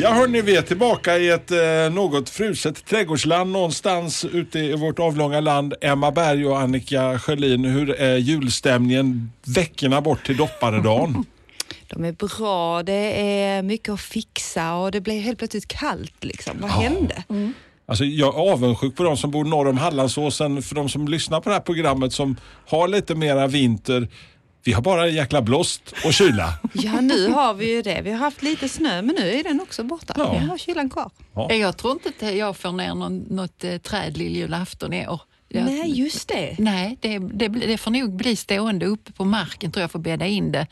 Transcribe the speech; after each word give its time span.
Ja 0.00 0.12
hörni, 0.12 0.42
vi 0.42 0.56
är 0.56 0.62
tillbaka 0.62 1.18
i 1.18 1.30
ett 1.30 1.50
eh, 1.50 1.58
något 1.92 2.30
fruset 2.30 2.84
trädgårdsland 2.84 3.52
någonstans 3.52 4.24
ute 4.24 4.58
i 4.58 4.74
vårt 4.76 4.98
avlånga 4.98 5.40
land. 5.40 5.74
Emma 5.80 6.10
Berg 6.10 6.46
och 6.46 6.60
Annika 6.60 7.18
Sjölin, 7.18 7.64
hur 7.64 7.90
är 7.90 8.16
julstämningen 8.16 9.32
veckorna 9.46 10.00
bort 10.00 10.26
till 10.26 10.36
dopparedagen? 10.36 11.24
De 11.88 12.04
är 12.04 12.12
bra, 12.12 12.82
det 12.82 13.22
är 13.22 13.62
mycket 13.62 13.88
att 13.88 14.00
fixa 14.00 14.74
och 14.74 14.90
det 14.90 15.00
blev 15.00 15.20
helt 15.20 15.38
plötsligt 15.38 15.68
kallt. 15.68 16.24
Liksom. 16.24 16.56
Vad 16.60 16.70
hände? 16.70 17.24
Alltså, 17.86 18.04
jag 18.04 18.34
är 18.34 18.52
avundsjuk 18.52 18.96
på 18.96 19.02
de 19.02 19.16
som 19.16 19.30
bor 19.30 19.44
norr 19.44 19.68
om 19.68 19.78
Hallandsåsen, 19.78 20.62
för 20.62 20.74
de 20.74 20.88
som 20.88 21.08
lyssnar 21.08 21.40
på 21.40 21.48
det 21.48 21.54
här 21.54 21.62
programmet 21.62 22.12
som 22.12 22.36
har 22.66 22.88
lite 22.88 23.14
mera 23.14 23.46
vinter. 23.46 24.08
Vi 24.64 24.72
har 24.72 24.82
bara 24.82 25.08
jäkla 25.08 25.42
blåst 25.42 25.94
och 26.04 26.14
kyla. 26.14 26.54
Ja, 26.72 27.00
nu 27.00 27.28
har 27.28 27.54
vi 27.54 27.74
ju 27.74 27.82
det. 27.82 28.00
Vi 28.04 28.10
har 28.10 28.18
haft 28.18 28.42
lite 28.42 28.68
snö, 28.68 29.02
men 29.02 29.14
nu 29.14 29.32
är 29.32 29.44
den 29.44 29.60
också 29.60 29.84
borta. 29.84 30.14
Ja. 30.16 30.32
Vi 30.32 30.46
har 30.46 30.58
kylan 30.58 30.90
kvar. 30.90 31.10
Jag 31.50 31.76
tror 31.76 31.92
inte 31.92 32.26
att 32.26 32.34
jag 32.36 32.56
får 32.56 32.72
ner 32.72 32.94
någon, 32.94 33.18
något 33.18 33.64
eh, 33.64 33.76
träd 33.76 34.16
lilljulafton 34.16 34.92
i 34.92 35.08
år. 35.08 35.20
Jag, 35.50 35.64
Nej, 35.64 35.98
just 35.98 36.28
det. 36.28 36.54
Nej, 36.58 36.98
det, 37.00 37.18
det, 37.18 37.48
det 37.48 37.78
får 37.78 37.90
nog 37.90 38.16
bli 38.16 38.36
stående 38.36 38.86
uppe 38.86 39.12
på 39.12 39.24
marken 39.24 39.72
tror 39.72 39.80
jag, 39.80 39.90
får 39.90 39.98
bädda 39.98 40.26
in 40.26 40.52
det 40.52 40.66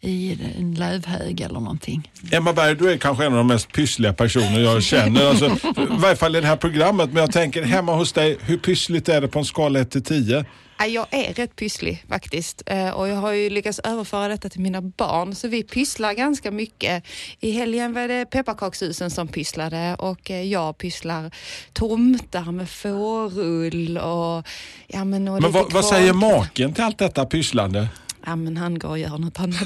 i 0.00 0.38
en 0.58 0.74
lövhög 0.74 1.40
eller 1.40 1.60
någonting. 1.60 2.10
Emma 2.32 2.52
Berg, 2.52 2.74
du 2.76 2.92
är 2.92 2.96
kanske 2.96 3.24
en 3.24 3.32
av 3.32 3.38
de 3.38 3.46
mest 3.46 3.72
pyssliga 3.72 4.12
personer 4.12 4.60
jag 4.60 4.82
känner. 4.82 5.28
Alltså, 5.28 5.46
I 5.46 5.86
varje 5.90 6.16
fall 6.16 6.36
i 6.36 6.40
det 6.40 6.46
här 6.46 6.56
programmet. 6.56 7.12
Men 7.12 7.20
jag 7.20 7.32
tänker 7.32 7.62
hemma 7.62 7.94
hos 7.94 8.12
dig, 8.12 8.38
hur 8.40 8.58
pyssligt 8.58 9.08
är 9.08 9.20
det 9.20 9.28
på 9.28 9.38
en 9.38 9.44
skala 9.44 9.80
1 9.80 9.90
till 9.90 10.02
10? 10.04 10.44
Ja, 10.78 10.86
Jag 10.86 11.06
är 11.10 11.34
rätt 11.34 11.56
pysslig 11.56 12.04
faktiskt 12.08 12.62
Eh, 12.66 12.90
och 12.90 13.08
jag 13.08 13.16
har 13.16 13.32
ju 13.32 13.50
lyckats 13.50 13.78
överföra 13.78 14.28
detta 14.28 14.48
till 14.48 14.60
mina 14.60 14.80
barn 14.80 15.34
så 15.34 15.48
vi 15.48 15.62
pysslar 15.62 16.12
ganska 16.12 16.50
mycket. 16.50 17.04
I 17.40 17.50
helgen 17.50 17.92
var 17.92 18.08
det 18.08 18.26
pepparkakshusen 18.26 19.10
som 19.10 19.28
pysslade 19.28 19.96
och 19.98 20.30
eh, 20.30 20.42
jag 20.42 20.78
pysslar 20.78 21.30
tomtar 21.72 22.52
med 22.52 22.70
fårull 22.70 23.98
och 23.98 24.46
ja 24.86 25.04
men 25.04 25.28
och 25.28 25.42
Men 25.42 25.52
vad, 25.52 25.72
vad 25.72 25.84
säger 25.84 26.12
maken 26.12 26.74
till 26.74 26.84
allt 26.84 26.98
detta 26.98 27.26
pysslande? 27.26 27.88
Ja 28.26 28.36
men 28.36 28.56
han 28.56 28.78
går 28.78 28.88
och 28.88 28.98
gör 28.98 29.18
något 29.18 29.40
annat. 29.40 29.60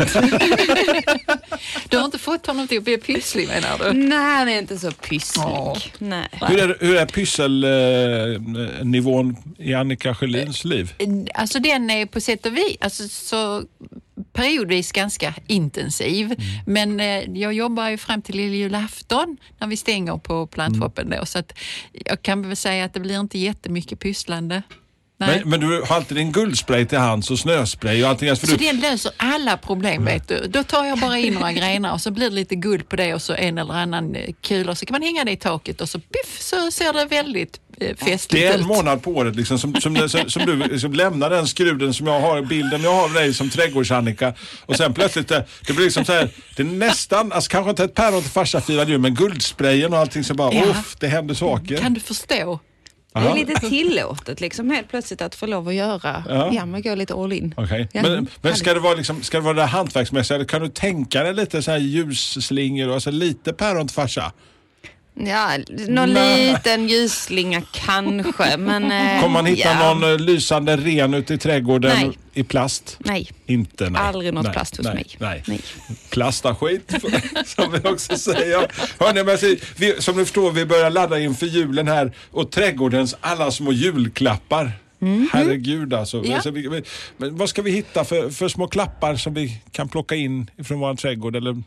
Du 1.89 1.97
har 1.97 2.05
inte 2.05 2.19
fått 2.19 2.47
honom 2.47 2.69
till 2.69 2.79
att 2.79 2.85
bli 2.85 2.99
pysslig 2.99 3.49
menar 3.49 3.79
du? 3.79 3.93
Nej, 3.93 4.37
han 4.37 4.49
är 4.49 4.59
inte 4.59 4.79
så 4.79 4.91
pysslig. 4.91 5.45
Ja. 5.45 5.77
Nej. 5.99 6.29
Hur 6.33 6.59
är, 6.59 6.77
hur 6.81 6.97
är 6.97 7.07
pysselnivån 7.07 9.37
i 9.59 9.75
Annika 9.75 10.15
Sjölins 10.15 10.65
liv? 10.65 10.95
Alltså 11.35 11.59
den 11.59 11.91
är 11.91 12.07
på 12.07 12.21
sätt 12.21 12.47
och 12.47 12.57
vis 12.57 12.77
alltså, 12.81 13.09
så 13.09 13.63
periodvis 14.33 14.93
ganska 14.93 15.35
intentiv. 15.47 16.35
Men 16.67 17.01
eh, 17.01 17.23
jag 17.35 17.53
jobbar 17.53 17.89
ju 17.89 17.99
fram 17.99 18.23
till 18.23 18.41
julafton 18.41 19.37
när 19.59 19.67
vi 19.67 19.77
stänger 19.77 20.17
på 20.17 20.47
plantshoppen 20.47 21.11
då. 21.11 21.27
Så 21.27 21.39
att 21.39 21.59
jag 21.93 22.23
kan 22.23 22.49
väl 22.49 22.57
säga 22.57 22.85
att 22.85 22.95
det 22.95 23.01
blir 23.01 23.21
inte 23.21 23.39
jättemycket 23.39 24.01
pysslande. 24.01 24.63
Men, 25.27 25.49
men 25.51 25.61
du 25.61 25.83
har 25.83 25.97
alltid 25.97 26.17
din 26.17 26.33
guldspray 26.33 26.87
till 26.87 26.99
hands 26.99 27.31
och 27.31 27.39
snöspray 27.39 28.03
och 28.05 28.09
allting. 28.09 28.37
För 28.37 28.47
Så 28.47 28.57
du, 28.57 28.67
den 28.67 28.81
löser 28.81 29.13
alla 29.17 29.57
problem 29.57 30.05
vet 30.05 30.29
du. 30.29 30.47
Då 30.49 30.63
tar 30.63 30.85
jag 30.85 30.99
bara 30.99 31.19
in 31.19 31.35
några 31.35 31.53
grenar 31.53 31.93
och 31.93 32.01
så 32.01 32.11
blir 32.11 32.29
det 32.31 32.35
lite 32.37 32.55
guld 32.55 32.89
på 32.89 32.97
det 32.97 33.15
och 33.15 33.23
så 33.23 33.35
en 33.35 33.59
eller 33.59 33.75
annan 33.75 34.15
eh, 34.15 34.31
kula 34.41 34.75
så 34.75 34.87
kan 34.87 34.93
man 34.95 35.03
hänga 35.03 35.25
det 35.25 35.31
i 35.33 35.37
taket 35.37 35.81
och 35.81 35.89
så 35.89 35.99
piff 35.99 36.41
så 36.41 36.71
ser 36.71 36.93
det 36.93 37.05
väldigt 37.05 37.61
eh, 37.81 37.97
festligt 37.97 38.31
det 38.31 38.47
är 38.47 38.55
en 38.55 38.61
ut. 38.61 38.67
månad 38.67 39.03
på 39.03 39.11
året 39.11 39.37
liksom, 39.37 39.59
som, 39.59 39.75
som, 39.81 40.09
som, 40.09 40.31
som 40.31 40.47
du 40.47 40.57
liksom 40.57 40.93
lämnar 40.93 41.31
den 41.31 41.47
skruden 41.47 41.95
som 41.95 42.07
jag 42.07 42.21
har, 42.21 42.43
bilden 42.43 42.83
jag 42.83 42.95
har 42.95 43.05
av 43.05 43.13
dig 43.13 43.35
som 43.35 43.51
trädgårds-Annika 43.51 44.35
och 44.67 44.77
sen 44.77 44.95
plötsligt 44.95 45.29
det, 45.29 45.47
det 45.67 45.73
blir 45.73 45.85
liksom 45.85 46.05
så 46.05 46.13
här, 46.13 46.31
det 46.57 46.63
är 46.63 46.67
nästan, 46.67 47.33
alltså 47.33 47.51
kanske 47.51 47.71
inte 47.71 47.85
ett 47.85 47.95
päron 47.95 48.23
till 48.23 48.31
farsa 48.31 48.61
firade 48.61 48.91
jul 48.91 49.01
men 49.01 49.15
guldsprayen 49.15 49.93
och 49.93 49.99
allting 49.99 50.25
så 50.25 50.35
bara, 50.35 50.53
Ja. 50.55 50.65
uff, 50.65 50.97
det 51.01 51.09
händer 51.09 51.35
saker. 51.35 51.77
Kan 51.77 51.95
du 51.95 52.01
förstå? 52.01 52.61
Det 53.13 53.21
är 53.21 53.35
lite 53.35 53.55
tillåtet 53.69 54.41
liksom 54.41 54.71
helt 54.71 54.89
plötsligt 54.89 55.23
att 55.23 55.35
få 55.35 55.47
lov 55.47 55.69
att 55.69 55.75
göra, 55.75 56.25
Ja. 56.29 56.51
ja, 56.53 56.67
men 56.67 56.83
gå 56.83 56.95
lite 56.95 57.15
all 57.15 57.33
in. 57.33 57.55
Okej. 57.57 57.89
Ja. 57.93 58.03
Men, 58.03 58.27
men 58.41 58.57
ska 58.57 58.75
det 58.75 58.81
vara 58.81 58.95
liksom, 58.95 59.23
ska 59.23 59.39
det 59.39 59.45
vara 59.45 59.55
det 59.55 59.65
hantverksmässiga 59.65 60.45
kan 60.45 60.63
du 60.63 60.69
tänka 60.69 61.23
dig 61.23 61.35
lite 61.35 61.63
så 61.63 61.71
här 61.71 61.79
ljusslingor 61.79 62.89
och 62.89 62.95
alltså 62.95 63.11
lite 63.11 63.53
päron 63.53 63.89
till 63.89 63.95
farsa? 63.95 64.33
Ja, 65.27 65.51
någon 65.89 66.13
Nej. 66.13 66.53
liten 66.53 66.89
ljusslinga 66.89 67.63
kanske, 67.73 68.57
men... 68.57 68.85
eh, 68.93 69.21
Kommer 69.21 69.29
man 69.29 69.47
hitta 69.47 69.69
ja. 69.69 69.95
någon 69.95 70.13
eh, 70.13 70.19
lysande 70.19 70.77
ren 70.77 71.15
ute 71.15 71.35
i 71.35 71.39
trädgården 71.39 71.97
Nej. 72.01 72.19
i 72.35 72.43
plast? 72.45 72.97
Nej, 72.99 73.29
Inte 73.47 73.91
nej. 73.91 74.03
aldrig 74.03 74.35
något 74.35 74.45
nej, 74.45 74.53
plast 74.53 74.77
hos 74.77 74.87
nej, 74.87 74.95
mig. 74.95 75.07
Nej. 75.19 75.43
Nej. 75.47 75.61
Plastaskit 76.11 76.93
som 77.47 77.73
vi 77.73 77.89
också 77.89 78.17
säger. 78.19 78.67
Hörrni, 79.05 79.25
men 79.25 79.59
vi, 79.77 80.03
som 80.03 80.17
ni 80.17 80.25
förstår, 80.25 80.51
vi 80.53 80.67
börjar 80.67 80.91
ladda 80.91 81.19
inför 81.19 81.47
julen 81.47 81.89
här 81.89 82.13
och 82.31 82.51
trädgårdens 82.51 83.17
alla 83.21 83.51
små 83.51 83.73
julklappar. 83.73 84.73
Mhm. 84.99 85.29
Herregud 85.33 85.95
alltså. 85.95 86.23
Ja. 86.25 86.43
Så 86.43 86.51
vi, 86.51 86.69
vi- 86.69 86.83
men 87.17 87.37
vad 87.37 87.49
ska 87.49 87.63
vi 87.63 87.71
hitta 87.71 88.05
för, 88.05 88.31
för 88.31 88.49
små 88.49 88.69
klappar 88.69 89.17
som 89.17 89.35
vi 89.35 89.63
kan 89.73 89.89
plocka 89.89 90.15
in 90.15 90.51
från 90.65 90.81
vår 90.81 90.95
trädgård? 90.95 91.37
Eller? 91.37 91.63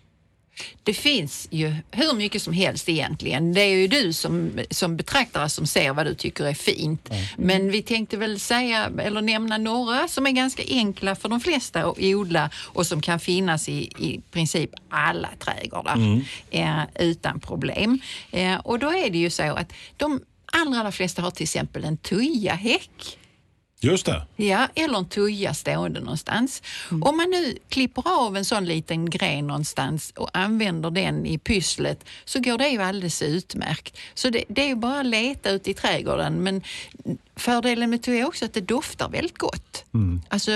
Det 0.84 0.94
finns 0.94 1.48
ju 1.52 1.76
hur 1.92 2.14
mycket 2.14 2.42
som 2.42 2.54
helst 2.54 2.90
egentligen. 2.90 3.54
Det 3.54 3.62
är 3.62 3.76
ju 3.76 3.88
du 3.88 4.14
som, 4.14 4.60
som 4.70 4.98
betraktare 4.98 5.50
som 5.50 5.68
ser 5.68 5.94
vad 5.94 6.06
du 6.06 6.14
tycker 6.14 6.46
är 6.46 6.54
fint. 6.54 7.10
Men 7.38 7.72
vi 7.72 7.82
tänkte 7.82 8.18
väl 8.18 8.40
säga, 8.40 8.92
eller 9.00 9.22
nämna 9.22 9.58
några 9.58 10.08
som 10.08 10.28
är 10.28 10.32
ganska 10.32 10.64
enkla 10.68 11.16
för 11.16 11.30
de 11.30 11.40
flesta 11.40 11.86
att 11.86 11.98
odla 12.00 12.50
och 12.56 12.88
som 12.88 13.02
kan 13.02 13.20
finnas 13.20 13.70
i, 13.70 13.74
i 13.98 14.22
princip 14.32 14.70
alla 14.90 15.30
trädgårdar 15.40 16.24
eh, 16.52 16.82
utan 17.00 17.40
problem. 17.40 18.00
Eh, 18.32 18.56
och 18.56 18.80
då 18.80 18.88
är 18.88 19.10
det 19.10 19.18
ju 19.18 19.30
så 19.30 19.44
att 19.44 19.74
de 19.98 20.22
allra, 20.46 20.80
allra 20.80 20.92
flesta 20.92 21.22
har 21.22 21.32
till 21.32 21.44
exempel 21.44 21.84
en 21.84 21.98
tujahäck. 21.98 23.18
Just 23.84 24.06
det. 24.06 24.22
Ja, 24.36 24.68
eller 24.76 24.98
en 24.98 25.06
tuja 25.06 25.54
stående 25.54 26.00
någonstans. 26.00 26.62
Om 26.92 27.18
man 27.18 27.30
nu 27.30 27.58
klipper 27.70 28.04
av 28.26 28.38
en 28.38 28.46
sån 28.46 28.66
liten 28.66 29.10
gren 29.10 29.48
någonstans 29.48 30.14
och 30.16 30.30
använder 30.34 30.92
den 30.92 31.26
i 31.26 31.38
pysslet 31.38 32.06
så 32.26 32.40
går 32.40 32.58
det 32.58 32.70
ju 32.70 32.82
alldeles 32.82 33.22
utmärkt. 33.22 33.98
Så 34.14 34.30
det, 34.30 34.44
det 34.48 34.64
är 34.64 34.68
ju 34.68 34.76
bara 34.76 35.00
att 35.00 35.06
leta 35.06 35.50
ute 35.50 35.72
i 35.72 35.74
trädgården 35.74 36.44
men 36.44 36.62
fördelen 37.36 37.90
med 37.90 38.04
tuja 38.04 38.20
är 38.20 38.28
också 38.28 38.46
att 38.46 38.54
det 38.54 38.62
doftar 38.62 39.10
väldigt 39.10 39.38
gott. 39.38 39.86
Alltså 40.30 40.52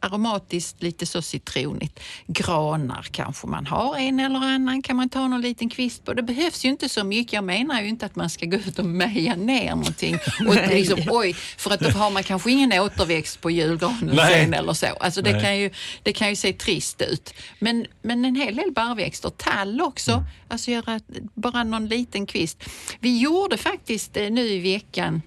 aromatiskt, 0.00 0.82
lite 0.82 1.06
så 1.06 1.22
citronigt. 1.22 2.00
Granar 2.26 3.06
kanske 3.10 3.46
man 3.46 3.66
har, 3.66 3.96
en 3.96 4.20
eller 4.20 4.38
annan 4.38 4.82
kan 4.82 4.96
man 4.96 5.08
ta 5.08 5.28
någon 5.28 5.40
liten 5.40 5.70
kvist 5.70 6.04
på. 6.04 6.14
Det 6.14 6.22
behövs 6.22 6.64
ju 6.64 6.68
inte 6.68 6.88
så 6.88 7.04
mycket. 7.04 7.32
Jag 7.32 7.44
menar 7.44 7.82
ju 7.82 7.88
inte 7.88 8.06
att 8.06 8.16
man 8.16 8.30
ska 8.30 8.46
gå 8.46 8.56
ut 8.56 8.78
och 8.78 8.84
meja 8.84 9.34
ner 9.36 9.70
någonting. 9.70 10.14
Och 10.48 10.54
liksom, 10.54 11.00
oj, 11.10 11.32
för 11.34 11.70
att 11.70 11.80
då 11.80 11.90
har 11.90 12.10
man 12.10 12.22
kanske 12.22 12.50
ingen 12.50 12.72
återväxt 12.72 13.40
på 13.40 13.50
julgranen 13.50 14.16
Nej. 14.16 14.44
sen 14.44 14.54
eller 14.54 14.72
så. 14.72 14.86
Alltså 14.86 15.22
det 15.22 15.32
Nej. 15.32 15.42
kan, 15.42 15.58
ju, 15.58 15.70
det 16.02 16.12
kan 16.12 16.28
ju 16.28 16.36
se 16.36 16.52
trist 16.52 17.00
ut. 17.02 17.34
Men, 17.58 17.86
men 18.02 18.24
en 18.24 18.34
hel 18.36 18.56
del 18.56 18.72
barrväxter, 18.72 19.30
tall 19.30 19.80
också, 19.80 20.12
Mm. 20.12 20.24
alltså 20.48 20.70
göra 20.70 21.00
bara 21.34 21.64
någon 21.64 21.86
liten 21.88 22.26
kvist. 22.26 22.64
Vi 23.00 23.18
gjorde 23.18 23.56
faktiskt 23.56 24.16
eh, 24.16 24.30
nu 24.30 24.40
i 24.48 24.58
veckan 24.74 25.22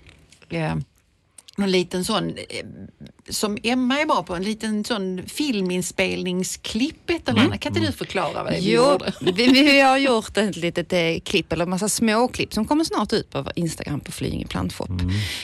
eh, 0.53 0.75
någon 1.57 1.71
liten 1.71 2.05
sån, 2.05 2.29
eh, 2.29 2.65
som 3.29 3.57
Emma 3.63 3.99
är 3.99 4.05
bra 4.05 4.23
på, 4.23 4.35
en 4.35 4.43
liten 4.43 4.83
sån 4.83 5.21
filminspelningsklipp 5.27 7.09
ett 7.09 7.29
eller 7.29 7.41
annat. 7.41 7.59
Kan 7.59 7.75
inte 7.77 7.87
du 7.87 7.97
förklara 7.97 8.43
vad 8.43 8.51
det 8.51 8.57
är 8.57 8.61
vi 8.61 8.71
Jo, 8.73 8.81
gjorde? 8.91 9.13
vi, 9.21 9.47
vi 9.47 9.79
har 9.81 9.97
gjort 9.97 10.37
ett 10.37 10.55
litet 10.55 10.93
eh, 10.93 11.19
klipp, 11.23 11.53
eller 11.53 11.63
en 11.63 11.69
massa 11.69 11.89
småklipp 11.89 12.53
som 12.53 12.65
kommer 12.65 12.83
snart 12.83 13.13
ut 13.13 13.29
på 13.29 13.45
Instagram 13.55 13.99
på 13.99 14.11
Flyinge 14.11 14.45
Plantshop. 14.47 14.89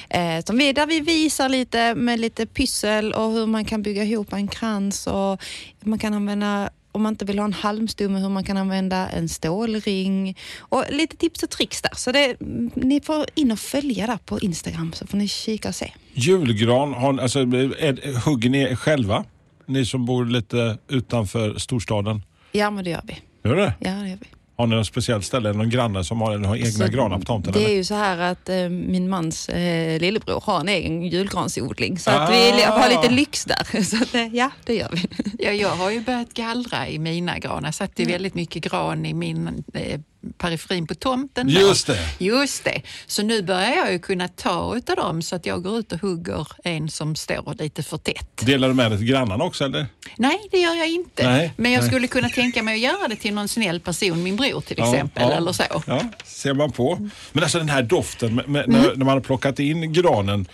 Eh, 0.09 0.43
som 0.45 0.57
vi, 0.57 0.73
där 0.73 0.85
vi 0.85 0.99
visar 0.99 1.49
lite 1.49 1.95
med 1.95 2.19
lite 2.19 2.45
pyssel 2.45 3.13
och 3.13 3.31
hur 3.31 3.45
man 3.45 3.65
kan 3.65 3.81
bygga 3.81 4.03
ihop 4.03 4.33
en 4.33 4.47
krans 4.47 5.07
och 5.07 5.41
man 5.83 5.99
kan 5.99 6.13
använda 6.13 6.69
om 6.93 7.03
man 7.03 7.13
inte 7.13 7.25
vill 7.25 7.39
ha 7.39 7.45
en 7.45 7.53
halmstomme, 7.53 8.19
hur 8.19 8.29
man 8.29 8.43
kan 8.43 8.57
använda 8.57 9.09
en 9.09 9.29
stålring 9.29 10.37
och 10.59 10.83
lite 10.89 11.17
tips 11.17 11.43
och 11.43 11.49
tricks 11.49 11.81
där. 11.81 11.91
Så 11.95 12.11
det, 12.11 12.35
ni 12.75 13.01
får 13.01 13.25
in 13.35 13.51
och 13.51 13.59
följa 13.59 14.07
där 14.07 14.17
på 14.25 14.39
Instagram 14.39 14.93
så 14.93 15.07
får 15.07 15.17
ni 15.17 15.27
kika 15.27 15.69
och 15.69 15.75
se. 15.75 15.91
Julgran, 16.13 16.93
har, 16.93 17.19
alltså, 17.19 17.39
är, 17.39 18.25
hugger 18.25 18.49
ni 18.49 18.75
själva? 18.75 19.25
Ni 19.65 19.85
som 19.85 20.05
bor 20.05 20.25
lite 20.25 20.77
utanför 20.87 21.57
storstaden. 21.57 22.21
Ja, 22.51 22.69
men 22.71 22.83
det 22.83 22.89
gör 22.89 23.01
vi. 23.03 23.21
Gör 23.49 23.55
det? 23.55 23.73
Ja, 23.79 23.91
det 23.91 24.09
gör 24.09 24.17
vi. 24.17 24.27
Har 24.55 24.67
ni 24.67 24.75
något 24.75 24.87
speciellt 24.87 25.25
ställe, 25.25 25.49
eller 25.49 25.57
någon 25.59 25.69
granne 25.69 26.03
som 26.03 26.21
har, 26.21 26.37
har 26.37 26.55
egna 26.55 26.69
Så 26.71 26.87
granar 26.87 27.19
på 27.19 27.25
tomten? 27.25 27.53
Det 27.53 27.65
är 27.65 27.73
ju 27.75 27.83
så 27.83 27.93
här 27.95 28.17
att 28.17 28.49
eh, 28.49 28.69
min 28.69 29.09
mans 29.09 29.49
eh, 29.49 29.99
lillebror 29.99 30.41
har 30.45 30.59
en 30.59 30.69
egen 30.69 31.03
julgransodling. 31.03 31.99
Så 31.99 32.11
att 32.11 32.29
Ah. 32.29 32.31
vi 32.31 32.61
har 32.63 32.89
lite 32.89 33.09
lyx 33.09 33.45
där. 33.45 33.81
Så 33.83 34.03
att, 34.03 34.15
eh, 34.15 34.27
ja, 34.35 34.51
det 34.65 34.75
gör 34.75 34.89
vi. 34.93 35.07
Ja, 35.45 35.51
jag 35.51 35.69
har 35.69 35.91
ju 35.91 36.01
börjat 36.01 36.33
gallra 36.33 36.87
i 36.87 36.99
mina 36.99 37.39
granar. 37.39 37.67
Jag 37.67 37.75
satte 37.75 38.03
ju 38.03 38.11
väldigt 38.11 38.35
mycket 38.35 38.63
gran 38.63 39.05
i 39.05 39.13
min 39.13 39.63
eh, 39.73 39.99
periferin 40.37 40.87
på 40.87 40.95
tomten. 40.95 41.49
Just 41.49 41.87
det. 41.87 41.99
Just 42.19 42.63
det. 42.63 42.81
Så 43.07 43.23
nu 43.23 43.41
börjar 43.41 43.75
jag 43.75 43.91
ju 43.91 43.99
kunna 43.99 44.27
ta 44.27 44.75
utav 44.75 44.95
dem 44.95 45.21
så 45.21 45.35
att 45.35 45.45
jag 45.45 45.63
går 45.63 45.79
ut 45.79 45.91
och 45.91 45.99
hugger 45.99 46.47
en 46.63 46.89
som 46.89 47.15
står 47.15 47.55
lite 47.59 47.83
för 47.83 47.97
tätt. 47.97 48.45
Delar 48.45 48.67
du 48.67 48.73
med 48.73 48.91
dig 48.91 48.97
till 48.97 49.07
grannarna 49.07 49.43
också 49.43 49.63
eller? 49.65 49.85
Nej, 50.17 50.39
det 50.51 50.57
gör 50.57 50.75
jag 50.75 50.89
inte. 50.89 51.23
Nej, 51.29 51.53
Men 51.57 51.71
jag 51.71 51.81
nej. 51.81 51.89
skulle 51.89 52.07
kunna 52.07 52.29
tänka 52.29 52.63
mig 52.63 52.73
att 52.73 52.79
göra 52.93 53.07
det 53.07 53.15
till 53.15 53.33
någon 53.33 53.47
snäll 53.47 53.79
person, 53.79 54.23
min 54.23 54.35
bror 54.35 54.61
till 54.61 54.79
exempel, 54.81 55.31
eller 55.31 55.51
så. 55.51 55.63
Ja, 55.87 56.01
ser 56.23 56.53
man 56.53 56.71
på. 56.71 57.09
Men 57.31 57.43
alltså 57.43 57.57
den 57.57 57.69
här 57.69 57.83
doften, 57.83 58.35
med, 58.35 58.49
med, 58.49 58.69
när, 58.69 58.95
när 58.95 59.05
man 59.05 59.13
har 59.13 59.21
plockat 59.21 59.59
in 59.59 59.93
granen 59.93 60.47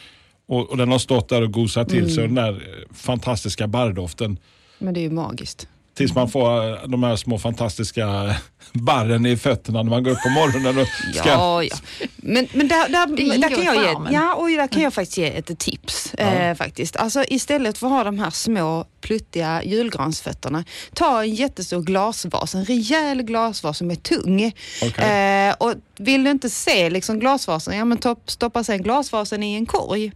och, 0.48 0.69
och 0.69 0.77
den 0.77 0.92
har 0.92 1.00
stått 1.00 1.30
där 1.30 1.42
och 1.42 1.51
gosat 1.51 1.89
till 1.89 2.16
sig, 2.16 2.24
den 2.24 2.36
där 2.36 2.51
eh, 2.51 2.95
fantastiska 2.95 3.68
barrdoften. 3.68 4.38
Men 4.77 4.94
det 4.94 5.00
är 5.00 5.01
ju 5.04 5.12
magiskt. 5.12 5.68
Tills 5.94 6.16
man 6.16 6.30
får 6.30 6.70
eh, 6.70 6.88
de 6.88 7.04
här 7.04 7.16
små 7.16 7.40
fantastiska 7.40 8.36
barren 8.74 9.26
i 9.26 9.38
fötterna 9.38 9.84
när 9.84 9.90
man 9.90 10.04
går 10.04 10.12
upp 10.12 10.22
på 10.24 10.30
morgonen 10.30 10.78
och 10.78 10.88
ska... 11.16 11.30
Ja, 11.30 11.64
ja. 11.64 11.76
Men, 12.18 12.48
men 12.54 12.68
där, 12.68 12.90
där, 12.90 13.38
där 13.40 13.50
kan 13.50 13.64
jag 13.64 13.76
ge, 13.76 14.16
ja, 14.16 14.34
och 14.34 14.50
där 14.50 14.68
kan 14.68 14.82
jag 14.82 14.94
faktiskt 14.94 15.18
ge 15.18 15.38
ett 15.38 15.60
tips. 15.60 16.14
Eh, 16.14 16.56
faktiskt. 16.56 16.96
Alltså, 16.96 17.24
istället 17.28 17.78
för 17.78 17.88
att 17.88 17.94
ha 17.94 18.04
de 18.04 18.20
här 18.20 18.30
små 18.30 18.86
pluttiga 19.02 19.64
julgransfötterna, 19.64 20.64
ta 20.94 21.24
en 21.24 21.36
jättestor 21.36 21.82
glasvas, 21.82 22.56
en 22.56 22.66
rejäl 22.66 23.22
glasvas 23.24 23.78
som 23.78 23.92
är 23.92 23.96
tung. 23.96 24.52
Okej. 24.84 25.48
Eh, 25.50 25.56
och 25.60 25.74
vill 25.98 26.24
du 26.24 26.32
inte 26.32 26.50
se 26.50 26.90
liksom 26.90 27.20
glasvasen, 27.20 27.78
ja 27.78 27.86
men 27.86 27.98
topp- 27.98 28.30
stoppa 28.32 28.64
sen 28.64 28.84
glasvasen 28.84 29.44
i 29.44 29.56
en 29.56 29.66
korg. 29.66 30.12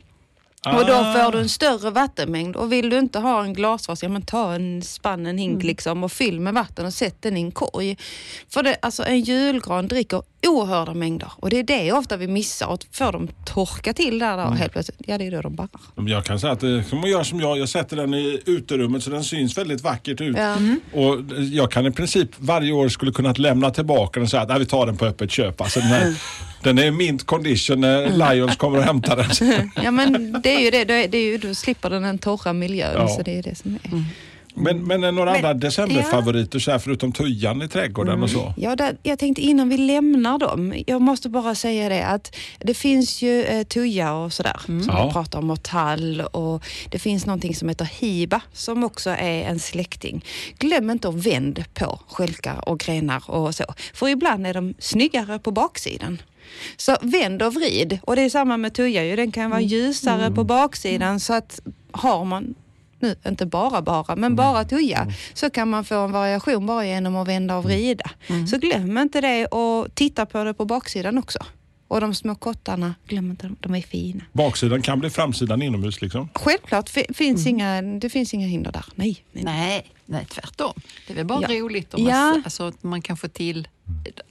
Och 0.65 0.85
då 0.85 0.93
Ah. 0.93 1.13
får 1.13 1.31
du 1.31 1.39
en 1.39 1.49
större 1.49 1.89
vattenmängd. 1.89 2.55
Och 2.55 2.71
vill 2.71 2.89
du 2.89 2.99
inte 2.99 3.19
ha 3.19 3.43
en 3.43 3.53
glasvas, 3.53 4.03
ja 4.03 4.09
men 4.09 4.21
ta 4.21 4.53
en 4.53 4.81
spann, 4.81 5.25
en 5.25 5.37
hink 5.37 5.63
liksom 5.63 6.03
och 6.03 6.11
fyll 6.11 6.39
med 6.39 6.53
vatten 6.53 6.85
och 6.85 6.93
sätt 6.93 7.15
den 7.19 7.37
i 7.37 7.41
en 7.41 7.51
korg. 7.51 7.97
För 8.49 8.63
det, 8.63 8.75
alltså 8.81 9.03
en 9.05 9.19
julgran 9.21 9.87
dricker 9.87 10.21
oerhörda 10.47 10.93
mängder 10.93 11.31
och 11.35 11.49
det 11.49 11.59
är 11.59 11.63
det 11.63 11.91
ofta 11.91 12.17
vi 12.17 12.27
missar 12.27 12.67
och 12.67 12.79
får 12.91 13.11
dem 13.11 13.27
torka 13.45 13.93
till 13.93 14.19
där 14.19 14.37
då 14.37 14.43
helt 14.53 14.71
plötsligt, 14.73 15.01
ja 15.07 15.17
det 15.17 15.27
är 15.27 15.31
då 15.31 15.41
de 15.41 15.55
barrar. 15.55 15.69
Jag 15.95 16.25
kan 16.25 16.39
säga 16.39 16.53
att 16.53 16.59
det 16.59 16.83
kan 16.89 16.99
man 16.99 17.09
göra 17.09 17.23
som 17.23 17.39
jag. 17.39 17.57
Jag 17.57 17.69
sätter 17.69 17.95
den 17.97 18.13
i 18.13 18.41
uterummet 18.45 19.03
så 19.03 19.09
den 19.09 19.23
syns 19.23 19.57
väldigt 19.57 19.81
vackert 19.81 20.21
ut. 20.21 20.37
Ja. 20.37 20.55
Och 20.93 21.17
jag 21.51 21.71
kan 21.71 21.85
i 21.85 21.91
princip 21.91 22.29
varje 22.37 22.71
år 22.71 22.89
skulle 22.89 23.11
kunna 23.11 23.31
lämna 23.37 23.71
tillbaka 23.71 24.11
den 24.19 24.23
och 24.23 24.29
säga 24.29 24.41
att 24.43 24.49
"Nej, 24.49 24.59
vi 24.59 24.65
tar 24.65 24.85
den 24.85 24.97
på 24.97 25.05
öppet 25.05 25.31
köp. 25.31 25.61
Alltså 25.61 25.79
den, 25.79 25.89
här, 25.89 26.13
den 26.63 26.77
är 26.77 26.85
i 26.85 26.91
mint 26.91 27.25
condition 27.25 27.81
när 27.81 28.33
Lions 28.33 28.55
kommer 28.55 28.77
och 28.77 28.83
hämtar 28.83 29.15
den. 29.17 29.69
Ja 29.83 29.91
men 29.91 30.41
det 30.43 30.55
är 30.55 30.59
ju 30.59 30.71
det, 30.71 30.83
det 30.83 30.93
är, 31.03 31.07
det 31.07 31.17
är 31.17 31.25
ju, 31.31 31.37
då 31.37 31.55
slipper 31.55 31.89
den 31.89 32.01
den 32.03 32.17
torra 32.17 32.53
miljön 32.53 32.93
Ja. 32.95 33.07
så 33.07 33.21
det 33.21 33.37
är 33.37 33.43
det 33.43 33.55
som 33.55 33.75
är. 33.83 34.03
Men, 34.55 34.83
men 34.83 35.03
är 35.03 35.11
några 35.11 35.35
andra 35.35 35.53
decemberfavoriter 35.53 36.59
så 36.59 36.71
här, 36.71 36.79
förutom 36.79 37.11
tujan 37.11 37.61
i 37.61 37.67
trädgården 37.67 38.23
och 38.23 38.29
så? 38.29 38.53
Ja, 38.57 38.75
där, 38.75 38.97
jag 39.03 39.19
tänkte 39.19 39.41
innan 39.41 39.69
vi 39.69 39.77
lämnar 39.77 40.37
dem, 40.37 40.73
jag 40.87 41.01
måste 41.01 41.29
bara 41.29 41.55
säga 41.55 41.89
det 41.89 42.05
att 42.05 42.35
det 42.59 42.73
finns 42.73 43.21
ju 43.21 43.43
eh, 43.43 43.63
tuja 43.63 44.13
och 44.13 44.33
sådär 44.33 44.59
som 44.65 44.83
Ja. 44.87 45.05
vi 45.07 45.13
pratar 45.13 45.39
om 45.39 45.49
och 45.51 45.63
tall 45.63 46.21
och 46.21 46.63
det 46.89 46.99
finns 46.99 47.25
någonting 47.25 47.55
som 47.55 47.69
heter 47.69 47.85
hiba 47.99 48.41
som 48.53 48.83
också 48.83 49.09
är 49.09 49.43
en 49.43 49.59
släkting. 49.59 50.25
Glöm 50.59 50.89
inte 50.89 51.09
att 51.09 51.15
vänd 51.27 51.63
på 51.73 51.99
skälkar 52.07 52.69
och 52.69 52.79
grenar 52.79 53.29
och 53.29 53.55
så, 53.55 53.63
för 53.93 54.07
ibland 54.09 54.47
är 54.47 54.53
de 54.53 54.73
snyggare 54.79 55.39
på 55.39 55.51
baksidan. 55.51 56.21
Så 56.77 56.97
vänd 57.01 57.41
och 57.41 57.53
vrid 57.53 57.99
och 58.03 58.15
det 58.15 58.21
är 58.21 58.29
samma 58.29 58.57
med 58.57 58.73
tuja 58.73 59.03
ju, 59.05 59.15
den 59.15 59.31
kan 59.31 59.49
vara 59.51 59.61
ljusare 59.61 60.31
på 60.31 60.43
baksidan 60.43 61.19
så 61.19 61.33
att 61.33 61.59
har 61.91 62.25
man 62.25 62.55
nu, 62.99 63.15
inte 63.27 63.45
bara 63.45 63.81
bara, 63.81 64.15
men 64.15 64.35
bara 64.35 64.63
tuja, 64.63 65.07
så 65.33 65.49
kan 65.49 65.69
man 65.69 65.85
få 65.85 65.95
en 65.95 66.11
variation 66.11 66.65
bara 66.65 66.85
genom 66.85 67.15
att 67.15 67.27
vända 67.27 67.57
och 67.57 67.63
vrida. 67.63 68.11
Så 68.49 68.57
glöm 68.57 68.97
inte 68.97 69.21
det 69.21 69.45
och 69.45 69.95
titta 69.95 70.25
på 70.25 70.43
det 70.43 70.53
på 70.53 70.65
baksidan 70.65 71.17
också. 71.17 71.39
Och 71.87 72.01
de 72.01 72.13
små 72.15 72.35
kottarna, 72.35 72.95
glöm 73.07 73.31
inte 73.31 73.47
dem, 73.47 73.55
de 73.59 73.75
är 73.75 73.81
fina. 73.81 74.23
Baksidan 74.33 74.81
kan 74.81 74.99
bli 74.99 75.09
framsidan 75.09 75.61
inomhus 75.61 76.01
liksom. 76.01 76.29
Självklart, 76.33 76.89
fi- 76.89 77.13
finns 77.13 77.47
inga, 77.47 77.81
det 77.81 78.09
finns 78.09 78.33
inga 78.33 78.47
hinder 78.47 78.71
där. 78.71 78.85
Nej. 78.95 79.23
nej. 79.31 79.43
Nej, 79.43 79.85
nej, 80.05 80.25
tvärtom. 80.29 80.73
Det 81.07 81.13
är 81.13 81.17
väl 81.17 81.25
bara 81.25 81.41
Ja. 81.53 81.59
roligt 81.61 81.93
om 81.93 82.03
Ja. 82.03 82.11
man, 82.15 82.41
alltså, 82.45 82.67
att 82.67 82.83
man 82.83 83.01
kan 83.01 83.17
få 83.17 83.27
till 83.27 83.67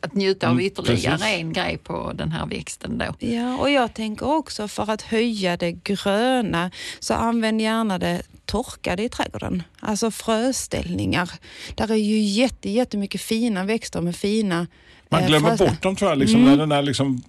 att 0.00 0.14
njuta 0.14 0.46
av 0.46 0.52
Mm, 0.52 0.66
ytterligare 0.66 1.19
precis. 1.19 1.34
en 1.40 1.52
grej 1.52 1.78
på 1.78 2.12
den 2.14 2.32
här 2.32 2.46
växten 2.46 2.98
då. 2.98 3.26
Ja, 3.26 3.56
och 3.56 3.70
jag 3.70 3.94
tänker 3.94 4.26
också 4.26 4.69
för 4.69 4.90
att 4.90 5.02
höja 5.02 5.56
det 5.56 5.72
gröna 5.72 6.70
så 7.00 7.14
använd 7.14 7.60
gärna 7.60 7.98
det 7.98 8.22
torkade 8.44 9.02
i 9.02 9.08
trädgården. 9.08 9.62
Alltså 9.80 10.10
fröställningar. 10.10 11.30
Där 11.74 11.90
är 11.90 11.94
ju 11.96 12.19
jätte, 12.20 12.70
jättemycket 12.70 13.20
fina 13.20 13.64
växter 13.64 14.00
med 14.00 14.16
fina 14.16 14.66
Man 15.08 15.20
eh, 15.22 15.26
glömmer 15.26 15.48
fröställ- 15.50 15.69
bort 15.70 15.82
dem 15.82 15.96
tror 15.96 16.10
jag, 16.10 16.19
liksom, 16.19 16.44
när 16.44 16.56
den 16.56 16.69
där 16.69 16.82
liksom, 16.82 17.22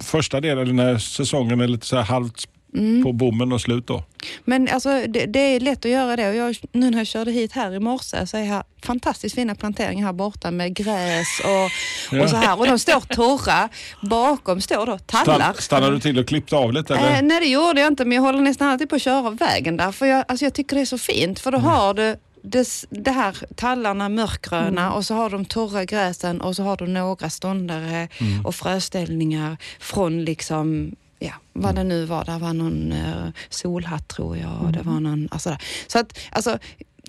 första 0.00 0.40
delen 0.40 0.76
när 0.76 0.98
säsongen 0.98 1.60
är 1.60 1.68
lite 1.68 1.86
så 1.86 1.96
här 1.96 2.02
halvt 2.74 3.02
på 3.04 3.12
bommen 3.12 3.52
och 3.52 3.60
slut 3.60 3.86
då. 3.86 4.04
Men 4.44 4.68
alltså, 4.68 4.88
det, 5.08 5.26
det 5.26 5.38
är 5.38 5.60
lätt 5.60 5.84
att 5.84 5.90
göra 5.90 6.16
det 6.16 6.28
och 6.28 6.34
jag, 6.34 6.56
nu 6.72 6.90
när 6.90 6.98
jag 6.98 7.06
körde 7.06 7.30
hit 7.30 7.52
här 7.52 7.74
i 7.74 7.80
morse 7.80 8.26
så 8.26 8.36
är 8.36 8.44
här 8.44 8.62
fantastiskt 8.82 9.34
fina 9.34 9.54
planteringar 9.54 10.06
här 10.06 10.12
borta 10.12 10.50
med 10.50 10.74
gräs 10.76 11.26
och, 11.44 12.20
och 12.22 12.30
så 12.30 12.36
här. 12.36 12.58
Och 12.58 12.66
de 12.66 12.78
står 12.78 13.00
torra. 13.00 13.68
Bakom 14.02 14.60
står 14.60 14.86
då 14.86 14.98
tallar. 14.98 15.34
Stann, 15.34 15.54
stannar 15.54 15.90
du 15.90 16.00
till 16.00 16.18
och 16.18 16.28
klippte 16.28 16.56
av 16.56 16.72
lite 16.72 16.94
eller? 16.96 17.16
Eh, 17.16 17.22
nej 17.22 17.40
det 17.40 17.46
gjorde 17.46 17.80
jag 17.80 17.92
inte 17.92 18.04
men 18.04 18.16
jag 18.16 18.22
håller 18.22 18.40
nästan 18.40 18.68
alltid 18.68 18.88
på 18.88 18.96
att 18.96 19.02
köra 19.02 19.26
av 19.26 19.36
vägen 19.36 19.76
där 19.76 19.92
för 19.92 20.06
jag, 20.06 20.24
alltså, 20.28 20.44
jag 20.44 20.54
tycker 20.54 20.76
det 20.76 20.82
är 20.82 20.86
så 20.86 20.98
fint 20.98 21.40
för 21.40 21.50
då 21.52 21.58
Mm. 21.58 21.70
har 21.70 21.94
du 21.94 22.16
det, 22.42 22.68
det 22.90 23.10
här 23.10 23.36
tallarna 23.56 24.08
mörkgröna 24.08 24.92
och 24.92 25.04
så 25.04 25.14
har 25.14 25.30
de 25.30 25.44
torra 25.44 25.84
gräsen 25.84 26.40
och 26.40 26.56
så 26.56 26.62
har 26.62 26.76
du 26.76 26.86
några 26.86 27.30
ståndare 27.30 28.08
Mm. 28.20 28.46
och 28.46 28.54
fröställningar 28.54 29.56
från 29.80 30.24
liksom 30.24 30.94
Ja, 31.24 31.32
vad 31.52 31.74
det 31.74 31.84
nu 31.84 32.04
var. 32.04 32.24
Det 32.24 32.38
var 32.38 32.52
någon 32.52 32.92
uh, 32.92 33.28
solhatt 33.48 34.08
tror 34.08 34.36
jag. 34.36 34.62
och 34.62 34.72
Det 34.72 34.80
Mm. 34.80 34.92
var 34.94 35.00
någon, 35.00 35.28
alltså, 35.30 35.48
där. 35.50 35.58
Så 35.86 35.98
att 35.98 36.18
alltså, 36.30 36.58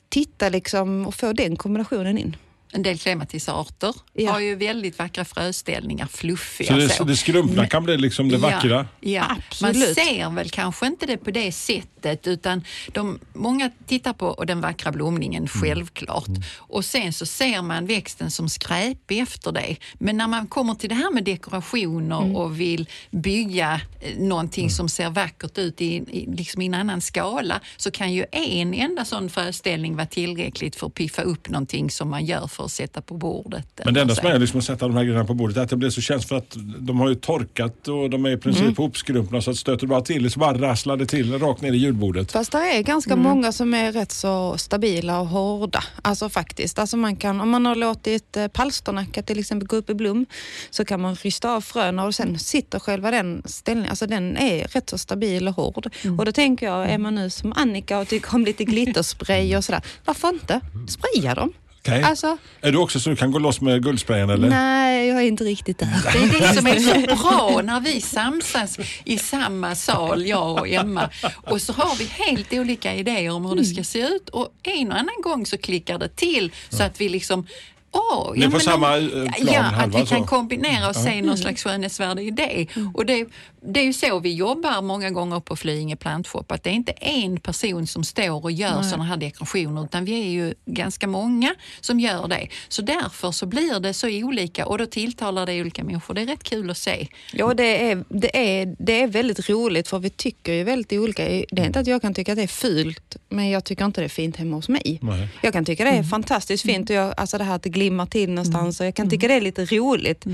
titta 0.10 0.50
liksom 0.50 1.08
och 1.08 1.16
få 1.16 1.34
den 1.34 1.56
kombinationen 1.56 2.18
in. 2.18 2.36
En 2.76 2.84
del 2.84 2.98
clematisarter 2.98 3.94
Ja. 4.14 4.32
har 4.32 4.40
ju 4.40 4.56
väldigt 4.56 5.00
vackra 5.00 5.26
fröställningar, 5.26 6.08
fluffiga 6.08 6.68
Så 6.68 6.76
det, 6.78 6.90
så. 6.90 7.04
det 7.04 7.16
skrumpna 7.16 7.68
kan 7.68 7.84
bli 7.84 7.98
liksom 7.98 8.30
det 8.30 8.38
vackra? 8.38 8.70
Ja, 9.00 9.12
ja. 9.12 9.28
man 9.62 9.70
Absolut. 9.70 9.96
ser 9.96 10.30
väl 10.30 10.50
kanske 10.50 10.88
inte 10.88 11.06
det 11.06 11.18
på 11.18 11.32
det 11.32 11.52
sättet 11.52 12.28
utan 12.28 12.64
de, 12.94 13.20
många 13.34 13.72
tittar 13.88 14.14
på 14.14 14.44
den 14.48 14.62
vackra 14.62 14.92
blomningen 14.92 15.48
självklart 15.48 16.28
och 16.58 16.86
sen 16.86 17.14
så 17.14 17.26
ser 17.26 17.62
man 17.62 17.86
växten 17.86 18.32
som 18.32 18.50
skräpig 18.50 19.20
efter 19.20 19.52
det. 19.52 19.76
Men 19.94 20.18
när 20.18 20.28
man 20.28 20.48
kommer 20.48 20.74
till 20.76 20.90
det 20.90 20.96
här 20.96 21.12
med 21.12 21.24
dekorationer 21.24 22.38
och 22.38 22.60
vill 22.60 22.90
bygga 23.12 23.82
eh, 24.02 24.18
någonting 24.18 24.70
som 24.70 24.90
ser 24.90 25.10
vackert 25.10 25.58
ut 25.58 25.82
i, 25.82 25.86
i, 25.96 26.26
liksom 26.36 26.62
i 26.62 26.66
en 26.66 26.74
annan 26.74 27.02
skala 27.02 27.62
så 27.78 27.92
kan 27.92 28.14
ju 28.14 28.26
en 28.32 28.74
enda 28.74 29.06
sån 29.06 29.30
föreställning 29.30 29.96
vara 29.96 30.06
tillräckligt 30.08 30.76
för 30.76 30.88
att 30.88 30.94
piffa 30.94 31.22
upp 31.22 31.50
någonting 31.50 31.90
som 31.92 32.10
man 32.10 32.26
gör 32.26 32.48
för 32.48 32.65
att 32.66 32.72
sätta 32.72 33.02
på 33.02 33.14
bordet. 33.18 33.82
Men 33.86 33.94
det 33.94 34.02
enda 34.02 34.16
som 34.16 34.28
är 34.28 34.40
liksom 34.40 34.60
att 34.60 34.66
sätta 34.66 34.88
de 34.88 34.98
här 34.98 35.04
grejerna 35.04 35.26
på 35.26 35.34
bordet 35.34 35.58
är 35.58 35.62
att 35.62 35.70
det 35.70 35.76
blir 35.76 35.90
så 35.90 36.02
känsligt 36.02 36.30
för 36.30 36.36
att 36.36 36.58
de 36.80 37.00
har 37.00 37.10
ju 37.10 37.16
torkat 37.16 37.88
och 37.88 38.10
de 38.10 38.26
är 38.26 38.30
i 38.30 38.38
princip 38.38 38.80
Mm. 38.80 39.42
så 39.42 39.52
att 39.52 39.58
stöter 39.58 39.88
bara 39.88 40.02
till 40.02 40.32
så 40.32 40.40
bara 40.40 40.58
rasslar 40.58 40.98
det 40.98 41.06
till 41.06 41.40
rakt 41.40 41.62
ner 41.62 41.74
i 41.74 41.78
julbordet. 41.78 42.32
Fast 42.32 42.52
det 42.52 42.58
är 42.58 42.82
ganska 42.84 43.16
många 43.16 43.52
som 43.52 43.74
är 43.74 43.92
rätt 43.92 44.12
så 44.12 44.58
stabila 44.58 45.20
och 45.20 45.28
hårda. 45.28 45.84
Alltså 46.02 46.30
faktiskt. 46.30 46.80
Alltså 46.80 46.98
man 46.98 47.16
kan, 47.16 47.42
om 47.42 47.50
man 47.50 47.66
har 47.66 47.76
låtit 47.76 48.38
eh, 48.38 48.48
palsternacka 48.48 49.22
till 49.24 49.40
exempel 49.40 49.68
gå 49.68 49.76
upp 49.76 49.90
i 49.90 49.94
blom 49.94 50.26
så 50.70 50.86
kan 50.86 51.02
man 51.02 51.16
rysta 51.16 51.52
av 51.56 51.62
fröna 51.62 52.04
och 52.06 52.16
sen 52.16 52.40
sitter 52.40 52.80
själva 52.80 53.12
den 53.12 53.42
ställningen, 53.46 53.90
alltså 53.90 54.08
den 54.08 54.38
är 54.38 54.68
rätt 54.68 54.90
så 54.90 54.98
stabil 54.98 55.48
och 55.48 55.56
hård. 55.56 55.90
Och 56.18 56.26
då 56.26 56.32
tänker 56.32 56.66
jag, 56.66 56.90
är 56.90 56.98
man 56.98 57.16
nu 57.16 57.30
som 57.30 57.54
Annika 57.56 58.00
och 58.00 58.08
tycker 58.08 58.36
om 58.36 58.46
lite 58.46 58.64
glitterspray 58.64 59.58
och 59.58 59.64
sådär, 59.64 59.82
varför 60.06 60.28
inte? 60.30 60.62
Spraya 60.88 61.36
dem. 61.36 61.54
Okej. 61.86 62.04
Alltså, 62.04 62.38
Är 62.62 62.72
du 62.72 62.78
också 62.78 63.00
så 63.00 63.10
du 63.10 63.16
kan 63.16 63.32
gå 63.32 63.40
loss 63.40 63.62
med 63.62 63.84
guldsprayen 63.84 64.30
eller? 64.30 64.50
nej, 64.50 65.08
jag 65.08 65.18
är 65.18 65.28
inte 65.28 65.44
riktigt 65.44 65.78
där. 65.78 65.88
Det 66.14 66.38
är 66.38 66.42
det 66.42 66.54
som 66.56 66.68
är 66.68 66.80
så 66.80 67.16
bra 67.16 67.62
när 67.64 67.80
vi 67.80 68.02
samsas 68.02 68.78
i 69.04 69.18
samma 69.18 69.76
sal, 69.76 70.26
jag 70.26 70.60
och 70.60 70.68
Emma. 70.68 71.10
Och 71.44 71.62
så 71.62 71.74
har 71.74 71.96
vi 71.96 72.06
helt 72.06 72.54
olika 72.54 72.94
idéer 72.94 73.32
om 73.32 73.46
hur 73.46 73.56
det 73.56 73.66
ska 73.66 73.84
se 73.84 74.00
ut 74.00 74.30
och 74.30 74.54
en 74.64 74.92
och 74.92 74.98
annan 74.98 75.22
gång 75.24 75.46
så 75.46 75.58
klickar 75.58 76.00
det 76.00 76.10
till 76.16 76.52
så 76.70 76.84
att 76.84 77.02
vi 77.02 77.10
liksom 77.10 77.48
Ja, 77.94 78.34
Ni 78.36 78.46
är 78.46 78.50
på 78.50 78.60
samma, 78.60 78.98
eh, 78.98 79.08
plan, 79.08 79.34
Ja, 79.54 79.62
halva, 79.62 79.98
att 79.98 80.04
vi 80.04 80.06
kan 80.08 80.26
kombinera 80.26 80.90
och 80.90 80.96
se 80.96 81.22
någon 81.22 81.38
slags 81.38 81.64
skönhetsvärde 81.64 82.22
i 82.22 82.32
det. 82.32 82.68
Och 82.94 83.06
det, 83.06 83.26
det 83.68 83.80
är 83.80 83.84
ju 83.84 83.94
så 83.94 84.20
vi 84.20 84.34
jobbar 84.34 84.82
många 84.82 85.10
gånger 85.12 85.40
på 85.40 85.56
Flyinge 85.56 85.96
Plantshop, 85.96 86.52
att 86.52 86.64
det 86.64 86.70
är 86.70 86.74
inte 86.74 86.92
en 86.92 87.40
person 87.40 87.88
som 87.88 88.04
står 88.04 88.44
och 88.44 88.52
gör 88.52 88.82
sådana 88.82 89.04
här 89.04 89.18
dekorationer, 89.18 89.84
utan 89.84 90.06
vi 90.06 90.22
är 90.22 90.30
ju 90.30 90.54
ganska 90.66 91.08
många 91.08 91.56
som 91.82 92.00
gör 92.00 92.28
det. 92.28 92.48
Så 92.68 92.82
därför 92.82 93.32
så 93.32 93.46
blir 93.46 93.80
det 93.80 93.94
så 93.94 94.08
olika 94.08 94.66
och 94.66 94.78
då 94.78 94.86
tilltalar 94.86 95.46
det 95.46 95.62
olika 95.62 95.84
människor. 95.84 96.14
Det 96.14 96.22
är 96.22 96.26
rätt 96.26 96.44
kul 96.44 96.70
att 96.70 96.78
se. 96.78 97.08
Ja, 97.34 97.54
det 97.54 97.92
är, 97.92 98.04
det, 98.10 98.60
är, 98.62 98.76
det 98.80 99.02
är 99.02 99.08
väldigt 99.08 99.50
roligt 99.50 99.88
för 99.88 100.00
vi 100.00 100.10
tycker 100.10 100.54
ju 100.54 100.64
väldigt 100.64 100.94
olika. 100.94 101.24
Det 101.26 101.62
är 101.62 101.66
inte 101.66 101.80
att 101.80 101.88
jag 101.88 102.02
kan 102.02 102.14
tycka 102.14 102.32
att 102.32 102.38
det 102.38 102.44
är 102.44 102.48
fult, 102.48 103.16
men 103.30 103.50
jag 103.50 103.64
tycker 103.64 103.86
inte 103.86 104.02
det 104.02 104.06
är 104.06 104.10
fint 104.10 104.36
hemma 104.38 104.56
hos 104.56 104.70
mig. 104.70 105.00
Nej. 105.02 105.28
Jag 105.42 105.54
kan 105.54 105.66
tycka 105.66 105.84
det 105.84 105.90
är 105.90 106.04
fantastiskt 106.04 106.66
fint 106.66 106.90
och 106.90 106.96
jag, 106.96 107.14
alltså 107.18 107.38
det 107.38 107.44
här 107.44 107.56
att 107.56 107.64
det 107.64 107.70
glimmar 107.70 108.06
till 108.06 108.30
någonstans 108.30 108.80
och 108.80 108.86
jag 108.86 108.96
kan 108.96 109.10
tycka 109.10 109.28
det 109.28 109.34
är 109.34 109.42
lite 109.42 109.66
roligt. 109.66 110.26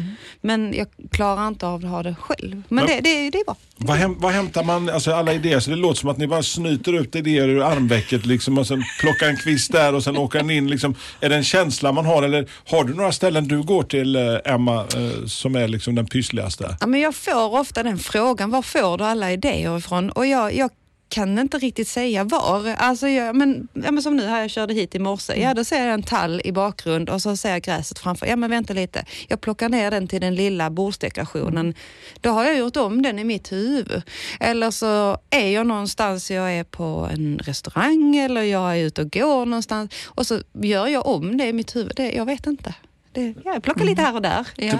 Men 0.42 0.74
jag 0.74 0.88
klarar 1.12 1.48
inte 1.48 1.68
av 1.68 1.86
att 1.86 1.92
ha 1.92 2.04
det 2.04 2.16
själv. 2.20 2.64
Men, 2.68 2.86
Men- 2.86 2.88
det, 2.88 3.00
det, 3.02 3.21
det 3.30 3.40
är 3.40 3.46
bra. 3.46 3.56
Vad, 3.78 3.98
häm, 3.98 4.16
vad 4.20 4.32
hämtar 4.32 4.64
man, 4.64 4.90
alltså 4.90 5.12
alla 5.12 5.34
idéer, 5.34 5.60
så 5.60 5.70
det 5.70 5.76
låter 5.76 6.00
som 6.00 6.10
att 6.10 6.18
ni 6.18 6.28
bara 6.28 6.44
snyter 6.44 6.94
ut 6.94 7.16
idéer 7.16 7.48
ur 7.48 7.62
armvecket 7.62 8.26
liksom 8.26 8.58
och 8.58 8.68
sen 8.68 8.84
plockar 9.00 9.28
en 9.30 9.38
kvist 9.38 9.72
där 9.72 9.96
och 9.96 10.04
sen 10.04 10.18
åker 10.18 10.40
den 10.40 10.50
in. 10.50 10.70
Liksom. 10.70 10.96
Är 11.20 11.30
det 11.30 11.36
en 11.36 11.44
känsla 11.44 11.92
man 11.92 12.06
har 12.06 12.24
eller 12.24 12.50
har 12.68 12.84
du 12.84 12.94
några 12.94 13.12
ställen 13.12 13.48
du 13.48 13.64
går 13.64 13.84
till 13.84 14.16
eh, 14.16 14.54
Emma 14.54 14.80
eh, 14.80 15.26
som 15.26 15.56
är 15.56 15.68
liksom 15.68 15.96
den 15.96 16.06
pyssligaste? 16.06 16.78
Ja, 16.80 16.88
men 16.88 17.00
jag 17.00 17.16
får 17.16 17.60
ofta 17.60 17.84
den 17.84 18.00
frågan, 18.00 18.50
var 18.50 18.62
får 18.62 18.98
du 18.98 19.04
alla 19.04 19.32
idéer 19.32 19.78
ifrån? 19.78 20.10
Och 20.10 20.26
jag, 20.26 20.56
jag 20.56 20.70
kan 21.12 21.40
inte 21.40 21.58
riktigt 21.58 21.88
säga 21.88 22.24
var. 22.24 22.76
Alltså 22.78 23.08
jag, 23.08 23.36
men, 23.36 23.68
ja, 23.74 23.92
men 23.92 24.04
som 24.04 24.16
nu 24.16 24.28
här, 24.28 24.42
jag 24.42 24.50
körde 24.50 24.74
hit 24.74 24.96
i 24.96 25.00
morse. 25.00 25.42
Ja, 25.42 25.54
då 25.54 25.64
ser 25.64 25.86
jag 25.86 25.94
en 25.94 26.04
tall 26.04 26.42
i 26.44 26.52
bakgrund 26.52 27.10
och 27.10 27.22
så 27.22 27.38
ser 27.38 27.50
jag 27.50 27.62
gräset 27.62 28.00
framför. 28.00 28.26
Ja, 28.26 28.36
men 28.36 28.50
vänta 28.50 28.74
lite. 28.74 29.06
Jag 29.28 29.42
plockar 29.42 29.70
ner 29.70 29.92
den 29.92 30.08
till 30.08 30.22
den 30.22 30.36
lilla 30.36 30.70
bordsdekorationen. 30.70 31.74
Då 32.22 32.30
har 32.30 32.44
jag 32.44 32.58
gjort 32.58 32.78
om 32.78 33.02
den 33.02 33.20
i 33.20 33.24
mitt 33.24 33.52
huvud. 33.52 34.02
Eller 34.40 34.72
så 34.72 35.18
är 35.30 35.48
jag 35.48 35.68
någonstans, 35.68 36.32
jag 36.32 36.54
är 36.54 36.64
på 36.64 37.10
en 37.14 37.40
restaurang 37.44 38.16
eller 38.16 38.42
jag 38.42 38.78
är 38.78 38.84
ute 38.84 39.02
och 39.02 39.12
går 39.12 39.46
någonstans 39.46 39.92
och 40.06 40.28
så 40.28 40.42
gör 40.54 40.88
jag 40.88 41.06
om 41.06 41.38
det 41.38 41.48
i 41.48 41.54
mitt 41.54 41.76
huvud. 41.76 41.94
Det, 41.96 42.12
jag 42.12 42.26
vet 42.26 42.48
inte. 42.48 42.76
Det, 43.12 43.34
ja, 43.46 43.54
jag 43.54 43.64
plockar 43.64 43.86
lite 43.86 44.02
här 44.02 44.16
och 44.16 44.22
där. 44.22 44.48
Ja. 44.56 44.80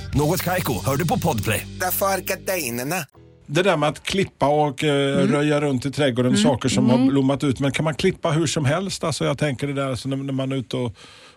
Något 0.13 0.43
Kaiko, 0.43 0.85
hör 0.85 0.97
du 0.97 1.07
på 1.07 1.19
Podplay. 1.19 1.67
Därför. 1.79 2.05
Det 3.45 3.63
där 3.63 3.77
med 3.77 3.89
att 3.89 4.03
klippa 4.03 4.47
och 4.47 4.83
eh, 4.83 5.17
röja 5.27 5.61
runt 5.61 5.85
i 5.85 5.91
trädgården, 5.91 6.37
saker 6.37 6.69
som 6.69 6.89
har 6.89 6.97
blommat 6.97 7.43
ut. 7.43 7.59
Men 7.59 7.71
kan 7.71 7.83
man 7.83 7.95
klippa 7.95 8.31
hur 8.31 8.47
som 8.47 8.65
helst? 8.65 9.03
Alltså 9.03 9.25
jag 9.25 9.37
tänker 9.37 9.67
det 9.67 9.73
där 9.73 9.89
alltså 9.89 10.09
när, 10.09 10.17
när 10.17 10.33
man 10.33 10.51
är 10.51 10.55
ute 10.55 10.77
och, 10.77 10.95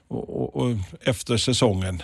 och, 0.09 0.43
och, 0.43 0.57
och 0.57 0.77
efter 1.01 1.37
säsongen. 1.37 2.03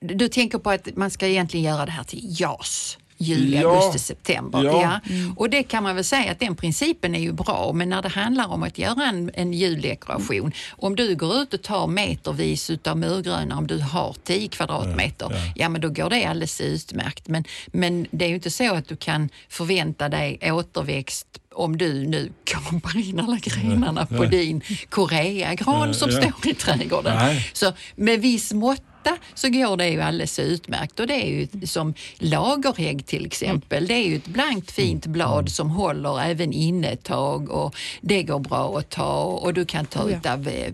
Du 0.00 0.28
tänker 0.28 0.58
på 0.58 0.70
att 0.70 0.96
man 0.96 1.10
ska 1.10 1.26
egentligen 1.26 1.66
göra 1.66 1.86
det 1.86 1.92
här 1.92 2.04
till 2.04 2.40
JAS. 2.40 2.98
Juli, 3.22 3.60
Ja. 3.60 3.68
augusti, 3.68 3.98
september. 3.98 4.64
Ja. 4.64 4.82
Ja. 4.82 5.00
Och 5.36 5.50
det 5.50 5.62
kan 5.62 5.82
man 5.82 5.94
väl 5.94 6.04
säga 6.04 6.32
att 6.32 6.40
den 6.40 6.56
principen 6.56 7.14
är 7.14 7.20
ju 7.20 7.32
bra, 7.32 7.72
men 7.74 7.88
när 7.88 8.02
det 8.02 8.08
handlar 8.08 8.48
om 8.48 8.62
att 8.62 8.78
göra 8.78 9.04
en, 9.04 9.30
en 9.34 9.52
juldekoration, 9.52 10.52
om 10.70 10.96
du 10.96 11.14
går 11.16 11.36
ut 11.36 11.54
och 11.54 11.62
tar 11.62 11.86
metervis 11.86 12.70
utav 12.70 12.98
murgröna, 12.98 13.58
om 13.58 13.66
du 13.66 13.78
har 13.78 14.16
10 14.24 14.48
kvadratmeter, 14.48 15.28
ja, 15.56 15.68
men 15.68 15.80
då 15.80 15.88
går 15.88 16.10
det 16.10 16.24
alldeles 16.24 16.60
utmärkt. 16.60 17.28
Men, 17.28 17.44
men 17.66 18.06
det 18.10 18.24
är 18.24 18.28
ju 18.28 18.34
inte 18.34 18.50
så 18.50 18.74
att 18.74 18.88
du 18.88 18.96
kan 18.96 19.28
förvänta 19.48 20.08
dig 20.08 20.38
återväxt 20.52 21.26
om 21.54 21.78
du 21.78 22.06
nu 22.06 22.32
kapar 22.44 22.98
in 23.08 23.20
alla 23.20 23.36
grenarna 23.42 24.06
på 24.06 24.24
din 24.24 24.60
koreagran 24.88 25.94
som 25.94 26.10
Ja. 26.10 26.20
står 26.22 26.50
i 26.52 26.54
trädgården. 26.54 27.16
Nej. 27.16 27.50
Så 27.52 27.72
med 27.96 28.20
viss 28.20 28.52
måtta 29.00 29.18
så 29.34 29.48
går 29.48 29.76
det 29.76 29.88
ju 29.88 30.00
alldeles 30.00 30.38
utmärkt. 30.38 31.00
Och 31.00 31.06
det 31.06 31.14
är 31.14 31.26
ju 31.26 31.66
som 31.66 31.94
lagerhägg 32.18 33.06
till 33.06 33.26
exempel. 33.26 33.86
Det 33.86 33.94
är 33.94 34.08
ju 34.08 34.16
ett 34.16 34.26
blankt 34.26 34.70
fint 34.70 35.06
blad 35.06 35.48
som 35.48 35.70
håller 35.70 36.20
även 36.20 36.52
inne 36.52 36.88
ett 36.88 37.02
tag 37.02 37.50
och 37.50 37.76
det 38.00 38.22
går 38.22 38.38
bra 38.38 38.78
att 38.78 38.90
ta. 38.90 39.22
Och 39.22 39.54
du 39.54 39.64
kan 39.64 39.86
ta 39.86 40.10
ut 40.10 40.26
av 40.26 40.48
eh, 40.48 40.72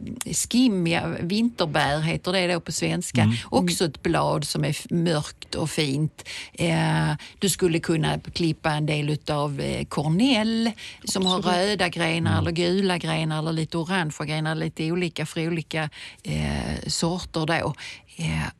skimmiga 0.50 1.16
vinterbär 1.21 2.00
heter 2.00 2.33
det 2.33 2.54
då 2.54 2.61
på 2.61 2.73
svenska. 2.73 3.33
Också 3.45 3.85
ett 3.85 4.02
blad 4.02 4.45
som 4.45 4.64
är 4.64 4.95
mörkt 4.95 5.54
och 5.54 5.71
fint. 5.71 6.28
Eh, 6.52 7.12
du 7.38 7.49
skulle 7.49 7.80
kunna 7.80 8.18
klippa 8.18 8.71
en 8.71 8.87
del 8.87 9.09
eh, 9.09 9.85
kornell 9.88 10.71
som 11.04 11.26
har 11.26 11.42
röda 11.42 11.88
grenar 11.88 12.38
eller 12.38 12.50
gula 12.50 12.99
grenar 12.99 13.38
eller 13.38 13.52
lite 13.52 13.78
orangea 13.78 14.26
grenar, 14.26 14.54
lite 14.54 14.92
olika 14.92 15.26
för 15.26 15.47
olika 15.47 15.90
eh, 16.23 16.88
sorter 16.88 17.47
då. 17.47 17.75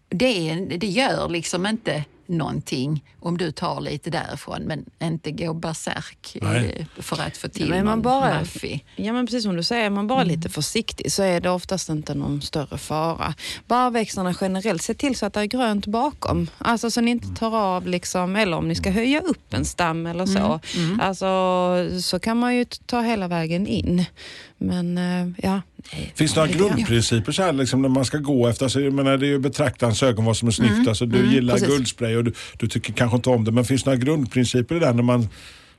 Det, 0.09 0.51
är- 0.51 0.79
det 0.79 0.87
gör 0.87 1.29
liksom 1.29 1.67
inte 1.67 2.05
någonting 2.29 3.05
om 3.21 3.39
du 3.39 3.53
tar 3.53 3.81
lite 3.81 4.11
därifrån 4.11 4.63
men 4.63 4.85
inte 5.03 5.31
gå 5.31 5.55
bärsärk 5.55 6.37
Nej. 6.43 6.77
eh, 6.97 7.03
för 7.03 7.21
att 7.23 7.37
få 7.37 7.49
till 7.49 7.69
man 7.69 7.85
någon 7.85 8.03
bara, 8.03 8.35
maffi. 8.39 8.85
ja, 8.97 9.13
men 9.13 9.27
precis 9.27 9.43
som 9.43 9.57
du 9.57 9.63
säger, 9.63 9.87
är 9.87 9.91
man 9.91 10.07
bara 10.07 10.25
lite 10.25 10.49
försiktig 10.49 11.13
så 11.13 11.23
är 11.23 11.41
det 11.41 11.51
oftast 11.51 11.89
inte 11.89 12.15
någon 12.15 12.43
större 12.43 12.79
fara. 12.79 13.35
Barrväxterna 13.67 14.35
generellt, 14.41 14.83
se 14.83 14.95
till 14.95 15.17
så 15.17 15.27
att 15.27 15.33
det 15.33 15.41
är 15.41 15.45
grönt 15.45 15.87
bakom. 15.87 16.47
Alltså 16.59 16.91
så 16.91 17.01
ni 17.01 17.11
inte 17.11 17.29
tar 17.35 17.57
av, 17.57 17.87
liksom, 17.87 18.37
eller 18.37 18.57
om 18.57 18.69
ni 18.69 18.75
ska 18.75 18.91
höja 18.91 19.21
upp 19.21 19.55
en 19.55 19.65
stam 19.65 20.07
eller 20.07 20.27
så. 20.27 20.61
Alltså, 21.01 22.01
så 22.03 22.19
kan 22.19 22.37
man 22.37 22.57
ju 22.57 22.65
ta 22.65 23.01
hela 23.01 23.29
vägen 23.29 23.67
in. 23.67 24.05
Men 24.59 24.99
eh, 24.99 25.29
ja. 25.43 25.61
Finns 26.15 26.35
det 26.35 26.41
några 26.41 26.53
grundprinciper 26.53 27.33
så 27.33 27.43
här, 27.43 27.53
liksom, 27.53 27.83
när 27.83 27.89
man 27.89 28.05
ska 28.05 28.19
gå 28.19 28.49
efter? 28.49 28.65
Alltså, 28.65 28.81
jag 28.81 28.93
menar, 28.93 29.17
det 29.17 29.27
är 29.27 29.29
ju 29.29 29.39
betraktarens 29.39 30.03
ögon 30.03 30.25
vad 30.25 30.37
som 30.37 30.49
är 30.49 30.53
snyggt. 30.53 30.89
Alltså, 30.89 31.07
du 31.07 31.33
gillar 31.33 31.55
precis. 31.55 31.69
guldspray 31.69 32.17
och 32.17 32.25
du, 32.25 32.33
du 32.59 32.69
tycker 32.69 32.93
kanske 32.93 33.17
inte 33.17 33.31
om 33.31 33.45
det. 33.45 33.53
Men 33.53 33.65
finns 33.65 33.85
det 33.85 33.91
några 33.91 34.05
grundprinciper 34.05 34.75
i 34.75 34.79
det 34.79 34.87
där 34.87 34.93
när 34.93 35.03
man, 35.03 35.29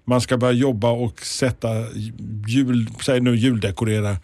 man 0.06 0.22
ska 0.22 0.38
börja 0.38 0.54
jobba 0.54 0.92
och 0.92 1.22
sätta 1.22 1.70
jul, 2.48 2.90
säg 3.06 3.20
nu 3.20 3.36
juldekorera 3.36 4.18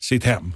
sitt 0.00 0.24
hem? 0.24 0.52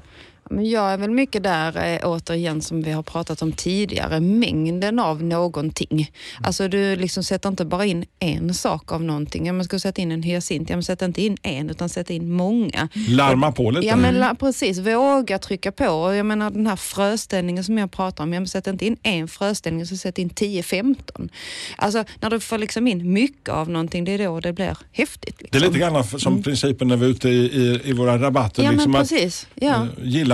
Men 0.51 0.71
jag 0.71 0.93
är 0.93 0.97
väl 0.97 1.11
mycket 1.11 1.43
där, 1.43 1.95
eh, 1.95 2.01
återigen, 2.09 2.63
som 2.63 2.83
vi 2.83 2.93
har 2.93 3.03
pratat 3.03 3.43
om 3.43 3.53
tidigare, 3.53 4.21
mängden 4.21 4.99
av 4.99 5.23
någonting. 5.23 6.11
Alltså 6.43 6.69
du 6.69 6.97
liksom 6.97 7.23
sätter 7.25 7.49
inte 7.49 7.65
bara 7.65 7.85
in 7.85 8.05
en 8.19 8.55
sak 8.55 8.93
av 8.93 9.03
någonting. 9.03 9.47
Ja, 9.47 9.53
man 9.53 9.65
ska 9.65 9.79
sätta 9.79 10.03
in 10.03 10.13
en 10.13 10.23
hyacint, 10.23 10.71
ja, 10.71 10.77
men 10.77 10.83
sätt 10.83 11.03
inte 11.03 11.23
in 11.23 11.37
en 11.43 11.71
utan 11.71 11.89
sätt 11.89 12.11
in 12.11 12.33
många. 12.33 12.89
Larma 13.09 13.53
på 13.53 13.71
lite. 13.71 13.87
Ja 13.87 13.97
men 13.97 14.15
la, 14.15 14.35
precis, 14.35 14.79
våga 14.79 15.39
trycka 15.39 15.73
på. 15.73 16.15
Jag 16.15 16.27
menar 16.27 16.51
den 16.51 16.67
här 16.67 16.77
fröställningen 16.77 17.65
som 17.65 17.79
jag 17.79 17.91
pratar 17.93 18.25
om, 18.25 18.33
ja, 18.33 18.41
men 18.41 18.47
sätt 18.49 18.67
inte 18.67 18.87
in 18.87 18.97
en 19.03 19.29
fröställning, 19.29 19.87
så 19.87 19.97
sätt 19.97 20.19
in 20.19 20.31
10-15. 20.31 21.29
Alltså 21.77 22.05
när 22.21 22.31
du 22.31 22.41
får 22.41 22.59
liksom 22.59 22.87
in 22.87 23.13
mycket 23.13 23.49
av 23.49 23.71
någonting, 23.71 24.05
det 24.05 24.13
är 24.13 24.19
då 24.19 24.41
det 24.41 24.53
blir 24.53 24.77
häftigt. 24.93 25.39
Det 25.39 25.45
är 25.59 25.61
Liksom. 25.61 25.73
lite 25.73 25.79
grann 25.79 26.05
som 26.21 26.43
principen 26.43 26.89
när 26.89 26.97
vi 26.97 27.07
är 27.07 27.11
ute 27.11 27.29
i, 27.29 27.33
i, 27.45 27.81
i 27.85 27.93
våra 27.93 28.19
rabatter. 28.19 28.63
Ja 28.63 28.71
liksom 28.71 28.93
men 28.93 29.01
att, 29.01 29.09
precis. 29.11 29.47
Ja. 29.55 29.69
eh, 29.75 29.85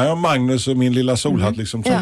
gillar 0.02 0.10
jag 0.10 0.18
Magnus 0.18 0.68
och 0.68 0.76
min 0.76 0.92
lilla 0.92 1.16
solhatt 1.16 1.56
liksom, 1.56 1.82
så 1.82 1.90
Ja. 1.90 2.00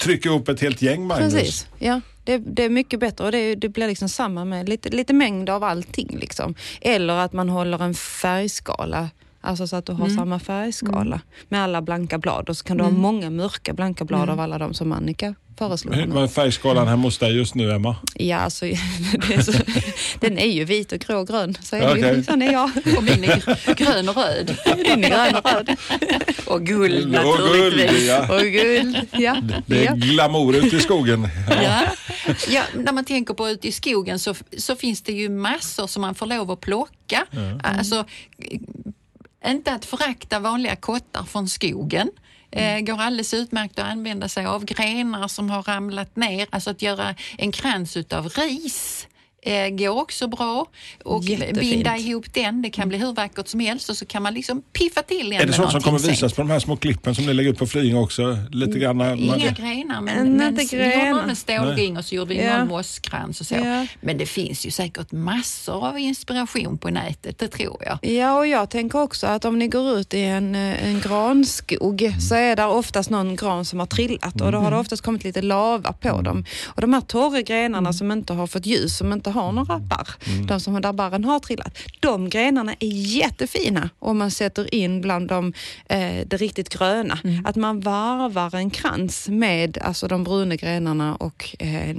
trycka 0.00 0.30
upp 0.30 0.48
ett 0.48 0.60
helt 0.60 0.82
gäng 0.82 1.06
Magnus. 1.06 1.34
Precis, 1.34 1.66
ja. 1.78 2.00
Det, 2.24 2.38
det 2.38 2.64
är 2.64 2.68
mycket 2.70 3.00
bättre 3.00 3.24
och 3.24 3.32
det, 3.32 3.54
det 3.54 3.68
blir 3.68 3.86
liksom 3.88 4.08
samma 4.08 4.44
med 4.44 4.68
lite, 4.68 4.88
lite 4.88 5.12
mängd 5.12 5.50
av 5.50 5.64
allting. 5.64 6.18
Liksom. 6.20 6.54
Eller 6.80 7.14
att 7.14 7.32
man 7.32 7.48
håller 7.48 7.82
en 7.82 7.94
färgskala. 7.94 9.08
Alltså 9.48 9.66
så 9.66 9.76
att 9.76 9.86
du 9.86 9.92
har 9.92 10.08
samma 10.08 10.38
färgskala 10.38 11.20
med 11.48 11.62
alla 11.62 11.82
blanka 11.82 12.18
blad 12.18 12.48
och 12.48 12.56
så 12.56 12.64
kan 12.64 12.76
du 12.76 12.84
ha 12.84 12.90
många 12.90 13.30
mörka 13.30 13.72
blanka 13.72 14.04
blad 14.04 14.30
av 14.30 14.40
alla 14.40 14.58
de 14.58 14.74
som 14.74 14.92
Annika 14.92 15.34
föreslog. 15.58 15.94
Vad 16.08 16.22
är 16.22 16.28
färgskalan 16.28 16.88
hemma 16.88 17.02
hos 17.02 17.18
dig 17.18 17.36
just 17.36 17.54
nu, 17.54 17.72
Emma? 17.72 17.96
Ja, 18.14 18.36
alltså, 18.36 18.66
är 18.66 19.42
så, 19.42 19.52
den 20.20 20.38
är 20.38 20.46
ju 20.46 20.64
vit 20.64 20.92
och 20.92 20.98
grå 20.98 21.18
och 21.18 21.28
grön. 21.28 21.56
Så 21.62 21.76
är 21.76 21.94
det 21.94 22.16
ju. 22.16 22.22
Sån 22.22 22.42
är 22.42 22.52
jag. 22.52 22.70
Och 22.96 23.02
min 23.04 23.24
är 23.24 23.74
grön 23.74 24.08
och 24.08 24.16
röd. 24.16 24.56
Din 24.76 25.04
är 25.04 25.08
grön 25.08 25.34
och 25.34 25.44
röd. 25.52 25.76
Och 26.46 26.66
guld 26.66 26.94
Och 26.94 27.00
guld, 27.00 27.12
naturligtvis. 27.12 28.08
ja. 28.08 28.34
Och 28.36 28.42
guld. 28.42 28.96
Ja. 29.12 29.36
Det 29.66 29.80
är 29.80 29.84
ja. 29.84 29.92
glamour 29.94 30.56
ute 30.56 30.76
i 30.76 30.80
skogen. 30.80 31.28
Ja. 31.62 31.80
Ja, 32.48 32.62
när 32.74 32.92
man 32.92 33.04
tänker 33.04 33.34
på 33.34 33.48
ute 33.48 33.68
i 33.68 33.72
skogen 33.72 34.18
så, 34.18 34.34
så 34.58 34.76
finns 34.76 35.02
det 35.02 35.12
ju 35.12 35.28
massor 35.28 35.86
som 35.86 36.00
man 36.00 36.14
får 36.14 36.26
lov 36.26 36.50
att 36.50 36.60
plocka. 36.60 37.26
Alltså, 37.62 37.96
eh, 38.38 38.58
inte 39.46 39.72
att 39.72 39.84
förakta 39.84 40.40
vanliga 40.40 40.76
kottar 40.76 41.24
från 41.24 41.48
skogen. 41.48 42.10
Eh, 42.50 42.80
går 42.80 43.00
alldeles 43.00 43.34
utmärkt 43.34 43.78
att 43.78 43.86
använda 43.86 44.28
sig 44.28 44.46
av 44.46 44.64
grenar 44.64 45.28
som 45.28 45.50
har 45.50 45.62
ramlat 45.62 46.16
ner. 46.16 46.46
Alltså 46.50 46.70
att 46.70 46.82
göra 46.82 47.14
en 47.38 47.52
krans 47.52 47.96
utav 47.96 48.28
ris 48.28 49.08
eh, 49.48 49.68
går 49.68 50.00
också 50.00 50.28
bra. 50.28 50.66
Och 51.04 51.24
Jättefint. 51.24 51.60
binda 51.60 51.96
ihop 51.96 52.34
den, 52.34 52.62
det 52.62 52.70
kan 52.70 52.88
bli 52.88 52.98
hur 52.98 53.12
vackert 53.12 53.48
som 53.48 53.60
helst 53.60 53.90
och 53.90 53.96
så 53.96 54.06
kan 54.06 54.22
man 54.22 54.34
liksom 54.34 54.62
piffa 54.72 55.02
till 55.02 55.30
den 55.30 55.32
Är 55.32 55.40
det 55.40 55.46
med 55.46 55.54
sånt 55.54 55.70
som 55.72 55.80
kommer 55.80 55.98
visas 55.98 56.32
på 56.32 56.42
de 56.42 56.50
här 56.50 56.58
små 56.58 56.76
klippen 56.76 57.14
som 57.14 57.26
ni 57.26 57.34
lägger 57.34 57.50
ut 57.50 57.58
på 57.58 57.66
Flying 57.66 57.96
också? 57.96 58.38
Lite 58.50 58.78
grann. 58.78 58.98
när 58.98 59.16
man- 59.16 59.18
Inga 59.40 59.50
grenar, 59.50 60.00
men, 60.00 60.18
Mm, 60.18 60.32
men 60.32 60.48
inte 60.60 60.76
vi 60.76 60.82
gjorde 60.84 60.96
grenar. 60.96 61.26
någon 61.26 61.36
stålring 61.36 61.96
och 61.96 62.04
så 62.04 62.14
gjorde 62.14 62.34
vi 62.34 62.44
Ja. 62.44 62.58
någon 62.58 62.68
mosskrans 62.68 63.40
och 63.40 63.46
så. 63.46 63.54
Ja. 63.54 63.86
Men 64.00 64.18
det 64.18 64.26
finns 64.26 64.66
ju 64.66 64.70
säkert 64.70 65.12
massor 65.12 65.86
av 65.88 65.98
inspiration 65.98 66.78
på 66.78 66.90
nätet, 66.90 67.38
det 67.38 67.48
tror 67.48 67.76
jag. 67.86 67.98
Ja, 68.12 68.38
och 68.38 68.46
jag 68.46 68.70
tänker 68.70 68.98
också 69.02 69.26
att 69.26 69.44
om 69.44 69.58
ni 69.58 69.68
går 69.68 69.98
ut 69.98 70.14
i 70.14 70.20
en, 70.22 70.54
eh, 70.54 70.86
en 70.88 71.00
granskog 71.00 72.12
så 72.28 72.34
är 72.34 72.56
det 72.56 72.64
oftast 72.64 73.10
någon 73.10 73.36
gran 73.36 73.64
som 73.64 73.78
har 73.78 73.86
trillat 73.86 74.40
och 74.40 74.52
då 74.52 74.58
har 74.58 74.70
det 74.70 74.76
oftast 74.76 75.02
kommit 75.02 75.24
lite 75.24 75.42
lava 75.42 75.92
på 75.92 76.20
dem. 76.20 76.44
Och 76.66 76.80
de 76.80 76.92
här 76.92 77.00
torra 77.00 77.42
grenarna 77.42 77.92
som 77.92 78.12
inte 78.12 78.32
har 78.32 78.46
fått 78.46 78.66
ljus, 78.66 78.96
som 78.96 79.12
inte 79.12 79.30
har 79.30 79.37
några 79.42 79.78
barr, 79.78 80.08
de 80.46 80.60
som 80.60 80.80
där 80.80 80.92
barren 80.92 81.24
har 81.24 81.38
trillat, 81.38 81.78
de 82.00 82.28
grenarna 82.28 82.74
är 82.78 83.16
jättefina 83.16 83.90
om 83.98 84.18
man 84.18 84.30
sätter 84.30 84.74
in 84.74 85.00
bland 85.00 85.28
de, 85.28 85.52
eh, 85.88 86.26
det 86.26 86.36
riktigt 86.36 86.68
gröna. 86.68 87.18
Att 87.44 87.56
man 87.56 87.80
varvar 87.80 88.54
en 88.54 88.70
krans 88.70 89.28
med 89.28 89.78
alltså, 89.78 90.08
de 90.08 90.24
bruna 90.24 90.56
grenarna 90.56 91.14
och 91.14 91.56
eh, 91.58 91.96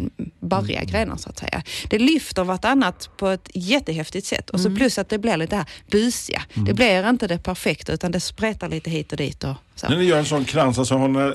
barriga 0.49 0.83
grenar 0.83 1.17
så 1.17 1.29
att 1.29 1.39
säga. 1.39 1.63
Det 1.89 1.99
lyfter 1.99 2.43
vartannat 2.43 3.09
på 3.17 3.27
ett 3.27 3.49
jättehäftigt 3.53 4.27
sätt 4.27 4.49
och 4.49 4.59
så 4.59 4.75
plus 4.75 4.97
att 4.97 5.09
det 5.09 5.17
blir 5.17 5.37
lite 5.37 5.55
här 5.55 5.65
busiga. 5.91 6.41
Det 6.53 6.73
blir 6.73 7.09
inte 7.09 7.27
det 7.27 7.37
perfekta 7.37 7.93
utan 7.93 8.11
det 8.11 8.19
spretar 8.19 8.69
lite 8.69 8.89
hit 8.89 9.11
och 9.11 9.17
dit 9.17 9.43
och 9.43 9.55
så. 9.79 9.89
När 9.89 9.97
ni 9.97 10.03
gör 10.03 10.17
en 10.17 10.25
sån 10.25 10.45
krans, 10.45 10.79
alltså 10.79 10.95
har 10.95 11.07
ni, 11.07 11.33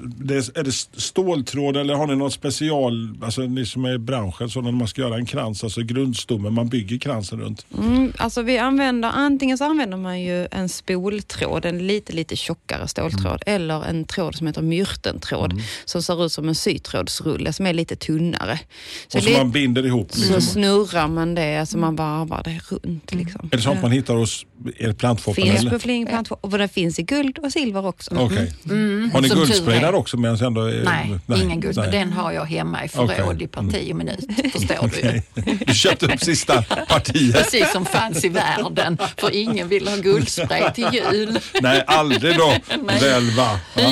det 0.00 0.34
är, 0.34 0.62
det 0.62 0.72
ståltråd 0.72 1.76
eller 1.76 1.94
har 1.94 2.06
ni 2.06 2.16
något 2.16 2.32
special, 2.32 3.16
alltså 3.22 3.40
ni 3.40 3.66
som 3.66 3.84
är 3.84 3.94
i 3.94 3.98
branschen, 3.98 4.50
så 4.50 4.60
när 4.60 4.72
man 4.72 4.88
ska 4.88 5.00
göra 5.00 5.16
en 5.16 5.26
krans, 5.26 5.64
alltså 5.64 5.82
grundstommen, 5.82 6.52
man 6.52 6.68
bygger 6.68 6.98
kransen 6.98 7.40
runt? 7.40 7.66
Mm, 7.78 8.12
alltså 8.18 8.42
vi 8.42 8.58
använder, 8.58 9.08
antingen 9.14 9.58
så 9.58 9.64
använder 9.64 9.96
man 9.96 10.20
ju 10.20 10.48
en 10.50 10.68
spoltråd, 10.68 11.64
en 11.64 11.86
lite 11.86 12.12
lite 12.12 12.36
tjockare 12.36 12.88
ståltråd, 12.88 13.42
eller 13.46 13.84
en 13.84 14.04
tråd 14.04 14.34
som 14.34 14.46
heter 14.46 14.62
myrtentråd 14.62 15.62
som 15.84 16.02
ser 16.02 16.26
ut 16.26 16.32
som 16.32 16.48
en 16.48 16.54
sytrådsrulle 16.54 17.52
som 17.52 17.66
är 17.66 17.74
lite 17.74 17.96
tunnare. 17.96 18.45
Så, 19.08 19.18
Och 19.18 19.24
så 19.24 19.30
man 19.30 19.50
binder 19.50 19.86
ihop. 19.86 20.12
så 20.12 20.18
Liksom. 20.20 20.40
snurrar 20.40 21.08
man 21.08 21.34
det, 21.34 21.56
alltså 21.60 21.78
man 21.78 21.96
varvar 21.96 22.42
det 22.44 22.60
runt. 22.68 23.14
Liksom. 23.14 23.48
Är 23.52 23.56
det 23.56 23.62
sånt 23.62 23.82
man 23.82 23.90
hittar 23.92 24.14
hos 24.14 24.46
er 24.78 24.92
plantfoppen? 24.92 25.44
Finns 25.44 25.60
eller? 25.60 25.70
på 25.70 25.78
Flying 25.78 26.06
Plant 26.06 26.28
och 26.40 26.58
det 26.58 26.68
finns 26.68 26.98
i 26.98 27.02
guld 27.02 27.38
och 27.38 27.52
silver 27.52 27.86
också. 27.86 28.14
Okej. 28.18 28.52
Har 29.12 29.20
ni 29.20 29.28
Som 29.28 29.38
tur 29.38 29.46
guldspray 29.46 29.76
är. 29.76 29.80
där 29.80 29.94
också? 29.94 30.16
Medan 30.16 30.36
ändå 30.36 30.60
är, 30.62 30.84
Nej, 30.84 31.42
ingen 31.42 31.60
guld. 31.60 31.76
nej. 31.76 31.90
Den 31.90 32.12
har 32.12 32.32
jag 32.32 32.44
hemma 32.44 32.84
i 32.84 32.88
förråd 32.88 33.10
Okej. 33.34 33.42
i 33.44 33.46
parti 33.46 33.90
och 33.92 33.96
minut, 33.96 34.26
förstår 34.52 34.90
du 34.94 35.00
ju. 35.00 35.08
Okej. 35.08 35.22
Du 35.66 35.74
köpte 35.74 36.06
upp 36.06 36.20
sista 36.20 36.62
partiet. 36.88 37.34
Precis 37.36 37.72
som 37.72 37.84
fanns 37.86 38.24
i 38.24 38.28
världen, 38.28 38.98
för 39.16 39.34
ingen 39.34 39.68
vill 39.68 39.88
ha 39.88 39.96
guldspray 39.96 40.72
till 40.74 40.88
jul. 40.92 41.38
Nej, 41.62 41.84
aldrig 41.86 42.36
då. 42.36 42.52
Nej. 42.84 43.00
Väl 43.00 43.30
va? 43.30 43.60
Ja. 43.76 43.90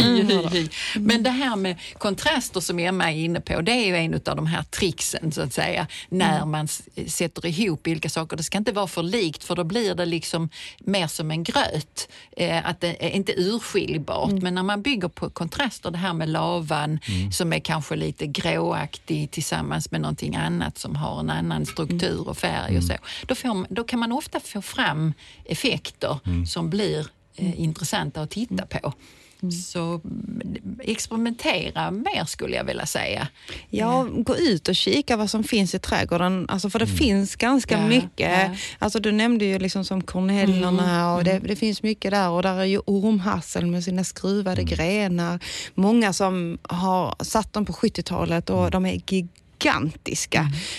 Men 0.94 1.22
det 1.22 1.30
här 1.30 1.56
med 1.56 1.76
kontraster 1.98 2.60
som 2.60 2.78
Emma 2.78 3.12
är 3.12 3.16
inne 3.16 3.40
på, 3.40 3.60
det 3.60 3.72
är 3.72 3.86
ju 3.86 3.96
en 3.96 4.14
av 4.14 4.36
de 4.36 4.43
här 4.46 4.62
tricksen 4.62 5.32
så 5.32 5.40
att 5.42 5.52
säga, 5.52 5.86
när 6.08 6.44
man 6.46 6.64
s- 6.64 6.82
sätter 7.06 7.46
ihop 7.46 7.86
olika 7.88 8.08
saker. 8.08 8.36
Det 8.36 8.42
ska 8.42 8.58
inte 8.58 8.72
vara 8.72 8.86
för 8.86 9.02
likt 9.02 9.44
för 9.44 9.56
då 9.56 9.64
blir 9.64 9.94
det 9.94 10.06
liksom 10.06 10.48
mer 10.80 11.06
som 11.06 11.30
en 11.30 11.44
gröt. 11.44 12.08
Eh, 12.36 12.66
att 12.68 12.80
det 12.80 13.06
är 13.06 13.10
inte 13.10 13.32
urskiljbart. 13.32 14.30
Men 14.42 14.54
när 14.54 14.62
man 14.62 14.82
bygger 14.82 15.08
på 15.08 15.30
kontraster, 15.30 15.90
det 15.90 15.98
här 15.98 16.12
med 16.12 16.28
lavan 16.28 16.98
som 17.32 17.52
är 17.52 17.58
kanske 17.60 17.96
lite 17.96 18.26
gråaktig 18.26 19.30
tillsammans 19.30 19.90
med 19.90 20.00
någonting 20.00 20.36
annat 20.36 20.78
som 20.78 20.96
har 20.96 21.20
en 21.20 21.30
annan 21.30 21.66
struktur 21.66 22.28
och 22.28 22.38
färg 22.38 22.76
och 22.78 22.84
så. 22.84 22.94
Då, 23.26 23.34
får, 23.34 23.66
då 23.74 23.84
kan 23.84 23.98
man 23.98 24.12
ofta 24.12 24.40
få 24.40 24.62
fram 24.62 25.12
effekter 25.44 26.18
som 26.46 26.70
blir 26.70 27.06
eh, 27.36 27.60
intressanta 27.60 28.22
att 28.22 28.30
titta 28.30 28.66
på. 28.66 28.92
Så 29.52 30.00
mm, 30.04 30.78
experimentera 30.82 31.90
mer 31.90 32.24
skulle 32.24 32.56
jag 32.56 32.64
vilja 32.64 32.86
säga. 32.86 33.28
Ja, 33.70 34.06
gå 34.16 34.36
ut 34.36 34.68
och 34.68 34.74
kika 34.74 35.16
vad 35.16 35.30
som 35.30 35.44
finns 35.44 35.74
i 35.74 35.78
trädgården. 35.78 36.46
Alltså 36.48 36.70
för 36.70 36.78
det 36.78 36.86
finns 36.86 37.36
ganska 37.36 37.78
Ja, 37.78 37.86
mycket. 37.88 38.30
ja. 38.30 38.54
Alltså 38.78 39.00
du 39.00 39.12
nämnde 39.12 39.44
ju 39.44 39.58
liksom 39.58 39.84
som 39.84 40.02
kornellorna 40.02 41.14
och 41.14 41.24
det, 41.24 41.38
det 41.38 41.56
finns 41.56 41.82
mycket 41.82 42.10
där 42.10 42.30
och 42.30 42.42
där 42.42 42.54
är 42.60 42.64
ju 42.64 42.78
ormhassel 42.86 43.66
med 43.66 43.84
sina 43.84 44.04
skruvade 44.04 44.62
grenar. 44.62 45.38
Många 45.74 46.12
som 46.12 46.58
har 46.62 47.14
satt 47.24 47.52
dem 47.52 47.64
på 47.64 47.72
70-talet 47.72 48.50
och 48.50 48.70
de 48.70 48.86
är 48.86 48.92
gigantiska. 48.92 49.43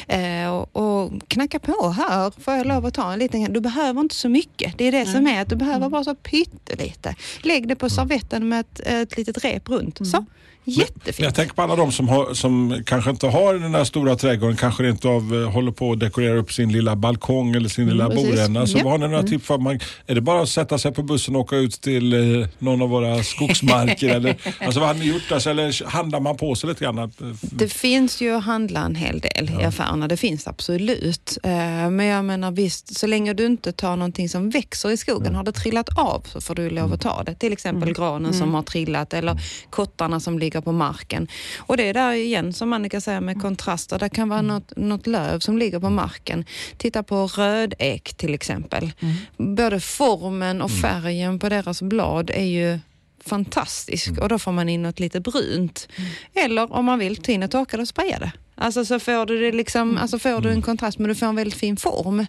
Eh, 0.07 0.49
och, 0.49 0.75
och 0.75 1.11
knacka 1.27 1.59
på 1.59 1.89
här, 1.89 2.31
får 2.41 2.53
jag 2.53 2.67
lov 2.67 2.85
att 2.85 2.93
ta 2.93 3.13
en 3.13 3.19
liten 3.19 3.53
Du 3.53 3.61
behöver 3.61 4.01
inte 4.01 4.15
så 4.15 4.29
mycket. 4.29 4.77
Det 4.77 4.85
är 4.85 4.91
det 4.91 5.05
som 5.05 5.27
är 5.27 5.41
att 5.41 5.49
du 5.49 5.55
behöver 5.55 5.89
bara 5.89 6.03
så 6.03 6.15
pyttelite. 6.15 7.15
Lägg 7.41 7.67
det 7.67 7.75
på 7.75 7.89
servetten 7.89 8.49
med 8.49 8.59
ett, 8.59 8.79
ett 8.79 9.17
litet 9.17 9.43
rep 9.43 9.69
runt. 9.69 9.97
Så, 10.07 10.25
jättefint. 10.65 11.19
Jag 11.25 11.35
tänker 11.35 11.55
på 11.55 11.61
alla 11.61 11.75
de 11.75 11.91
som, 11.91 12.09
har, 12.09 12.33
som 12.33 12.83
kanske 12.85 13.09
inte 13.09 13.27
har 13.27 13.53
den 13.53 13.71
där 13.71 13.83
stora 13.83 14.15
trädgården, 14.15 14.55
kanske 14.57 14.83
rent 14.83 15.05
av 15.05 15.35
eh, 15.43 15.49
håller 15.51 15.71
på 15.71 15.91
att 15.91 15.99
dekorera 15.99 16.37
upp 16.37 16.53
sin 16.53 16.71
lilla 16.71 16.95
balkong 16.95 17.55
eller 17.55 17.69
sin 17.69 17.89
lilla 17.89 18.09
precis. 18.09 18.29
boränna. 18.29 18.67
Så 18.67 18.77
Ja. 18.77 18.83
vad 18.83 18.91
har 18.91 18.97
ni 18.99 19.07
några 19.07 19.23
tips 19.23 19.45
för? 19.47 19.57
Man, 19.57 19.79
är 20.07 20.15
det 20.15 20.21
bara 20.21 20.41
att 20.41 20.49
sätta 20.49 20.77
sig 20.77 20.93
på 20.93 21.03
bussen 21.03 21.35
och 21.35 21.41
åka 21.41 21.55
ut 21.55 21.81
till 21.81 22.13
eh, 22.41 22.47
någon 22.59 22.81
av 22.81 22.89
våra 22.89 23.23
skogsmarker? 23.23 24.09
eller, 24.15 24.35
alltså 24.65 24.79
vad 24.79 24.89
har 24.89 24.95
ni 24.95 25.05
gjort? 25.05 25.31
Alltså, 25.31 25.49
eller 25.49 25.85
handlar 25.85 26.19
man 26.19 26.37
på 26.37 26.55
sig 26.55 26.69
lite 26.69 26.83
grann? 26.83 26.97
Eh, 26.99 27.07
Det 27.41 27.67
finns 27.73 28.21
ju 28.21 28.35
att 28.35 28.43
handla 28.43 28.79
en 28.85 28.95
hel 28.95 29.19
del 29.19 29.51
i 29.61 29.63
affärerna, 29.63 30.07
det 30.07 30.17
finns 30.17 30.47
absolut. 30.47 31.37
Eh, 31.43 31.51
Men 31.89 32.05
jag 32.05 32.25
menar 32.25 32.51
visst, 32.51 32.99
så 32.99 33.07
länge 33.07 33.33
du 33.33 33.45
inte 33.45 33.71
tar 33.71 33.95
någonting 33.95 34.29
som 34.29 34.49
växer 34.49 34.89
i 34.91 34.97
skogen, 34.97 35.35
har 35.35 35.43
det 35.43 35.51
trillat 35.51 35.97
av 35.97 36.21
så 36.25 36.41
får 36.41 36.55
du 36.55 36.69
lov 36.69 36.93
att 36.93 37.01
ta 37.01 37.23
det. 37.23 37.35
Till 37.35 37.53
exempel 37.53 37.93
granen 37.93 38.33
som 38.33 38.53
har 38.53 38.63
trillat 38.63 39.13
eller 39.13 39.39
kottarna 39.69 40.19
som 40.19 40.39
ligger 40.39 40.54
på 40.61 40.71
marken. 40.71 41.27
Och 41.57 41.77
det 41.77 41.89
är 41.89 41.93
där 41.93 42.11
igen 42.11 42.53
som 42.53 42.73
Annika 42.73 43.01
säger 43.01 43.21
med 43.21 43.41
kontraster, 43.41 43.99
det 43.99 44.09
kan 44.09 44.29
vara 44.29 44.41
något, 44.41 44.73
något 44.77 45.07
löv 45.07 45.39
som 45.39 45.57
ligger 45.57 45.79
på 45.79 45.89
marken. 45.89 46.45
Titta 46.77 47.03
på 47.03 47.27
rödek 47.27 48.13
till 48.13 48.33
exempel. 48.33 48.91
Både 49.37 49.79
formen 49.79 50.61
och 50.61 50.71
färgen 50.71 51.39
på 51.39 51.49
deras 51.49 51.81
blad 51.81 52.29
är 52.29 52.45
ju 52.45 52.79
fantastisk 53.25 54.17
och 54.17 54.29
då 54.29 54.39
får 54.39 54.51
man 54.51 54.69
in 54.69 54.81
något 54.81 54.99
lite 54.99 55.19
brunt. 55.19 55.87
Eller 56.33 56.73
om 56.73 56.85
man 56.85 56.99
vill, 56.99 57.15
ta 57.15 57.31
in 57.31 57.43
och 57.43 57.51
torka 57.51 57.77
det 57.77 57.81
och 57.81 57.87
spraya 57.87 58.19
det. 58.19 58.31
Alltså 58.55 58.85
så 58.85 58.99
får 58.99 59.25
du, 59.25 59.39
det 59.39 59.51
liksom, 59.51 59.97
alltså 59.97 60.19
får 60.19 60.41
du 60.41 60.51
en 60.51 60.61
kontrast 60.61 60.99
men 60.99 61.07
du 61.07 61.15
får 61.15 61.25
en 61.25 61.35
väldigt 61.35 61.59
fin 61.59 61.77
form. 61.77 62.25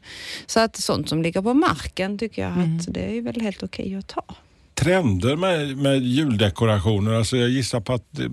Så 0.47 0.61
att 0.61 0.77
sånt 0.77 1.09
som 1.09 1.23
ligger 1.23 1.43
på 1.43 1.55
marken 1.55 2.19
tycker 2.19 2.43
jag 2.43 2.53
att 2.53 2.95
det 2.95 3.17
är 3.17 3.21
väl 3.21 3.41
helt 3.41 3.63
okej 3.63 3.95
att 3.95 4.09
ta. 4.09 4.25
Trender 4.81 5.37
med, 5.37 5.77
med 5.77 6.03
juldekorationer? 6.03 7.13
Alltså 7.13 7.37
jag 7.37 7.49
gissar 7.51 7.81
på 7.81 7.93
att 7.93 8.05
det, 8.11 8.29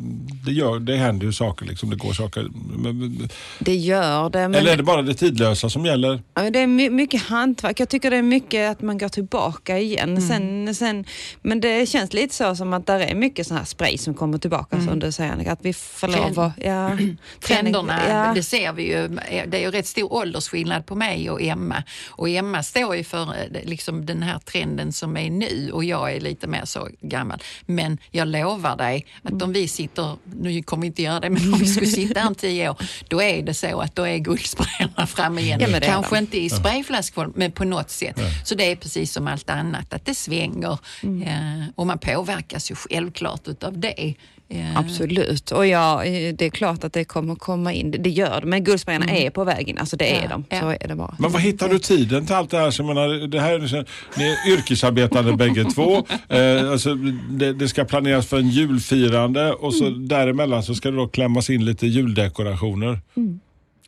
det, 0.46 0.52
gör, 0.52 0.80
det 0.80 0.96
händer 0.96 1.26
ju 1.26 1.34
saker, 1.34 1.66
liksom, 1.66 1.90
det 1.90 1.96
går 1.96 2.14
saker. 2.14 2.48
Men- 2.78 3.30
Det 3.60 3.76
gör 3.76 4.30
det. 4.30 4.40
Men 4.40 4.56
Eller 4.56 4.72
är 4.74 4.78
det 4.78 4.84
bara 4.84 5.02
det 5.02 5.14
tidlösa 5.14 5.70
som 5.70 5.86
gäller? 5.86 6.22
Ja, 6.34 6.50
Det 6.50 6.60
är 6.60 6.68
my- 6.68 6.90
mycket 6.90 7.22
hantverk. 7.22 7.80
Jag 7.80 7.90
tycker 7.90 8.12
det 8.12 8.18
är 8.18 8.22
mycket 8.22 8.72
att 8.72 8.82
man 8.82 8.98
går 8.98 9.10
tillbaka 9.10 9.80
igen. 9.80 10.22
Sen, 10.22 10.76
sen, 10.76 11.06
men 11.42 11.60
det 11.62 11.90
känns 11.90 12.14
lite 12.14 12.36
så 12.36 12.56
som 12.56 12.74
att 12.74 12.88
det 12.88 12.94
är 12.94 13.16
mycket 13.16 13.48
sån 13.48 13.58
här 13.58 13.66
spray 13.66 13.98
som 13.98 14.14
kommer 14.14 14.38
tillbaka 14.38 14.82
som 14.82 15.00
du 15.00 15.12
säger 15.12 15.32
Annika. 15.32 15.52
Att 15.52 15.66
vi 15.66 15.74
får 15.74 16.08
lov 16.08 16.40
att... 16.40 16.52
Ja, 16.64 16.98
Trenderna, 17.40 18.00
Ja. 18.10 18.32
det 18.36 18.44
ser 18.44 18.74
vi 18.74 18.84
ju. 18.84 19.08
Det 19.48 19.58
är 19.58 19.62
ju 19.62 19.72
rätt 19.72 19.88
stor 19.88 20.14
åldersskillnad 20.14 20.86
på 20.86 20.96
mig 20.96 21.30
och 21.30 21.42
Emma. 21.42 21.84
Och 22.10 22.30
Emma 22.30 22.64
står 22.64 22.96
ju 22.96 23.04
för 23.04 23.22
eh, 23.22 23.64
liksom 23.70 24.06
den 24.06 24.24
här 24.24 24.40
trenden 24.40 24.92
som 24.94 25.18
är 25.18 25.30
nu 25.30 25.72
och 25.74 25.84
jag 25.84 26.14
är 26.16 26.20
lite 26.20 26.33
lite 26.34 26.48
mer 26.48 26.66
så 26.66 26.90
gammal. 27.02 27.40
Men 27.66 27.98
jag 28.12 28.28
lovar 28.28 28.78
dig 28.78 29.06
att 29.24 29.42
om 29.42 29.54
vi 29.54 29.68
sitter, 29.68 30.18
nu 30.36 30.64
kommer 30.64 30.82
vi 30.82 30.88
inte 30.88 31.02
göra 31.02 31.20
det, 31.20 31.30
men 31.30 31.54
om 31.54 31.60
vi 31.60 31.68
skulle 31.68 31.88
sitta 31.88 32.20
här 32.20 32.28
om 32.28 32.36
tio 32.36 32.70
år, 32.70 32.78
då 33.08 33.22
är 33.22 33.44
det 33.44 33.54
så 33.54 33.82
att 33.82 33.96
då 33.96 34.08
är 34.08 34.18
guldsprayarna 34.18 35.08
framme 35.08 35.42
igen. 35.42 35.60
Ja, 35.62 35.80
Kanske 35.80 36.18
inte 36.18 36.38
i 36.38 36.50
sprayflaskform, 36.50 37.34
men 37.36 37.52
på 37.52 37.64
något 37.64 37.90
sätt. 37.90 38.20
Så 38.46 38.56
det 38.56 38.72
är 38.72 38.76
precis 38.76 39.12
som 39.14 39.28
allt 39.28 39.50
annat, 39.50 39.94
att 39.94 40.06
det 40.06 40.16
svänger 40.16 40.78
eh, 41.04 41.66
och 41.76 41.88
man 41.88 42.00
påverkas 42.00 42.72
ju 42.72 42.76
självklart 42.76 43.48
utav 43.48 43.80
det. 43.80 44.14
Eh, 44.54 44.80
Absolut. 44.80 45.52
Och 45.52 45.68
ja, 45.68 46.04
eh, 46.04 46.34
det 46.36 46.46
är 46.46 46.50
klart 46.50 46.84
att 46.84 46.94
det 46.94 47.04
kommer 47.04 47.36
komma 47.36 47.74
in. 47.74 47.92
Det- 47.92 48.10
gör 48.10 48.42
det. 48.42 48.48
Men 48.48 48.64
guldsprayarna 48.64 49.12
är 49.12 49.30
på 49.30 49.44
väg 49.44 49.70
in. 49.70 49.78
Alltså 49.78 49.98
det 49.98 50.16
är 50.18 50.22
Ja, 50.24 50.30
de. 50.30 50.46
ja. 50.50 50.60
Så 50.62 50.70
är 50.70 50.88
det 50.88 50.96
bara. 50.96 51.16
Men 51.20 51.32
var 51.32 51.40
hittar 51.40 51.70
du 51.70 51.80
tiden 51.80 52.26
till 52.26 52.36
allt 52.36 52.50
det 52.52 52.58
här? 52.58 52.72
Så 52.72 52.84
menar, 52.84 53.28
det 53.28 53.40
här 53.40 53.54
är, 53.54 53.86
ni 54.18 54.24
är 54.26 54.54
yrkesarbetande 54.54 55.34
bägge 55.38 55.64
två. 55.66 56.06
Eh, 56.30 56.72
alltså, 56.72 56.94
det, 57.30 57.54
det 57.54 57.68
ska 57.68 57.84
planeras 57.86 58.28
för 58.28 58.38
en 58.38 58.50
julfirande 58.50 59.54
och 59.54 59.74
så 59.74 59.90
däremellan 59.90 60.64
så 60.64 60.76
ska 60.76 60.92
det 60.92 60.98
då 60.98 61.08
klämmas 61.08 61.50
in 61.50 61.66
lite 61.66 61.88
juldekorationer. 61.88 63.00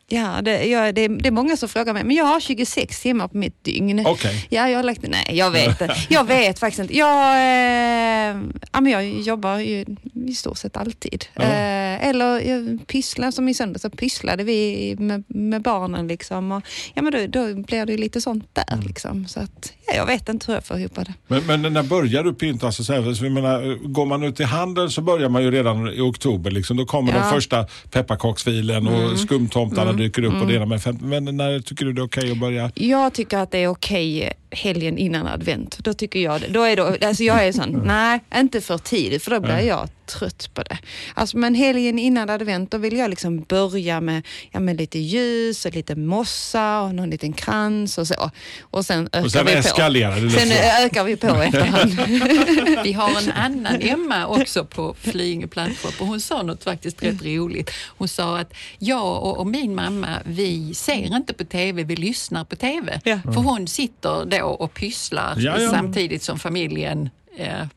Ja, 0.08 0.42
det, 0.42 0.66
ja 0.66 0.92
det, 0.92 1.08
det 1.08 1.28
är 1.28 1.32
många 1.32 1.58
som 1.58 1.70
frågar 1.70 1.94
mig, 1.94 2.04
men 2.04 2.16
jag 2.16 2.26
har 2.26 2.40
26 2.40 3.02
timmar 3.02 3.28
på 3.28 3.38
mitt 3.38 3.64
dygn. 3.64 4.06
Okej. 4.06 4.48
Ja, 4.50 4.70
jag 4.70 4.78
har 4.78 4.84
lagt 4.84 5.02
Nej, 5.08 5.38
jag 5.38 5.52
vet. 5.52 5.82
Jag 6.10 6.24
vet 6.24 6.60
faktiskt 6.60 6.80
inte. 6.80 6.98
Jag, 6.98 7.36
eh, 7.36 8.42
ja, 8.72 8.82
men 8.82 8.92
jag 8.92 9.06
jobbar 9.06 9.58
ju 9.58 9.86
i 10.28 10.34
stort 10.34 10.58
sett 10.58 10.78
alltid. 10.78 11.26
Ja. 11.34 11.44
Eh, 11.44 11.85
eller 12.06 12.40
jag 12.40 12.88
pysslar, 12.88 13.32
som 13.32 13.50
i 13.50 13.54
söndag 13.54 13.80
så 13.80 13.90
pysslade 13.90 14.44
vi 14.44 14.96
med, 15.00 15.24
med 15.28 15.62
barnen. 15.62 16.08
Liksom, 16.08 16.52
och, 16.52 16.64
ja, 16.94 17.02
men 17.02 17.12
då, 17.12 17.28
då 17.28 17.62
blir 17.62 17.86
det 17.86 17.98
lite 17.98 18.22
sånt 18.22 18.50
där. 18.54 18.74
Mm. 18.74 18.86
Liksom. 18.88 19.28
Så 19.28 19.40
att, 19.40 19.74
ja, 19.88 19.94
jag 19.94 20.06
vet 20.06 20.30
inte 20.30 20.46
hur 20.48 20.54
jag 20.54 20.66
får 20.66 20.80
ihop 20.80 20.96
det. 20.96 21.14
Men, 21.28 21.46
men 21.62 21.74
när 21.74 21.84
börjar 21.84 22.24
du 22.24 22.34
pynta? 22.34 22.66
Alltså, 22.66 22.84
så 22.84 22.94
här, 22.94 23.14
så 23.14 23.26
jag 23.26 23.32
menar, 23.32 23.88
går 23.88 24.06
man 24.06 24.24
ut 24.24 24.40
i 24.40 24.44
handeln 24.44 24.90
så 24.90 25.02
börjar 25.02 25.30
man 25.30 25.44
ju 25.44 25.52
redan 25.52 25.88
i 25.94 26.00
oktober. 26.00 26.52
Liksom. 26.52 26.78
Då 26.78 26.86
kommer 26.86 27.12
Ja. 27.12 27.18
Mm. 27.18 27.30
de 27.30 27.36
första 27.36 27.68
pepparkaksfilen 27.92 28.88
och 28.88 29.20
skumtomtarna 29.20 29.94
dyker 29.94 30.24
upp. 30.24 30.42
Och 30.42 30.48
det 30.48 30.56
ena 30.56 30.66
med 30.66 30.84
fem, 30.84 30.98
men 31.02 31.38
när 31.38 31.60
tycker 31.60 31.86
du 31.86 31.94
det 31.94 32.02
är 32.02 32.06
okej 32.06 32.32
att 32.32 32.40
börja? 32.40 32.72
Jag 32.76 33.14
tycker 33.14 33.38
att 33.38 33.52
det 33.52 33.58
är 33.58 33.68
okej 33.68 34.34
helgen 34.56 34.98
innan 34.98 35.28
advent. 35.28 35.78
Då 35.78 35.94
tycker 35.94 36.20
jag 36.20 36.42
det. 36.42 36.48
Då 36.48 36.64
är 36.64 36.76
då, 36.76 36.96
alltså 37.08 37.24
jag 37.24 37.48
är 37.48 37.52
sån, 37.52 37.70
nej, 37.86 38.20
inte 38.36 38.62
för 38.62 38.78
tidigt 38.78 39.24
för 39.24 39.32
då 39.32 39.40
blir 39.40 39.60
jag 39.60 39.90
trött 40.06 40.50
på 40.54 40.64
det. 40.64 40.78
Alltså, 41.14 41.38
men 41.38 41.56
helgen 41.56 42.00
innan 42.00 42.30
advent 42.30 42.72
då 42.72 42.78
vill 42.78 42.98
jag 42.98 43.10
liksom 43.10 43.42
börja 43.42 44.02
med, 44.02 44.28
ja, 44.52 44.60
med 44.60 44.78
lite 44.78 45.00
ljus 45.00 45.66
och 45.66 45.74
lite 45.74 45.96
mossa 45.96 46.82
och 46.82 46.96
någon 46.96 47.10
liten 47.10 47.34
krans 47.34 47.98
och 47.98 48.08
så. 48.08 48.32
Och 48.62 48.86
sen 48.86 49.10
ökar 49.12 49.26
Och 49.26 49.32
sen 49.32 49.46
vi 49.46 49.56
på. 49.56 49.62
Sen 50.30 50.52
ökar 50.86 51.04
vi 51.04 51.16
på 51.16 51.28
efterhand. 51.42 51.92
Vi 52.84 52.94
har 52.94 53.22
en 53.22 53.32
annan 53.32 53.82
Emma 53.82 54.28
också 54.28 54.66
på 54.66 54.96
Flyinge 55.00 55.48
plantshop 55.48 56.02
och 56.02 56.08
hon 56.08 56.22
sa 56.22 56.42
något 56.42 56.64
faktiskt 56.64 57.04
rätt 57.04 57.24
roligt. 57.24 57.72
Hon 57.98 58.08
sa 58.08 58.40
att 58.40 58.54
jag 58.80 59.24
och, 59.24 59.38
och 59.38 59.48
min 59.48 59.76
mamma, 59.76 60.08
vi 60.26 60.74
ser 60.74 61.16
inte 61.16 61.34
på 61.34 61.44
TV, 61.44 61.84
vi 61.84 61.96
lyssnar 61.96 62.46
på 62.46 62.56
TV. 62.56 63.00
Ja. 63.04 63.20
För 63.24 63.42
hon 63.42 63.68
sitter 63.68 64.26
då 64.26 64.45
och 64.54 64.74
pysslar 64.74 65.36
Ja, 65.38 65.60
ja. 65.62 65.70
samtidigt 65.72 66.24
som 66.24 66.40
familjen 66.40 67.10
eh, 67.38 67.68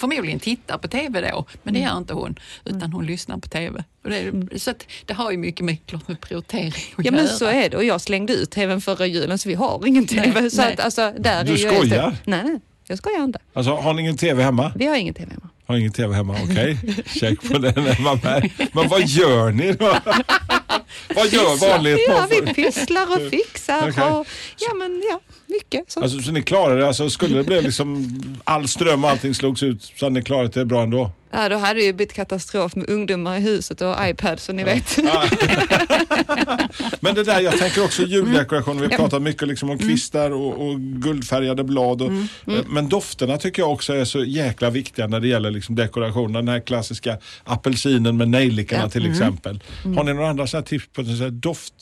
förmodligen 0.00 0.40
tittar 0.40 0.78
på 0.78 0.88
TV 0.88 1.30
då, 1.30 1.44
men 1.62 1.74
det 1.74 1.80
gör 1.80 1.96
inte 1.98 2.14
hon, 2.14 2.38
utan 2.64 2.92
hon 2.92 3.06
lyssnar 3.06 3.38
på 3.38 3.48
TV. 3.48 3.84
Och 4.04 4.10
det, 4.10 4.16
är, 4.18 4.58
så 4.58 4.70
att 4.70 4.86
det 5.06 5.14
har 5.14 5.30
ju 5.30 5.36
mycket 5.36 5.64
med, 5.66 5.86
klart 5.86 6.08
med 6.08 6.20
prioritering 6.20 6.68
att 6.96 7.04
Ja 7.04 7.10
men 7.12 7.24
göra. 7.24 7.32
så 7.34 7.44
är 7.46 7.70
det 7.70 7.76
och 7.76 7.84
jag 7.84 8.00
slängde 8.00 8.32
ut 8.32 8.50
TVn 8.50 8.80
förra 8.80 9.06
julen 9.06 9.38
så 9.38 9.48
vi 9.48 9.54
har 9.54 9.86
ingen 9.86 10.06
TV. 10.06 10.40
Nej, 10.40 10.50
så 10.50 10.62
nej. 10.62 10.72
Att, 10.72 10.80
alltså, 10.80 11.12
där 11.18 11.44
Du 11.44 11.52
är 11.54 11.58
jag 11.58 11.74
skojar? 11.74 12.16
Nej, 12.24 12.40
nej, 12.44 12.60
jag 12.86 12.98
skojar 12.98 13.24
inte. 13.24 13.38
Alltså, 13.52 13.74
har 13.74 13.94
ni 13.94 14.02
ingen 14.02 14.16
TV 14.16 14.42
hemma? 14.42 14.72
Vi 14.76 14.86
har 14.86 14.96
ingen 14.96 15.14
TV 15.14 15.30
hemma. 15.30 15.48
Har 15.66 15.76
ingen 15.76 15.92
TV 15.92 16.14
hemma, 16.14 16.36
okej. 16.50 16.78
Check 17.06 17.52
på 17.52 17.58
den 17.58 17.86
Emma 17.86 18.16
Berg. 18.16 18.52
Men 18.72 18.88
vad 18.88 19.02
gör 19.06 19.50
ni 19.50 19.72
då? 19.72 19.96
vad 21.14 21.28
gör 21.28 21.68
vanligt 21.68 22.00
Ja, 22.08 22.26
vi 22.30 22.54
pysslar 22.54 23.06
och 23.12 23.30
fixar 23.30 23.88
Okej. 23.90 24.04
och 24.04 24.26
ja 24.58 24.74
men 24.74 25.02
ja, 25.10 25.20
mycket. 25.46 25.92
Så. 25.92 26.00
Alltså, 26.00 26.18
så 26.18 26.32
ni 26.32 26.42
klarar 26.42 26.76
det? 26.76 26.86
Alltså, 26.86 27.10
skulle 27.10 27.36
det 27.36 27.44
bli 27.44 27.62
liksom 27.62 28.18
all 28.44 28.68
ström 28.68 29.04
och 29.04 29.10
allting 29.10 29.34
slogs 29.34 29.62
ut 29.62 29.92
så 29.96 30.06
hade 30.06 30.14
ni 30.14 30.22
klarat 30.22 30.52
det 30.52 30.64
bra 30.64 30.82
ändå? 30.82 31.10
Ja, 31.32 31.48
då 31.48 31.56
hade 31.56 31.80
det 31.80 31.84
ju 31.84 31.92
blivit 31.92 32.12
katastrof 32.14 32.76
med 32.76 32.90
ungdomar 32.90 33.36
i 33.36 33.40
huset 33.40 33.80
och 33.80 33.96
iPad 34.08 34.40
så 34.40 34.52
ni 34.52 34.64
vet. 34.64 34.96
Men 37.00 37.14
det 37.14 37.24
där, 37.24 37.40
jag 37.40 37.58
tänker 37.58 37.84
också 37.84 38.02
juldekorationer. 38.02 38.80
Vi 38.80 38.86
har 38.86 38.92
Ja. 38.92 38.96
pratat 38.98 39.22
mycket 39.22 39.48
liksom 39.48 39.70
om 39.70 39.78
kvistar 39.78 40.30
och, 40.30 40.66
och 40.68 40.80
guldfärgade 40.80 41.64
blad. 41.64 42.02
Och, 42.02 42.12
eh, 42.12 42.64
Men 42.68 42.88
dofterna 42.88 43.38
tycker 43.38 43.62
jag 43.62 43.72
också 43.72 43.92
är 43.94 44.04
så 44.04 44.24
jäkla 44.24 44.70
viktiga 44.70 45.06
när 45.06 45.20
det 45.20 45.28
gäller 45.28 45.50
liksom 45.50 45.74
dekorationen. 45.74 46.32
Den 46.32 46.48
här 46.48 46.60
klassiska 46.60 47.18
apelsinen 47.44 48.16
med 48.16 48.28
nejlikorna 48.28 48.82
Ja. 48.82 48.88
till 48.88 49.10
exempel. 49.10 49.60
Har 49.96 50.04
ni 50.04 50.14
några 50.14 50.28
andra 50.28 50.46
så 50.46 50.62
tips 50.62 50.86
på 50.92 51.04
så 51.04 51.28
doft? 51.30 51.74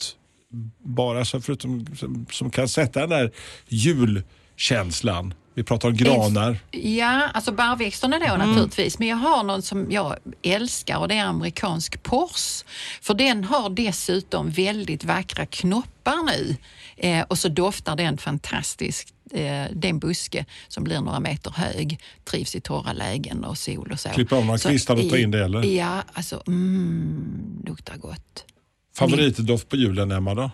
Bara 0.83 1.25
så 1.25 1.41
förutom 1.41 1.85
som, 1.99 2.25
som 2.31 2.49
kan 2.49 2.67
sätta 2.67 2.99
den 2.99 3.09
där 3.09 3.31
julkänslan. 3.67 5.33
Vi 5.53 5.63
pratar 5.63 5.89
om 5.89 5.95
granar. 5.95 6.57
Ja, 6.71 7.27
alltså 7.33 7.51
barrväxterna 7.51 8.19
då 8.19 8.37
naturligtvis. 8.37 8.99
Men 8.99 9.07
jag 9.07 9.17
har 9.17 9.43
någon 9.43 9.61
som 9.61 9.91
jag 9.91 10.15
älskar 10.43 10.97
och 10.97 11.07
det 11.07 11.15
är 11.17 11.25
amerikansk 11.25 12.03
pors. 12.03 12.63
För 13.01 13.13
den 13.13 13.43
har 13.43 13.69
dessutom 13.69 14.49
väldigt 14.49 15.03
vackra 15.03 15.45
knoppar 15.45 16.25
nu. 16.25 16.55
Eh, 16.97 17.25
och 17.27 17.37
så 17.37 17.47
doftar 17.47 17.95
den 17.95 18.17
fantastiskt. 18.17 19.13
Eh, 19.33 19.39
det 19.73 19.87
är 19.87 19.89
en 19.89 19.99
buske 19.99 20.45
som 20.67 20.83
blir 20.83 20.99
några 21.01 21.19
meter 21.19 21.51
hög, 21.51 21.99
trivs 22.25 22.55
i 22.55 22.61
torra 22.61 22.93
lägen 22.93 23.43
och 23.43 23.57
sol 23.57 23.91
och 23.91 23.99
så. 23.99 24.09
Klippa 24.09 24.35
av 24.35 24.45
några 24.45 24.57
kvistar 24.59 24.93
och 24.95 25.09
ta 25.09 25.17
i- 25.17 25.21
in 25.21 25.31
det, 25.31 25.43
eller? 25.45 25.63
Ja, 25.63 26.03
alltså 26.13 26.43
mm, 26.47 27.61
luktar 27.65 27.97
gott. 27.97 28.45
Favoritdoft 28.97 29.69
på 29.69 29.75
julen 29.75 30.11
Emma 30.11 30.35
då? 30.35 30.51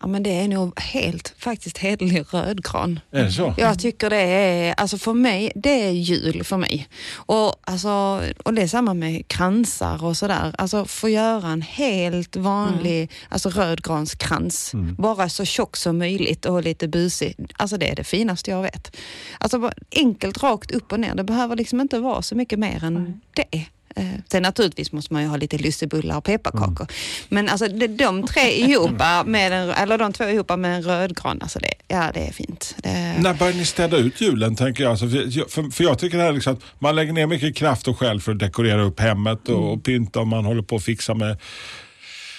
Ja 0.00 0.06
men 0.06 0.22
det 0.22 0.30
är 0.30 0.48
nog 0.48 0.80
helt, 0.80 1.34
faktiskt 1.38 1.78
hederlig 1.78 2.24
rödgran. 2.30 3.00
Är 3.10 3.24
det 3.24 3.32
så? 3.32 3.54
Jag 3.58 3.78
tycker 3.78 4.10
det 4.10 4.16
är, 4.16 4.74
alltså 4.76 4.98
för 4.98 5.12
mig, 5.12 5.52
det 5.54 5.82
är 5.82 5.90
jul 5.90 6.44
för 6.44 6.56
mig. 6.56 6.88
Och, 7.14 7.54
alltså, 7.60 8.22
och 8.44 8.54
det 8.54 8.62
är 8.62 8.66
samma 8.66 8.94
med 8.94 9.28
kransar 9.28 10.04
och 10.04 10.16
sådär. 10.16 10.54
Alltså 10.58 10.84
få 10.84 11.08
göra 11.08 11.48
en 11.48 11.62
helt 11.62 12.36
vanlig 12.36 13.10
alltså 13.28 13.48
rödgranskrans. 13.48 14.72
Bara 14.98 15.28
så 15.28 15.44
tjock 15.44 15.76
som 15.76 15.98
möjligt 15.98 16.46
och 16.46 16.62
lite 16.62 16.88
busig. 16.88 17.36
Alltså 17.56 17.76
det 17.76 17.90
är 17.90 17.96
det 17.96 18.04
finaste 18.04 18.50
jag 18.50 18.62
vet. 18.62 18.96
Alltså 19.38 19.70
enkelt 19.96 20.42
rakt 20.42 20.70
upp 20.70 20.92
och 20.92 21.00
ner. 21.00 21.14
Det 21.14 21.24
behöver 21.24 21.56
liksom 21.56 21.80
inte 21.80 21.98
vara 21.98 22.22
så 22.22 22.34
mycket 22.34 22.58
mer 22.58 22.84
än 22.84 23.20
det. 23.34 23.66
Eh, 23.96 24.04
Sen 24.28 24.42
naturligtvis 24.42 24.92
måste 24.92 25.12
man 25.12 25.22
ju 25.22 25.28
ha 25.28 25.36
lite 25.36 25.58
lussebullar 25.58 26.16
och 26.16 26.24
pepparkakor. 26.24 26.86
Men 27.28 27.48
alltså 27.48 27.68
de, 27.68 28.26
tre 28.26 28.50
ihop, 28.58 28.90
med 29.26 29.52
en, 29.52 29.70
eller 29.70 29.98
de 29.98 30.12
två 30.12 30.24
ihop 30.24 30.58
med 30.58 30.76
en 30.76 30.82
rödgran, 30.82 31.38
alltså 31.42 31.58
det, 31.58 31.72
ja 31.88 32.10
det 32.14 32.20
är 32.20 32.32
fint. 32.32 32.76
Det, 32.82 33.16
När 33.18 33.34
börjar 33.34 33.54
ni 33.54 33.64
städa 33.64 33.96
ut 33.96 34.20
julen 34.20 34.56
tänker 34.56 34.82
jag? 34.82 34.90
Alltså, 34.90 35.08
för, 35.08 35.70
för, 35.70 35.84
jag 35.84 35.98
tycker 35.98 36.18
det 36.18 36.24
här 36.24 36.32
liksom 36.32 36.52
att 36.52 36.60
man 36.78 36.96
lägger 36.96 37.12
ner 37.12 37.26
mycket 37.26 37.56
kraft 37.56 37.88
och 37.88 37.98
själ 37.98 38.20
för 38.20 38.32
att 38.32 38.38
dekorera 38.38 38.82
upp 38.82 39.00
hemmet 39.00 39.48
och, 39.48 39.72
och 39.72 39.84
pynta 39.84 40.20
och 40.20 40.26
man 40.26 40.44
håller 40.44 40.62
på 40.62 40.76
att 40.76 40.84
fixa 40.84 41.14
med 41.14 41.38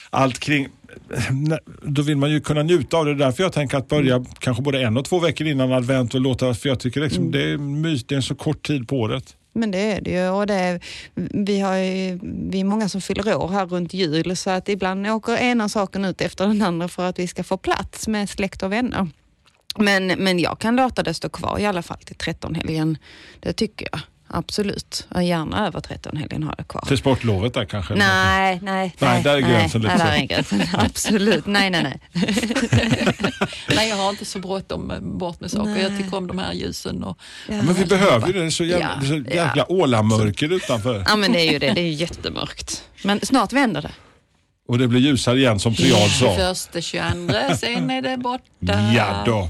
allt 0.09 0.39
kring. 0.39 0.67
Då 1.81 2.01
vill 2.01 2.17
man 2.17 2.31
ju 2.31 2.41
kunna 2.41 2.63
njuta 2.63 2.97
av 2.97 3.05
det. 3.05 3.15
Det 3.15 3.23
är 3.23 3.25
därför 3.25 3.43
jag 3.43 3.53
tänker 3.53 3.77
att 3.77 3.87
börja 3.87 4.25
kanske 4.39 4.63
både 4.63 4.81
en 4.81 4.97
och 4.97 5.05
två 5.05 5.19
veckor 5.19 5.47
innan 5.47 5.73
advent 5.73 6.13
och 6.13 6.21
låta, 6.21 6.53
för 6.53 6.69
jag 6.69 6.79
tycker 6.79 7.01
liksom, 7.01 7.31
det 7.31 7.43
är 7.43 7.57
mys, 7.57 8.03
det 8.03 8.15
är 8.15 8.17
en 8.17 8.23
så 8.23 8.35
kort 8.35 8.67
tid 8.67 8.87
på 8.87 8.99
året. 8.99 9.35
Men 9.53 9.71
det 9.71 9.77
är 9.77 10.01
det 10.01 10.11
ju. 10.11 10.29
Och 10.29 10.47
det 10.47 10.53
är, 10.53 10.79
vi, 11.45 11.59
har 11.59 11.75
ju, 11.75 12.19
vi 12.23 12.59
är 12.59 12.63
många 12.63 12.89
som 12.89 13.01
fyller 13.01 13.35
år 13.35 13.47
här 13.47 13.65
runt 13.65 13.93
jul 13.93 14.37
så 14.37 14.49
att 14.49 14.69
ibland 14.69 15.07
åker 15.07 15.37
ena 15.37 15.69
saken 15.69 16.05
ut 16.05 16.21
efter 16.21 16.47
den 16.47 16.61
andra 16.61 16.87
för 16.87 17.09
att 17.09 17.19
vi 17.19 17.27
ska 17.27 17.43
få 17.43 17.57
plats 17.57 18.07
med 18.07 18.29
släkt 18.29 18.63
och 18.63 18.71
vänner. 18.71 19.07
Men, 19.77 20.07
men 20.07 20.39
jag 20.39 20.59
kan 20.59 20.75
låta 20.75 21.03
det 21.03 21.13
stå 21.13 21.29
kvar 21.29 21.59
i 21.59 21.65
alla 21.65 21.81
fall 21.81 21.97
till 21.97 22.15
13-helgen. 22.15 22.97
Det 23.39 23.53
tycker 23.53 23.87
jag. 23.91 24.01
Absolut. 24.33 25.07
Jag 25.13 25.23
gärna 25.25 25.67
över 25.67 25.79
13-helgen 25.79 26.43
har 26.43 26.55
det 26.57 26.63
kvar. 26.63 26.81
Till 26.87 26.97
sportlovet 26.97 27.53
där 27.53 27.65
kanske? 27.65 27.95
Nej, 27.95 28.59
nej. 28.63 28.95
Nej, 28.99 29.23
där 29.23 29.35
är 29.35 29.39
gränsen 29.39 29.81
lite 29.81 29.97
Nej, 29.97 30.05
där 30.07 30.23
är 30.23 30.25
gränsen. 30.27 30.61
Absolut. 30.85 31.45
Nej, 31.45 31.69
nej, 31.69 31.83
nej. 31.83 31.99
Nej, 33.75 33.89
jag 33.89 33.95
har 33.95 34.09
inte 34.09 34.25
så 34.25 34.39
bråttom 34.39 34.91
eh, 34.91 34.99
bort 34.99 35.41
med 35.41 35.51
saker. 35.51 35.77
Jag 35.77 35.97
tycker 35.97 36.17
om 36.17 36.27
de 36.27 36.39
här 36.39 36.53
ljusen. 36.53 37.03
Och, 37.03 37.17
Men 37.47 37.73
vi 37.73 37.85
behöver 37.85 38.27
ju 38.27 38.33
det. 38.33 38.39
Det 38.39 38.45
är 38.45 38.49
så 38.49 38.63
jävla, 38.63 38.99
Ja, 39.01 39.07
så 39.07 39.15
jäkla 39.15 39.71
ålamörker 39.71 40.53
utanför. 40.53 41.03
Ja, 41.07 41.15
men 41.15 41.31
det 41.31 41.39
är 41.39 41.51
ju 41.51 41.59
det. 41.59 41.71
Det 41.73 41.81
är 41.81 41.85
ju 41.85 41.93
jättemörkt. 41.93 42.83
Men 43.03 43.19
snart 43.25 43.53
vänder 43.53 43.81
det. 43.81 43.91
Och 44.67 44.77
det 44.77 44.87
blir 44.87 44.99
ljusare 44.99 45.37
igen 45.39 45.59
som 45.59 45.75
Triad 45.75 46.09
sa. 46.11 46.35
Första 46.35 46.81
22, 46.81 47.33
sen 47.59 47.89
är 47.89 48.01
det 48.01 48.17
borta. 48.17 48.91
Ja 48.95 49.23
då. 49.25 49.49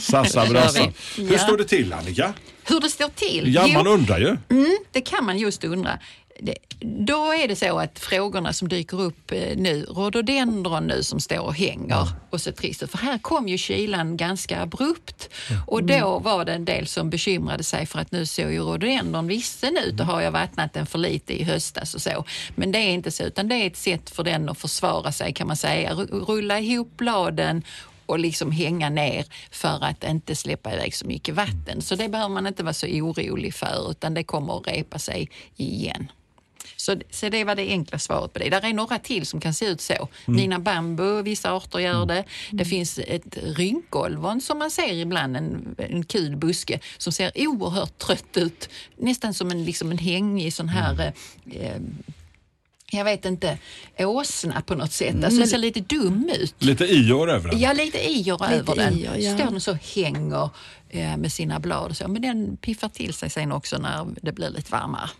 Sassa 0.00 0.46
brassa. 0.46 0.82
Hur 1.16 1.32
Ja. 1.32 1.38
står 1.38 1.56
det 1.58 1.64
till 1.64 1.92
Annika? 1.92 2.32
Hur 2.70 2.80
det 2.80 2.88
står 2.90 3.08
till? 3.08 3.54
Ja, 3.54 3.64
Jo, 3.66 3.74
man 3.74 3.86
undrar 3.86 4.18
ju. 4.18 4.36
Mm, 4.50 4.78
det 4.92 5.00
kan 5.00 5.24
man 5.24 5.38
just 5.38 5.64
undra. 5.64 5.98
det, 6.40 6.54
då 6.82 7.32
är 7.34 7.48
det 7.48 7.56
så 7.56 7.78
att 7.78 7.98
frågorna 7.98 8.52
som 8.52 8.68
dyker 8.68 9.00
upp 9.00 9.32
eh, 9.32 9.56
nu, 9.56 9.84
rhododendron 9.84 10.86
nu 10.86 11.02
som 11.02 11.20
står 11.20 11.38
och 11.40 11.54
hänger 11.54 12.06
och 12.30 12.40
ser 12.40 12.52
trist. 12.52 12.90
För 12.90 12.98
här 12.98 13.18
kom 13.18 13.48
ju 13.48 13.58
kylan 13.58 14.16
ganska 14.16 14.60
abrupt 14.62 15.28
och 15.66 15.84
då 15.84 16.18
var 16.18 16.44
det 16.44 16.52
en 16.52 16.64
del 16.64 16.86
som 16.86 17.10
bekymrade 17.10 17.62
sig 17.64 17.86
för 17.86 17.98
att 17.98 18.12
nu 18.12 18.26
såg 18.26 18.52
ju 18.52 18.58
rhododendron 18.60 19.26
vissen 19.26 19.76
ut 19.86 20.00
och 20.00 20.06
har 20.06 20.20
jag 20.20 20.30
vattnat 20.30 20.72
den 20.72 20.86
för 20.86 20.98
lite 20.98 21.40
i 21.40 21.44
höstas 21.44 21.94
och 21.94 22.02
så. 22.02 22.24
Men 22.54 22.72
det 22.72 22.78
är 22.78 22.90
inte 22.90 23.10
så, 23.10 23.22
utan 23.24 23.48
det 23.48 23.54
är 23.54 23.66
ett 23.66 23.76
sätt 23.76 24.10
för 24.10 24.24
den 24.24 24.48
att 24.48 24.58
försvara 24.58 25.12
sig 25.12 25.32
kan 25.32 25.46
man 25.46 25.56
säga. 25.56 25.92
Ru- 25.94 26.24
Rulla 26.26 26.58
ihop 26.60 26.96
bladen 26.96 27.62
och 28.10 28.18
liksom 28.18 28.52
hänga 28.52 28.90
ner 28.90 29.24
för 29.50 29.84
att 29.84 30.04
inte 30.04 30.36
släppa 30.36 30.74
iväg 30.74 30.94
så 30.94 31.06
mycket 31.06 31.34
vatten. 31.34 31.82
Så 31.82 31.94
det 31.94 32.08
behöver 32.08 32.34
man 32.34 32.46
inte 32.46 32.62
vara 32.62 32.74
så 32.74 32.86
orolig 32.86 33.54
för 33.54 33.90
utan 33.90 34.14
det 34.14 34.24
kommer 34.24 34.56
att 34.56 34.66
repa 34.66 34.98
sig 34.98 35.30
igen. 35.56 36.12
Så, 36.76 36.96
så 37.10 37.28
det 37.28 37.44
var 37.44 37.54
det 37.54 37.68
enkla 37.68 37.98
svaret 37.98 38.32
på 38.32 38.38
det. 38.38 38.50
Där 38.50 38.64
är 38.64 38.72
några 38.72 38.98
till 38.98 39.26
som 39.26 39.40
kan 39.40 39.54
se 39.54 39.66
ut 39.66 39.80
så. 39.80 40.08
Nina 40.26 40.58
bambu, 40.58 41.22
vissa 41.22 41.52
arter 41.52 41.78
gör 41.78 42.06
det. 42.06 42.24
Det 42.50 42.64
finns 42.64 42.98
ett 42.98 43.38
rynkolvon 43.42 44.40
som 44.40 44.58
man 44.58 44.70
ser 44.70 44.92
ibland, 44.92 45.36
en, 45.36 45.74
en 45.78 46.04
kul 46.04 46.36
buske 46.36 46.80
som 46.98 47.12
ser 47.12 47.32
oerhört 47.34 47.98
trött 47.98 48.36
ut. 48.36 48.68
Nästan 48.96 49.34
som 49.34 49.50
en, 49.50 49.64
liksom 49.64 49.90
en 49.90 49.98
hängig 49.98 50.52
sån 50.52 50.68
här 50.68 51.00
eh, 51.00 51.66
eh, 51.66 51.80
jag 52.90 53.04
vet 53.04 53.24
inte, 53.24 53.58
åsna 53.98 54.60
på 54.62 54.74
något 54.74 54.92
sätt. 54.92 55.24
Alltså 55.24 55.38
den 55.38 55.48
ser 55.48 55.58
lite 55.58 55.80
dum 55.80 56.30
ut. 56.40 56.54
Lite 56.58 56.84
ior 56.84 57.30
över 57.30 57.50
den. 57.50 57.60
Ja, 57.60 57.72
lite 57.72 57.98
ior 58.10 58.48
Lite 58.50 58.54
över 58.54 58.76
den. 58.76 58.98
ior, 58.98 59.16
ja. 59.18 59.34
Står 59.38 59.50
den 59.50 59.60
så 59.60 59.78
hänger 59.94 60.50
eh, 60.88 61.16
med 61.16 61.32
sina 61.32 61.60
blad 61.60 61.90
och 61.90 61.96
så. 61.96 62.08
Men 62.08 62.22
den 62.22 62.56
piffar 62.56 62.88
till 62.88 63.14
sig 63.14 63.30
sen 63.30 63.52
också 63.52 63.78
när 63.78 64.06
det 64.22 64.32
blir 64.32 64.50
lite 64.50 64.72
varmare. 64.72 65.10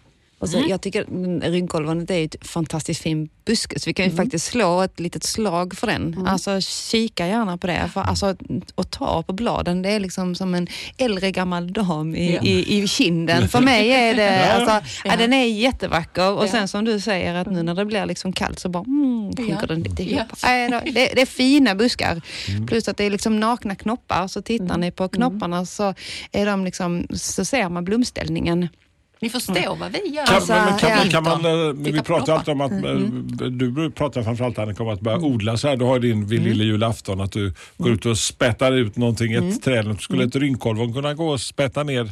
Och 0.41 0.49
så, 0.49 0.65
Jag 0.69 0.81
tycker 0.81 1.03
mm, 1.03 1.41
rynkolvonet 1.41 2.11
är 2.11 2.25
ett 2.25 2.47
fantastiskt 2.47 3.03
fin 3.03 3.29
buske, 3.45 3.81
så 3.81 3.91
vi 3.91 3.95
kan 3.95 4.05
ju 4.05 4.11
faktiskt 4.17 4.47
slå 4.47 4.81
ett 4.83 5.01
litet 5.01 5.25
slag 5.25 5.75
för 5.77 5.87
den. 5.87 6.27
Alltså 6.27 6.61
kika 6.61 7.27
gärna 7.27 7.59
på 7.59 7.67
det. 7.67 7.91
För, 7.95 8.01
alltså, 8.01 8.37
att 8.75 8.91
ta 8.91 9.23
på 9.23 9.33
bladen, 9.33 9.83
det 9.83 9.89
är 9.91 10.01
liksom 10.01 10.35
som 10.35 10.55
en 10.55 10.67
äldre 10.99 11.31
gammal 11.31 11.73
dam 11.73 12.15
i, 12.17 12.35
Ja. 12.35 12.43
i, 12.43 12.83
i 12.83 12.89
kinden. 12.89 13.49
För 13.49 13.61
mig 13.61 13.91
är 13.91 14.15
det, 14.15 14.53
alltså, 14.55 14.71
ja. 15.05 15.11
Ja. 15.11 15.17
den 15.17 15.33
är 15.33 15.45
jättevacker. 15.47 16.33
Och 16.33 16.49
sen 16.49 16.69
som 16.69 16.85
du 16.85 17.01
säger 17.01 17.35
att 17.35 17.51
nu 17.51 17.63
när 17.63 17.75
det 17.75 17.85
blir 17.85 18.07
liksom 18.07 18.33
kallt 18.33 18.59
så 18.59 18.69
bara 18.69 18.85
mm, 18.85 19.37
sjunker 19.37 19.67
den 19.67 19.83
lite 19.83 20.03
ihop. 20.03 20.29
Då, 20.71 20.81
det, 20.85 20.93
det 21.15 21.23
är 21.23 21.27
fina 21.27 21.75
buskar. 21.75 22.21
Plus 22.67 22.89
att 22.89 22.97
det 22.97 23.05
är 23.05 23.11
liksom 23.11 23.41
nakna 23.41 23.75
knoppar. 23.75 24.29
Så 24.29 24.43
tittar 24.43 24.79
ni 24.79 24.91
på 24.91 25.09
knopparna 25.09 25.67
så, 25.67 25.95
är 26.33 26.47
de 26.47 26.65
liksom, 26.65 27.07
så 27.15 27.45
ser 27.45 27.69
man 27.69 27.85
blomställningen. 27.85 28.69
Ni 29.21 29.31
förstår 29.31 29.77
vad 29.77 29.93
vi 29.93 29.99
gör. 30.09 30.27
Kan, 30.27 30.35
Alltså, 30.35 30.53
men, 30.53 30.79
kan, 30.79 31.09
kan 31.11 31.23
man, 31.25 31.45
eh, 31.69 31.77
Titta 31.85 31.91
vi 31.97 32.03
pratar 32.03 32.33
alltid 32.35 32.53
om 32.53 32.61
att, 32.61 32.73
eh, 32.73 33.47
du 33.51 33.91
pratar 33.91 34.23
framförallt 34.23 34.59
Annika 34.59 34.83
om 34.83 34.89
att 34.89 35.01
börja 35.01 35.19
odla 35.19 35.57
så 35.57 35.69
här. 35.69 35.77
Du 35.77 35.85
har 35.85 35.95
ju 35.95 36.01
din 36.01 36.27
vid 36.27 36.43
lille 36.43 36.65
julafton 36.65 37.21
att 37.21 37.33
du 37.33 37.53
går 37.77 37.93
ut 37.93 38.07
och 38.07 38.19
spettar 38.19 38.73
ut 38.73 38.97
någonting, 38.97 39.33
ett 39.33 39.63
träd. 39.63 39.97
Skulle 40.01 40.25
ett 40.25 40.37
rynkolvon 40.37 40.93
kunna 40.95 41.15
gå 41.15 41.29
och 41.29 41.41
spätta 41.41 41.83
ner? 41.83 42.09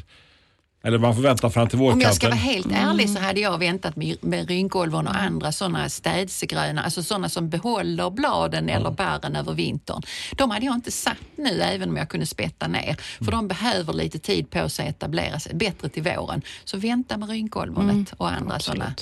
Eller 0.83 0.99
man 0.99 1.15
får 1.15 1.23
vänta 1.23 1.51
fram 1.51 1.69
till 1.69 1.79
Om 1.79 2.01
jag 2.01 2.15
ska 2.15 2.27
vårkanten? 2.27 2.31
vara 2.31 2.55
helt 2.55 2.91
ärlig 2.91 3.11
så 3.11 3.19
hade 3.21 3.41
jag 3.41 3.59
väntat 3.59 3.97
med, 3.97 4.17
med 4.21 4.49
rynkolvon 4.49 5.07
och 5.07 5.17
andra 5.17 5.53
sådana 5.53 5.89
städsegröna, 5.89 6.83
alltså 6.83 7.03
sådana 7.03 7.29
som 7.29 7.49
behåller 7.49 8.11
bladen 8.11 8.69
eller 8.69 8.91
barren 8.91 9.37
över 9.37 9.53
vintern. 9.55 10.03
De 10.37 10.51
hade 10.51 10.67
jag 10.67 10.75
inte 10.75 10.91
satt 10.91 11.17
nu 11.37 11.61
även 11.63 11.89
om 11.89 11.97
jag 11.97 12.09
kunde 12.09 12.27
spätta 12.27 12.69
ner. 12.69 12.97
För 13.25 13.33
de 13.33 13.49
behöver 13.49 13.93
lite 13.93 14.19
tid 14.19 14.51
på 14.51 14.69
sig 14.69 14.89
att 14.89 14.91
etablera 14.97 15.41
sig, 15.41 15.55
bättre 15.55 15.89
till 15.89 16.03
våren. 16.03 16.43
Så 16.65 16.77
vänta 16.79 17.17
med 17.17 17.29
rynkolvonet 17.31 18.13
och 18.17 18.33
andra 18.33 18.59
sådana 18.59 18.95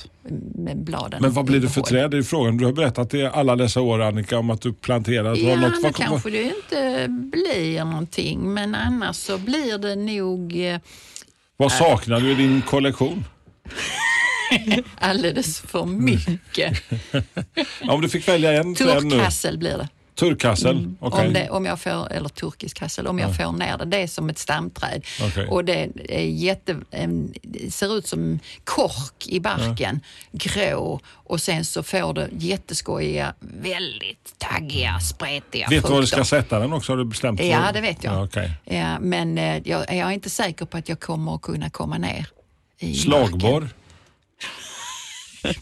med 0.54 0.76
bladen. 0.78 1.22
Men 1.22 1.32
vad 1.32 1.44
blir 1.44 1.60
det 1.60 1.68
för 1.68 1.80
i 1.80 1.84
träd? 1.84 2.10
Det 2.10 2.18
är 2.18 2.22
frågan. 2.22 2.56
Du 2.56 2.64
har 2.64 2.72
berättat 2.72 3.10
det 3.10 3.30
alla 3.30 3.56
dessa 3.56 3.80
år 3.80 4.02
Annika 4.02 4.38
om 4.38 4.50
att 4.50 4.60
du 4.60 4.72
planterar. 4.72 5.36
Ja, 5.36 5.56
något- 5.56 5.82
nu 5.82 5.92
kanske 5.92 6.30
det 6.30 6.42
inte 6.42 7.06
blir 7.08 7.84
någonting 7.84 8.54
men 8.54 8.74
annars 8.74 9.16
så 9.16 9.38
blir 9.38 9.78
det 9.78 9.96
nog 9.96 10.56
eh, 10.66 10.78
Vad 11.56 11.72
saknar 11.72 12.20
du 12.20 12.30
i 12.30 12.34
din 12.34 12.62
kollektion? 12.62 13.24
alldeles 14.98 15.60
för 15.60 15.84
mycket. 15.84 16.82
Ja, 17.80 17.92
Om 17.92 18.00
du 18.00 18.08
fick 18.08 18.28
välja 18.28 18.52
en 18.52 18.74
träd 18.74 19.04
nu. 19.04 19.10
Turkhassel 19.10 19.58
blir 19.58 19.78
det. 19.78 19.88
Turkhassel? 20.16 20.94
Okej. 21.00 21.26
Om, 21.26 21.32
det, 21.32 21.50
om 21.50 21.66
jag 21.66 21.80
får, 21.80 22.12
eller 22.12 22.28
turkisk 22.28 22.80
hassel, 22.80 23.06
om 23.06 23.18
jag 23.18 23.36
får 23.36 23.52
ner 23.52 23.78
det. 23.78 23.84
Det 23.84 23.96
är 24.02 24.06
som 24.06 24.30
ett 24.30 24.38
stamträd. 24.38 25.04
Okej. 25.22 25.48
Och 25.48 25.64
det 25.64 25.88
är 26.08 26.20
jätte, 26.20 26.76
ser 27.70 27.98
ut 27.98 28.06
som 28.06 28.38
kork 28.64 29.26
i 29.26 29.40
barken, 29.40 30.00
grå. 30.32 31.00
Och 31.06 31.40
sen 31.40 31.64
så 31.64 31.82
får 31.82 32.14
det 32.14 32.28
jätteskojiga, 32.32 33.34
väldigt 33.40 34.34
taggiga, 34.38 35.00
spretiga 35.00 35.68
Vet 35.68 35.86
du 35.86 35.92
var 35.92 36.00
du 36.00 36.06
ska 36.06 36.24
sätta 36.24 36.58
den 36.58 36.72
också? 36.72 36.92
Har 36.92 36.96
du 36.96 37.04
bestämt? 37.04 37.40
Ja, 37.42 37.70
det 37.72 37.80
vet 37.80 38.04
jag. 38.04 38.14
Ja, 38.14 38.24
okej. 38.24 38.50
Ja, 38.64 38.98
men 39.00 39.38
eh, 39.38 39.62
jag, 39.64 39.80
jag 39.80 40.08
är 40.08 40.10
inte 40.10 40.30
säker 40.30 40.66
på 40.66 40.76
att 40.76 40.88
jag 40.88 41.00
kommer 41.00 41.34
att 41.34 41.42
kunna 41.42 41.70
komma 41.70 41.98
ner 41.98 42.26
i 42.78 43.08
marken. 43.08 43.68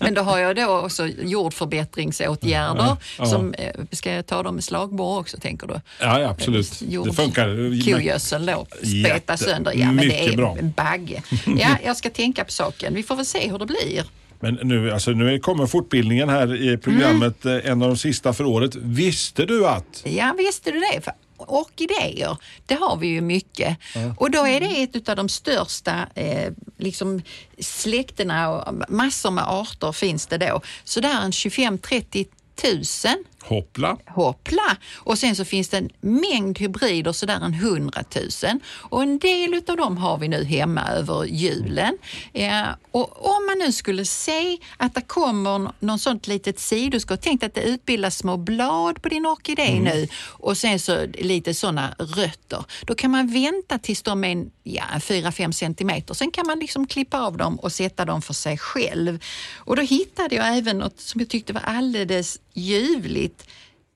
Men 0.01 0.15
då 0.15 0.23
har 0.23 0.39
jag 0.39 0.57
då 0.57 0.67
också 0.79 1.07
jordförbättringsåtgärder. 1.23 2.97
Ja. 3.19 3.27
Som, 3.27 3.55
eh, 3.55 3.71
ska 3.93 4.13
jag 4.13 4.27
ta 4.27 4.43
dem 4.43 4.55
med 4.55 4.65
slagborr 4.65 5.19
också 5.21 5.37
tänker 5.41 5.67
du? 5.67 5.81
Ja, 6.01 6.29
absolut. 6.31 6.83
Jord- 6.89 7.07
Det 7.07 7.13
funkar. 7.13 7.47
Kogödsel 7.93 8.47
då, 8.47 8.67
speta 9.03 9.37
sönder. 9.37 9.73
Ja, 9.77 9.93
men 9.93 10.09
det 10.09 10.27
är 10.29 10.37
bra. 10.37 10.57
en 10.59 10.71
bagge. 10.77 11.23
Ja, 11.59 11.69
jag 11.85 11.97
ska 11.97 12.11
tänka 12.11 12.45
på 12.45 12.51
saken. 12.51 12.95
Vi 12.95 13.03
får 13.03 13.17
väl 13.17 13.27
se 13.27 13.51
hur 13.51 13.59
det 13.59 13.67
blir. 13.67 14.05
Men 14.41 14.59
nu, 14.63 14.91
alltså, 14.93 15.11
nu 15.11 15.39
kommer 15.39 15.67
fortbildningen 15.67 16.29
här 16.29 16.63
i 16.73 16.77
programmet, 16.79 17.45
Mm. 17.45 17.59
eh, 17.65 17.71
en 17.73 17.83
av 17.83 17.89
de 17.89 17.97
sista 17.97 18.33
för 18.33 18.45
året. 18.45 18.75
Visste 18.77 19.45
du 19.47 19.67
att? 19.67 20.03
Ja, 20.05 20.35
visste 20.39 20.71
du 20.71 20.81
det? 20.81 21.01
För 21.01 21.13
orkidéer, 21.37 22.37
det 22.67 22.75
har 22.75 22.97
vi 22.97 23.07
ju 23.07 23.21
mycket. 23.21 23.79
Och 24.19 24.31
då 24.31 24.47
är 24.47 24.61
det 24.61 24.83
ett 24.83 25.09
av 25.09 25.17
de 25.17 25.29
största 25.29 26.07
eh, 26.15 26.53
liksom 26.79 27.23
släktena 27.59 28.51
och 28.51 28.75
massor 28.89 29.31
med 29.31 29.45
arter 29.49 29.93
finns 29.93 30.27
det 30.27 30.39
då. 30.39 30.61
Så 30.85 31.01
där 31.01 31.21
en 31.23 31.31
25-30 31.31 32.27
tusen 32.55 33.25
Hoppla. 33.49 33.97
Hoppla! 34.07 34.77
Och 34.95 35.19
sen 35.19 35.37
så 35.37 35.45
finns 35.45 35.69
det 35.69 35.77
en 35.77 35.91
mängd 36.01 36.59
hybrider, 36.59 37.13
sådär 37.13 37.41
en 37.43 37.55
hundratusen. 37.55 38.61
Och 38.67 39.03
en 39.03 39.19
del 39.19 39.55
utav 39.55 39.77
dem 39.77 39.97
har 39.97 40.19
vi 40.19 40.29
nu 40.29 40.45
hemma 40.45 40.89
över 40.89 41.25
julen. 41.25 41.99
Ja, 42.33 42.67
och 42.91 43.37
om 43.37 43.47
man 43.47 43.59
nu 43.59 43.73
skulle 43.73 44.05
se 44.05 44.59
att 44.77 44.95
det 44.95 45.01
kommer 45.01 45.73
någon 45.81 45.99
sånt 45.99 46.27
litet 46.27 46.59
sidoskott, 46.59 47.21
tänk 47.23 47.43
att 47.43 47.55
det 47.55 47.63
utbildas 47.63 48.17
små 48.19 48.37
blad 48.37 49.03
på 49.03 49.09
din 49.09 49.27
orkidé 49.27 49.81
nu 49.81 50.09
och 50.27 50.59
sen 50.59 50.81
så 50.81 51.07
lite 51.07 51.55
sådana 51.55 51.95
rötter. 51.99 52.65
Då 52.87 52.95
kan 52.95 53.11
man 53.11 53.27
vänta 53.27 53.79
tills 53.79 54.03
de 54.03 54.25
är 54.25 54.47
ja, 54.63 54.85
4-5 54.95 55.53
centimeter. 55.53 56.15
Sen 56.15 56.31
kan 56.31 56.47
man 56.47 56.59
liksom 56.59 56.87
klippa 56.87 57.21
av 57.21 57.37
dem 57.37 57.57
och 57.57 57.73
sätta 57.73 58.05
dem 58.05 58.23
för 58.23 58.35
sig 58.35 58.59
själv. 58.59 59.25
Och 59.57 59.77
då 59.77 59.83
hittade 59.83 60.35
jag 60.35 60.57
även 60.57 60.79
något 60.79 61.01
som 61.01 61.21
jag 61.21 61.29
tyckte 61.29 61.53
var 61.53 61.63
alldeles 61.65 62.39
ljuvligt. 62.55 63.47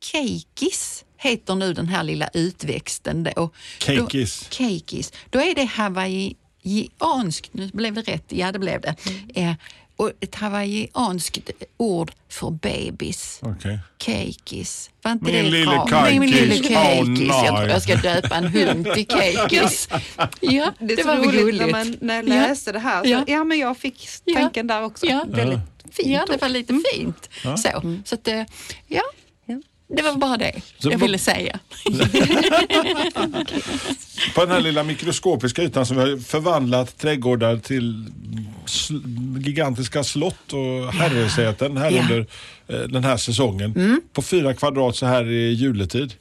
Keikis 0.04 1.04
heter 1.16 1.54
nu 1.54 1.72
den 1.72 1.88
här 1.88 2.02
lilla 2.02 2.28
utväxten. 2.34 3.28
Då. 3.36 3.50
Keikis. 3.78 4.40
Då, 4.40 4.54
keikis. 4.54 5.12
Då 5.30 5.38
är 5.40 5.54
det 5.54 5.64
hawaiianskt, 5.64 7.54
nu 7.54 7.70
blev 7.72 7.94
det 7.94 8.02
rätt, 8.02 8.24
ja 8.28 8.52
det 8.52 8.58
blev 8.58 8.80
det. 8.80 8.94
Eh, 9.34 9.52
och 9.96 10.12
ett 10.20 10.34
hawaiianskt 10.34 11.50
ord 11.76 12.12
för 12.28 12.50
bebis. 12.50 13.38
Okej. 13.42 13.78
Keikis. 13.98 14.90
Var 15.02 15.12
inte 15.12 15.24
Min 15.24 15.34
det 15.34 15.42
lille 15.50 15.82
kajkis. 15.88 16.20
Min 16.20 16.30
lille 16.30 16.54
Åh, 16.54 16.68
kajkis. 16.84 17.28
jag 17.28 17.46
tror 17.56 17.68
jag 17.68 17.82
ska 17.82 17.94
döpa 17.96 18.34
en 18.36 18.46
hund 18.46 18.88
till 18.94 19.06
Keikis. 19.06 19.88
Ja, 20.40 20.72
Det 20.78 20.96
det 20.96 21.02
var 21.06 21.16
väl 21.16 21.30
roligt 21.32 21.60
när, 21.60 21.68
man, 21.70 21.96
när 22.00 22.14
jag 22.14 22.24
Ja. 22.28 22.48
läste 22.48 22.72
det 22.72 22.78
här. 22.78 23.02
Så, 23.02 23.08
ja. 23.10 23.24
Ja. 23.26 23.44
men 23.44 23.58
jag 23.58 23.76
fick 23.78 24.08
Ja. 24.24 24.34
tanken 24.40 24.66
där 24.66 24.82
också. 24.84 25.06
Ja. 25.06 25.24
Väldigt 25.28 25.58
fint. 25.94 26.08
Ja, 26.08 26.26
det 26.30 26.40
var 26.40 26.48
lite 26.48 26.80
fint. 26.94 27.30
Så, 27.42 27.98
så 28.04 28.14
att, 28.14 28.28
eh, 28.28 28.42
ja. 28.86 29.02
Det 29.96 30.02
var 30.02 30.14
bara 30.16 30.36
det 30.36 30.60
Så 30.78 30.90
jag 30.90 30.98
ville 30.98 31.18
säga. 31.18 31.58
På 34.34 34.40
den 34.44 34.50
här 34.50 34.60
lilla 34.60 34.82
mikroskopiska 34.84 35.62
ytan 35.62 35.86
som 35.86 35.96
vi 35.96 36.02
har 36.10 36.18
förvandlat 36.18 36.98
trädgårdar 36.98 37.56
till 37.56 38.06
sl- 38.66 39.38
gigantiska 39.42 40.04
slott 40.04 40.52
och 40.52 40.92
herresäten 40.92 41.76
här 41.76 41.90
Ja. 41.90 42.02
under 42.02 42.26
eh, 42.68 42.80
den 42.88 43.04
här 43.04 43.16
säsongen. 43.16 44.00
På 44.12 44.22
fyra 44.22 44.54
kvadrat 44.54 44.96
så 44.96 45.06
här 45.06 45.28
i 45.30 45.52
juletid. 45.52 46.14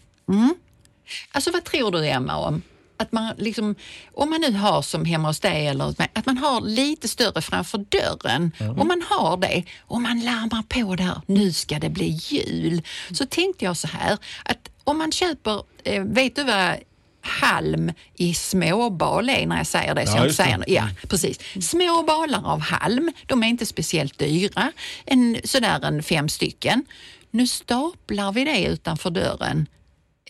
Alltså 1.32 1.52
vad 1.52 1.64
tror 1.64 1.92
du 1.92 2.08
Emma 2.08 2.36
om? 2.38 2.62
Att 2.98 3.12
man 3.12 3.34
liksom, 3.38 3.76
om 4.14 4.30
man 4.30 4.42
nu 4.42 4.52
har 4.52 4.82
som 4.82 5.06
hemma 5.06 5.28
hos 5.28 5.40
dig, 5.40 5.68
eller 5.68 5.96
att 6.14 6.26
man 6.26 6.38
har 6.38 6.62
lite 6.62 7.08
större 7.08 7.42
framför 7.42 7.78
dörren. 7.78 8.52
Om 8.78 8.88
man 8.88 9.04
har 9.10 9.38
det 9.38 9.64
och 9.82 10.02
man 10.02 10.20
larmar 10.20 10.64
på 10.64 10.96
där, 10.96 11.22
nu 11.26 11.52
ska 11.54 11.80
det 11.80 11.90
bli 11.90 12.10
jul. 12.10 12.82
Så 13.12 13.26
tänkte 13.26 13.66
jag 13.66 13.78
så 13.78 13.88
här, 13.88 14.18
att 14.46 14.70
om 14.84 14.98
man 14.98 15.12
köper, 15.12 15.64
eh, 15.84 16.04
vet 16.04 16.36
du 16.36 16.44
vad 16.44 16.76
halm 17.22 17.92
i 18.16 18.34
småbal 18.34 19.30
är 19.30 19.46
när 19.48 19.58
jag 19.58 19.68
säger 19.68 19.96
det. 19.96 20.08
Så 20.08 20.18
Ja, 20.18 20.26
jag 20.26 20.36
säger, 20.36 20.64
ja, 20.68 20.90
precis. 21.10 21.40
Små 21.70 22.04
balar 22.04 22.46
av 22.46 22.60
halm, 22.60 23.12
de 23.26 23.44
är 23.44 23.48
inte 23.48 23.66
speciellt 23.66 24.20
dyra. 24.20 24.72
En, 25.06 25.38
sådär 25.44 25.86
en 25.86 26.04
fem 26.04 26.30
stycken. 26.30 26.86
Nu 27.32 27.48
staplar 27.48 28.32
vi 28.32 28.44
det 28.44 28.66
utanför 28.66 29.10
dörren. 29.10 29.68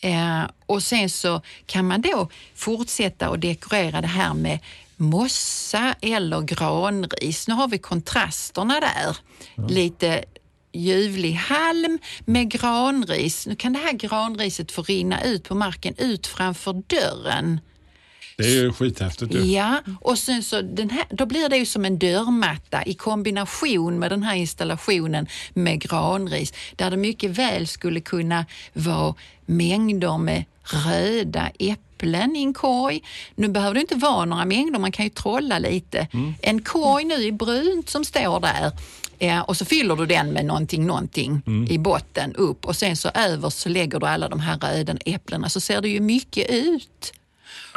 Eh, 0.01 0.43
och 0.65 0.83
sen 0.83 1.09
så 1.09 1.41
kan 1.65 1.87
man 1.87 2.01
då 2.01 2.29
fortsätta 2.55 3.29
och 3.29 3.39
dekorera 3.39 4.01
det 4.01 4.07
här 4.07 4.33
med 4.33 4.59
mossa 4.97 5.95
eller 6.01 6.41
granris. 6.41 7.47
Nu 7.47 7.53
har 7.53 7.67
vi 7.67 7.77
kontrasterna 7.77 8.79
där. 8.79 9.17
Lite 9.69 10.23
ljuvlig 10.73 11.33
halm 11.33 11.99
med 12.25 12.51
granris. 12.51 13.47
Nu 13.47 13.55
kan 13.55 13.73
det 13.73 13.79
här 13.79 13.93
granriset 13.93 14.71
få 14.71 14.81
rinna 14.81 15.23
ut 15.23 15.43
på 15.43 15.55
marken 15.55 15.95
ut 15.97 16.27
framför 16.27 16.73
dörren. 16.73 17.59
Det 18.37 18.43
är 18.43 18.63
ju 18.63 18.73
skithäftigt 18.73 19.33
ju. 19.33 19.39
Ja, 19.45 19.81
och 20.01 20.17
sen 20.17 20.43
så 20.43 20.61
den 20.61 20.89
här, 20.89 21.05
då 21.09 21.25
blir 21.25 21.49
det 21.49 21.57
ju 21.57 21.65
som 21.65 21.85
en 21.85 21.99
dörrmatta 21.99 22.85
i 22.85 22.93
kombination 22.93 23.99
med 23.99 24.11
den 24.11 24.23
här 24.23 24.35
installationen 24.35 25.27
med 25.53 25.81
granris 25.81 26.53
där 26.75 26.91
det 26.91 26.97
mycket 26.97 27.31
väl 27.31 27.67
skulle 27.67 28.01
kunna 28.01 28.45
vara 28.73 29.15
mängder 29.45 30.17
med 30.17 30.43
röda 30.63 31.51
äpplen 31.59 32.35
i 32.35 32.39
en 32.39 32.53
korg. 32.53 33.03
Nu 33.35 33.47
behöver 33.47 33.73
det 33.73 33.81
inte 33.81 33.95
vara 33.95 34.25
några 34.25 34.45
mängder, 34.45 34.79
man 34.79 34.91
kan 34.91 35.05
ju 35.05 35.09
trolla 35.09 35.59
lite. 35.59 36.07
En 36.41 36.61
korg 36.61 37.03
nu 37.03 37.23
i 37.23 37.31
brunt 37.31 37.89
som 37.89 38.05
står 38.05 38.39
där 38.39 38.71
Ja, 39.19 39.43
och 39.43 39.57
så 39.57 39.65
fyller 39.65 39.95
du 39.95 40.05
den 40.05 40.33
med 40.33 40.45
någonting, 40.45 40.87
någonting 40.87 41.41
i 41.69 41.77
botten 41.77 42.35
upp 42.35 42.65
och 42.65 42.75
sen 42.75 42.97
så 42.97 43.09
över 43.09 43.49
så 43.49 43.69
lägger 43.69 43.99
du 43.99 44.05
alla 44.05 44.29
de 44.29 44.39
här 44.39 44.57
röda 44.57 44.97
äpplena 45.05 45.49
så 45.49 45.59
ser 45.59 45.81
det 45.81 45.89
ju 45.89 45.99
mycket 45.99 46.49
ut. 46.49 47.13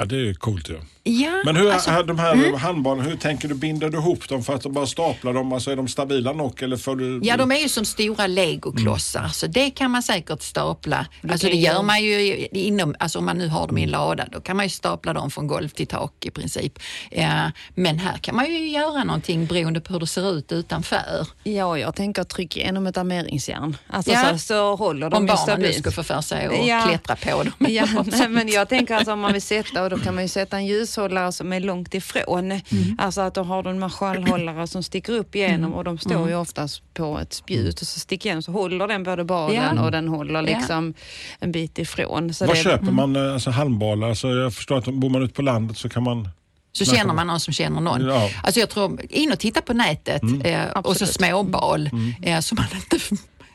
Ja, 0.00 0.06
det 0.06 0.28
är 0.28 0.34
coolt 0.34 0.68
ju. 0.70 0.80
Ja, 1.02 1.30
Men 1.44 1.56
hur, 1.56 1.70
alltså- 1.72 2.02
de 2.02 2.18
här 2.18 2.56
handbollarna, 2.56 3.08
hur 3.08 3.16
tänker 3.16 3.48
du? 3.48 3.54
Binder 3.54 3.88
du 3.90 3.98
ihop 3.98 4.28
dem 4.28 4.42
för 4.44 4.54
att 4.54 4.62
bara 4.62 4.86
stapla 4.86 5.32
dem? 5.32 5.52
Alltså 5.52 5.70
är 5.70 5.76
de 5.76 5.88
stabila 5.88 6.32
nog 6.32 6.62
eller 6.62 6.76
får 6.76 6.96
du... 6.96 7.20
Ja, 7.22 7.36
de 7.36 7.52
är 7.52 7.56
ju 7.56 7.68
som 7.68 7.84
stora 7.84 8.26
legoklossar, 8.26 9.28
så 9.28 9.46
det 9.46 9.70
kan 9.70 9.90
man 9.90 10.02
säkert 10.02 10.42
stapla. 10.42 11.06
Alltså 11.30 11.46
det 11.46 11.56
gör 11.56 11.82
man 11.82 12.02
ju 12.04 12.46
inom, 12.52 12.94
alltså 12.98 13.18
om 13.18 13.24
man 13.24 13.38
nu 13.38 13.48
har 13.48 13.66
dem 13.66 13.78
i 13.78 13.82
en 13.82 13.90
lada, 13.90 14.26
då 14.32 14.40
kan 14.40 14.56
man 14.56 14.66
ju 14.66 14.70
stapla 14.70 15.12
dem 15.12 15.30
från 15.30 15.46
golv 15.46 15.68
till 15.68 15.86
tak 15.86 16.26
i 16.26 16.30
princip. 16.30 16.78
Ja, 17.10 17.50
men 17.74 17.98
här 17.98 18.16
kan 18.18 18.36
man 18.36 18.46
ju 18.46 18.68
göra 18.68 19.04
någonting 19.04 19.46
beroende 19.46 19.80
på 19.80 19.92
hur 19.92 20.00
det 20.00 20.06
ser 20.06 20.32
ut 20.38 20.52
utanför. 20.52 21.26
Ja, 21.42 21.78
jag 21.78 21.94
tänker 21.96 22.24
trycka 22.24 22.60
igenom 22.60 22.86
ett 22.86 22.96
armeringsjärn. 22.96 23.76
Alltså 23.86 24.12
Ja. 24.12 24.32
så, 24.32 24.38
så 24.38 24.76
håller 24.76 25.10
de 25.10 25.16
Om 25.16 25.22
ju 25.22 25.28
barnen 25.28 25.60
nu 25.60 25.66
stabilt. 25.66 25.78
ska 25.78 25.90
få 25.90 26.02
för 26.02 26.20
sig 26.20 26.46
att 26.46 26.66
Ja. 26.66 26.82
klättra 26.88 27.16
på 27.16 27.42
dem. 27.42 27.52
Ja, 27.58 27.86
nej, 28.06 28.28
men 28.28 28.48
jag 28.48 28.68
tänker 28.68 28.94
alltså 28.94 29.12
om 29.12 29.20
man 29.20 29.32
vill 29.32 29.42
sätta 29.42 29.82
och 29.82 29.89
då 29.90 29.98
kan 29.98 30.14
man 30.14 30.24
ju 30.24 30.28
sätta 30.28 30.56
en 30.56 30.66
ljushållare 30.66 31.32
som 31.32 31.52
är 31.52 31.60
långt 31.60 31.94
ifrån. 31.94 32.50
Mm. 32.50 32.62
Alltså 32.98 33.20
att 33.20 33.34
då 33.34 33.42
har 33.42 33.62
du 33.62 33.70
en 33.70 33.78
marschallhållare 33.78 34.66
som 34.66 34.82
sticker 34.82 35.12
upp 35.12 35.34
igenom 35.34 35.74
och 35.74 35.84
de 35.84 35.98
står 35.98 36.14
Mm. 36.14 36.28
ju 36.28 36.34
oftast 36.34 36.94
på 36.94 37.18
ett 37.18 37.32
spjut 37.32 37.80
och 37.80 37.86
så 37.86 38.00
sticker 38.00 38.30
igen 38.30 38.42
så 38.42 38.52
håller 38.52 38.86
den 38.88 39.02
både 39.02 39.24
balen 39.24 39.76
Ja. 39.76 39.82
och 39.84 39.90
den 39.92 40.08
håller 40.08 40.34
Ja. 40.34 40.40
liksom 40.40 40.94
en 41.38 41.52
bit 41.52 41.78
ifrån. 41.78 42.34
Så 42.34 42.46
Var 42.46 42.54
det, 42.54 42.62
köper 42.62 42.92
man 42.92 43.16
eh, 43.16 43.32
alltså, 43.34 43.50
halmbalar? 43.50 44.08
Alltså, 44.08 44.28
jag 44.28 44.54
förstår 44.54 44.78
att 44.78 44.84
bor 44.84 45.10
man 45.10 45.22
ute 45.22 45.34
på 45.34 45.42
landet 45.42 45.78
så 45.78 45.88
kan 45.88 46.02
man... 46.02 46.28
Så 46.72 46.84
känner 46.84 47.14
man 47.14 47.26
någon 47.26 47.40
som 47.40 47.54
känner 47.54 47.80
någon. 47.80 48.06
Ja. 48.06 48.30
Alltså 48.42 48.60
jag 48.60 48.68
tror, 48.70 49.00
in 49.08 49.32
och 49.32 49.38
titta 49.38 49.60
på 49.62 49.72
nätet 49.72 50.22
eh, 50.44 50.64
och 50.70 50.96
så 50.96 51.06
småbal 51.06 51.90
eh, 52.22 52.40
så 52.40 52.54
man 52.54 52.64
inte 52.74 52.98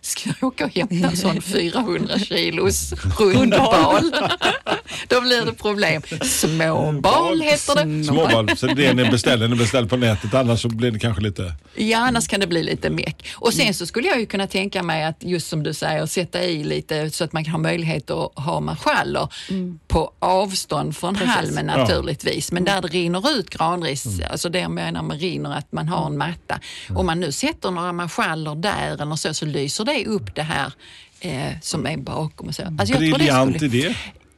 ska 0.06 0.30
åka 0.41 0.65
och 0.65 0.76
hämta 0.76 0.96
en 1.08 1.18
sån 1.18 1.41
400 1.41 2.20
kilos 2.20 2.94
rundbal. 3.20 4.12
Då 5.08 5.22
blir 5.22 5.46
det 5.46 5.54
problem. 5.54 6.02
Småbal 6.24 7.41
heter 7.41 7.86
det. 7.86 8.04
Småbal, 8.04 8.58
så 8.58 8.68
det 8.68 8.94
ni 8.94 9.06
beställer, 9.06 9.48
ni 9.48 9.56
beställer 9.56 9.88
på 9.88 9.98
nätet. 9.98 10.34
Annars 10.34 10.62
så 10.62 10.70
blir 10.70 10.91
det 10.91 11.00
kanske 11.00 11.22
lite... 11.24 11.54
Ja, 11.76 11.98
annars 11.98 12.28
kan 12.28 12.39
det 12.39 12.48
bli 12.48 12.63
lite 12.63 12.89
meck. 12.89 13.28
Och 13.36 13.54
sen 13.54 13.74
så 13.74 13.86
skulle 13.86 14.08
jag 14.08 14.20
ju 14.20 14.26
kunna 14.26 14.48
tänka 14.48 14.84
mig 14.84 15.04
att 15.04 15.18
just 15.24 15.48
som 15.48 15.63
du 15.63 15.74
säger, 15.74 16.06
sätta 16.06 16.44
i 16.44 16.63
lite 16.63 17.10
så 17.12 17.24
att 17.24 17.34
man 17.34 17.44
kan 17.44 17.52
ha 17.52 17.60
möjlighet 17.60 18.10
att 18.10 18.32
ha 18.36 18.60
marschaller 18.60 19.28
på 19.88 20.12
avstånd 20.20 20.98
från 20.98 21.15
halmen 21.15 21.68
Ja. 21.68 21.78
naturligtvis. 21.78 22.52
Men 22.52 22.63
där 22.63 22.82
det 22.82 22.88
rinner 22.88 23.32
ut 23.39 23.50
granris, 23.50 24.06
alltså 24.32 24.50
det 24.50 24.60
jag 24.60 24.72
menar 24.72 25.04
med 25.04 25.20
rinner, 25.22 25.58
att 25.58 25.72
man 25.72 25.88
har 25.88 26.06
en 26.06 26.18
matta. 26.18 26.60
Om 26.96 27.06
man 27.06 27.20
nu 27.20 27.32
sätter 27.32 27.72
några 27.72 27.94
marschaller 27.94 28.56
där 28.56 29.02
eller 29.02 29.15
så, 29.15 29.34
så 29.34 29.46
lyser 29.46 29.86
det 29.86 29.94
upp 30.03 30.36
det 30.36 30.43
här 30.43 30.73
eh, 31.19 31.51
som 31.62 31.86
är 31.86 31.97
bakom. 31.97 32.47
Och 32.47 32.55
så. 32.55 32.63
Alltså 32.79 32.97
Briljant 32.97 33.55
skulle- 33.55 33.77
idé. 33.77 33.95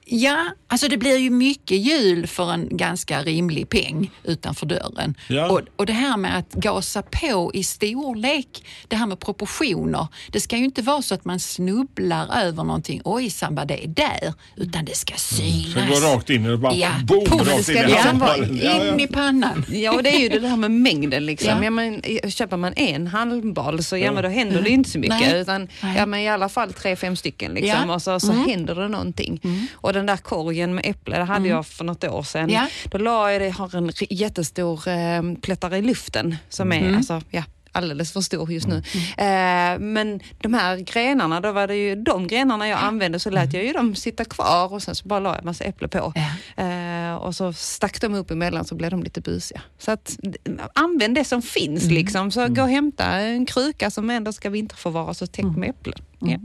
Ja, 0.09 0.45
alltså 0.67 0.87
det 0.87 0.97
blir 0.97 1.17
ju 1.17 1.29
mycket 1.29 1.77
jul 1.77 2.27
för 2.27 2.51
en 2.53 2.77
ganska 2.77 3.23
rimlig 3.23 3.69
peng 3.69 4.11
utanför 4.23 4.65
dörren. 4.65 5.15
Ja. 5.29 5.49
Och, 5.49 5.61
och 5.75 5.85
det 5.85 5.93
här 5.93 6.17
med 6.17 6.37
att 6.37 6.53
gasa 6.53 7.01
på 7.01 7.51
i 7.53 7.63
storlek, 7.63 8.65
det 8.87 8.95
här 8.95 9.05
med 9.07 9.19
proportioner. 9.19 10.07
Det 10.31 10.39
ska 10.39 10.57
ju 10.57 10.65
inte 10.65 10.81
vara 10.81 11.01
så 11.01 11.13
att 11.15 11.25
man 11.25 11.39
snubblar 11.39 12.37
över 12.37 12.63
någonting. 12.63 13.01
Oj, 13.03 13.29
samba 13.29 13.65
det 13.65 13.83
är 13.83 13.87
där. 13.87 14.33
Utan 14.55 14.85
det 14.85 14.95
ska 14.95 15.13
synas. 15.15 15.73
Så 15.73 15.79
det 15.79 15.87
går 15.87 16.15
rakt 16.15 16.29
in 16.29 16.45
i 16.45 16.49
det 16.49 16.57
bara 16.57 16.73
Ja, 16.73 16.91
boom, 17.03 17.25
puff, 17.25 17.47
rakt 17.47 17.63
ska 17.63 17.83
in 17.83 17.89
i 17.89 17.93
handbollen. 17.93 18.49
In 18.51 18.61
Ja, 18.63 18.83
ja. 18.85 18.99
i 18.99 19.07
pannan. 19.07 19.65
Ja, 19.69 19.91
och 19.93 20.03
det 20.03 20.09
är 20.09 20.19
ju 20.19 20.29
det 20.39 20.47
här 20.47 20.57
med 20.57 20.71
mängden. 20.71 21.25
Liksom. 21.25 21.49
Ja. 21.49 21.63
Ja. 21.63 21.69
men, 21.69 22.01
köper 22.31 22.57
man 22.57 22.73
en 22.73 23.07
halmbal 23.07 23.83
så 23.83 23.97
ja, 23.97 24.11
men 24.11 24.23
då 24.23 24.29
händer 24.29 24.61
det 24.61 24.69
inte 24.69 24.89
så 24.89 24.99
mycket. 24.99 25.19
Nej. 25.19 25.41
Utan, 25.41 25.67
Nej. 25.81 25.97
ja, 25.97 26.05
men 26.05 26.19
I 26.19 26.29
alla 26.29 26.49
fall 26.49 26.73
tre, 26.73 26.95
fem 26.95 27.15
stycken. 27.15 27.53
Liksom, 27.53 27.89
Ja. 27.89 27.95
Och 27.95 28.01
så, 28.01 28.19
så 28.19 28.31
händer 28.31 28.75
det 28.75 28.87
någonting. 28.87 29.41
Och 29.73 29.93
den 29.97 30.05
där 30.05 30.17
korgen 30.17 30.75
med 30.75 30.85
äpple, 30.85 31.17
det 31.17 31.23
hade 31.23 31.47
jag 31.47 31.65
för 31.67 31.83
något 31.83 32.03
år 32.03 32.23
sedan. 32.23 32.49
Ja. 32.49 32.67
Då 32.91 32.97
la 32.97 33.31
jag 33.31 33.41
det, 33.41 33.49
har 33.49 33.75
en 33.75 33.91
jättestor 34.09 34.87
eh, 34.87 35.21
plättare 35.41 35.77
i 35.77 35.81
luften 35.81 36.35
som 36.49 36.71
är 36.71 36.95
alltså, 36.95 37.21
ja, 37.31 37.43
alldeles 37.71 38.11
för 38.11 38.21
stor 38.21 38.51
just 38.51 38.67
nu. 38.67 38.77
Eh, 39.17 39.79
men 39.79 40.19
de 40.41 40.53
här 40.53 40.77
grenarna, 40.77 41.39
då 41.41 41.51
var 41.51 41.67
det 41.67 41.75
ju 41.75 41.95
de 41.95 42.27
grenarna 42.27 42.67
jag 42.67 42.79
använde 42.79 43.19
så 43.19 43.29
lät 43.29 43.53
jag 43.53 43.63
ju 43.65 43.71
dem 43.73 43.95
sitta 43.95 44.25
kvar 44.25 44.73
och 44.73 44.83
sen 44.83 44.95
så 44.95 45.07
bara 45.07 45.19
la 45.19 45.35
jag 45.35 45.45
massa 45.45 45.63
äpple 45.63 45.87
på. 45.87 46.13
Eh, 46.57 47.15
och 47.15 47.35
så 47.35 47.53
stack 47.53 48.01
de 48.01 48.15
upp 48.15 48.31
emellan 48.31 48.65
så 48.65 48.75
blev 48.75 48.91
de 48.91 49.03
lite 49.03 49.21
busiga. 49.21 49.61
Så 49.77 49.91
att, 49.91 50.17
d- 50.21 50.37
använd 50.75 51.15
det 51.15 51.23
som 51.23 51.41
finns 51.41 51.83
liksom. 51.83 52.31
Så 52.31 52.47
gå 52.47 52.61
och 52.61 52.69
hämta 52.69 53.05
en 53.05 53.45
kruka 53.45 53.91
som 53.91 54.09
ändå 54.09 54.33
ska 54.33 54.49
vinterförvaras 54.49 55.21
och 55.21 55.31
täck 55.31 55.45
med 55.45 55.69
äpplen. 55.69 55.99
Ja. 56.19 56.37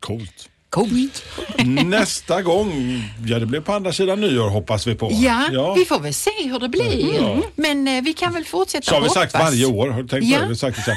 Coolt. 0.00 0.48
Coolt. 0.76 1.22
Nästa 1.84 2.42
gång, 2.42 3.02
ja 3.26 3.38
det 3.38 3.46
blir 3.46 3.60
på 3.60 3.72
andra 3.72 3.92
sidan 3.92 4.20
nyår 4.20 4.48
hoppas 4.48 4.86
vi 4.86 4.94
på. 4.94 5.10
Ja, 5.12 5.74
vi 5.78 5.84
får 5.84 6.00
väl 6.00 6.14
se 6.14 6.30
hur 6.44 6.58
det 6.58 6.68
blir. 6.68 7.14
Ja. 7.14 7.36
Men 7.54 7.88
eh, 7.88 8.02
vi 8.04 8.12
kan 8.12 8.32
väl 8.34 8.44
fortsätta 8.44 8.84
Så 8.90 8.94
har 8.94 9.02
vi 9.02 9.08
sagt 9.08 9.32
hoppas. 9.32 9.50
varje 9.50 9.66
år. 9.66 9.88
Har 9.90 10.02
du 10.02 10.08
tänkt 10.08 10.22
på 10.30 10.34
Ja. 10.34 10.40
det? 10.42 10.48
Vi 10.48 10.56
sagt 10.56 10.86
det. 10.86 10.96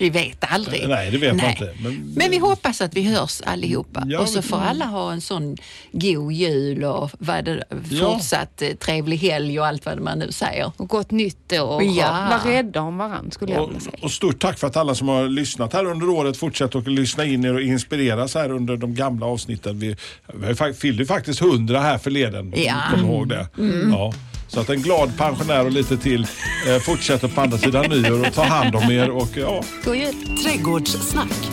Vi 0.00 0.10
vet 0.10 0.44
aldrig. 0.52 0.88
Nej, 0.88 1.10
det 1.10 1.18
vet 1.18 1.28
man 1.36 1.36
Nej. 1.36 1.50
inte. 1.60 1.82
Men- 1.82 2.12
Men 2.16 2.30
vi 2.30 2.38
hoppas 2.38 2.80
att 2.80 2.94
vi 2.96 3.02
hörs 3.02 3.40
allihopa. 3.46 4.02
Ja, 4.06 4.20
och 4.20 4.28
så 4.28 4.42
får 4.42 4.56
alla 4.58 4.84
ha 4.84 5.12
en 5.12 5.20
sån 5.20 5.56
god 5.92 6.32
jul 6.32 6.84
och 6.84 7.10
vad 7.18 7.44
det, 7.44 7.64
Ja. 7.90 8.12
fortsatt 8.12 8.62
eh, 8.62 8.68
trevlig 8.68 9.16
helg 9.16 9.60
och 9.60 9.66
allt 9.66 9.86
vad 9.86 10.00
man 10.00 10.18
nu 10.18 10.32
säger. 10.32 10.72
Och 10.76 10.88
gott 10.88 11.10
nytt 11.10 11.52
år. 11.52 11.82
Ja. 11.82 12.28
Var 12.44 12.50
rädda 12.52 12.80
om 12.80 12.98
varandra 12.98 13.30
skulle 13.30 13.52
jag 13.52 13.62
Och, 13.62 13.68
vilja 13.68 13.80
säga. 13.80 13.98
och 14.02 14.10
stort 14.10 14.38
tack 14.38 14.58
för 14.58 14.66
att 14.66 14.76
alla 14.76 14.94
som 14.94 15.08
har 15.08 15.28
lyssnat 15.28 15.72
här 15.72 15.84
under 15.84 16.08
året 16.08 16.36
fortsätter 16.36 16.78
att 16.78 16.88
lyssna 16.88 17.24
in 17.24 17.44
er 17.44 17.54
och 17.54 17.60
inspireras 17.62 18.34
här 18.34 18.50
under 18.50 18.76
de 18.76 18.94
gamla 18.94 19.26
avsnitten. 19.26 19.78
Vi, 19.78 19.96
vi 20.34 20.72
fyllde 20.74 21.06
faktiskt 21.06 21.40
100 21.42 21.80
här 21.80 21.98
förleden. 21.98 22.52
Ja. 22.56 22.74
Kom 22.90 23.00
ihåg 23.04 23.28
det. 23.28 23.46
Ja. 23.90 24.12
Så 24.52 24.60
att 24.60 24.68
en 24.68 24.82
glad 24.82 25.18
pensionär 25.18 25.64
och 25.64 25.72
lite 25.72 25.96
till 25.96 26.26
eh, 26.66 26.78
fortsätter 26.80 27.28
på 27.28 27.40
andra 27.40 27.58
sidan 27.58 27.90
nyår 27.90 28.26
och 28.28 28.34
tar 28.34 28.44
hand 28.44 28.76
om 28.76 28.90
er. 28.90 29.10
Och, 29.10 29.36
ja, 29.36 29.62
God 29.84 29.96
jul! 29.96 30.14
Trädgårdssnack. 30.42 31.50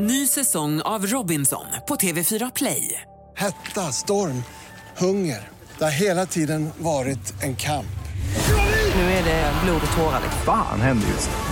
Ny 0.00 0.26
säsong 0.26 0.80
av 0.80 1.06
Robinson 1.06 1.64
på 1.88 1.94
TV4 1.94 2.52
Play. 2.54 3.00
Hetta, 3.36 3.80
storm, 3.80 4.42
hunger. 4.98 5.48
Det 5.78 5.84
har 5.84 5.90
hela 5.90 6.26
tiden 6.26 6.70
varit 6.78 7.42
en 7.42 7.56
kamp. 7.56 7.86
Nu 8.94 9.02
är 9.02 9.24
det 9.24 9.52
blod 9.64 9.80
och 9.90 9.96
tårar. 9.96 10.20
Fan 10.44 10.80
händer 10.80 11.08
just 11.08 11.30
nu. 11.30 11.51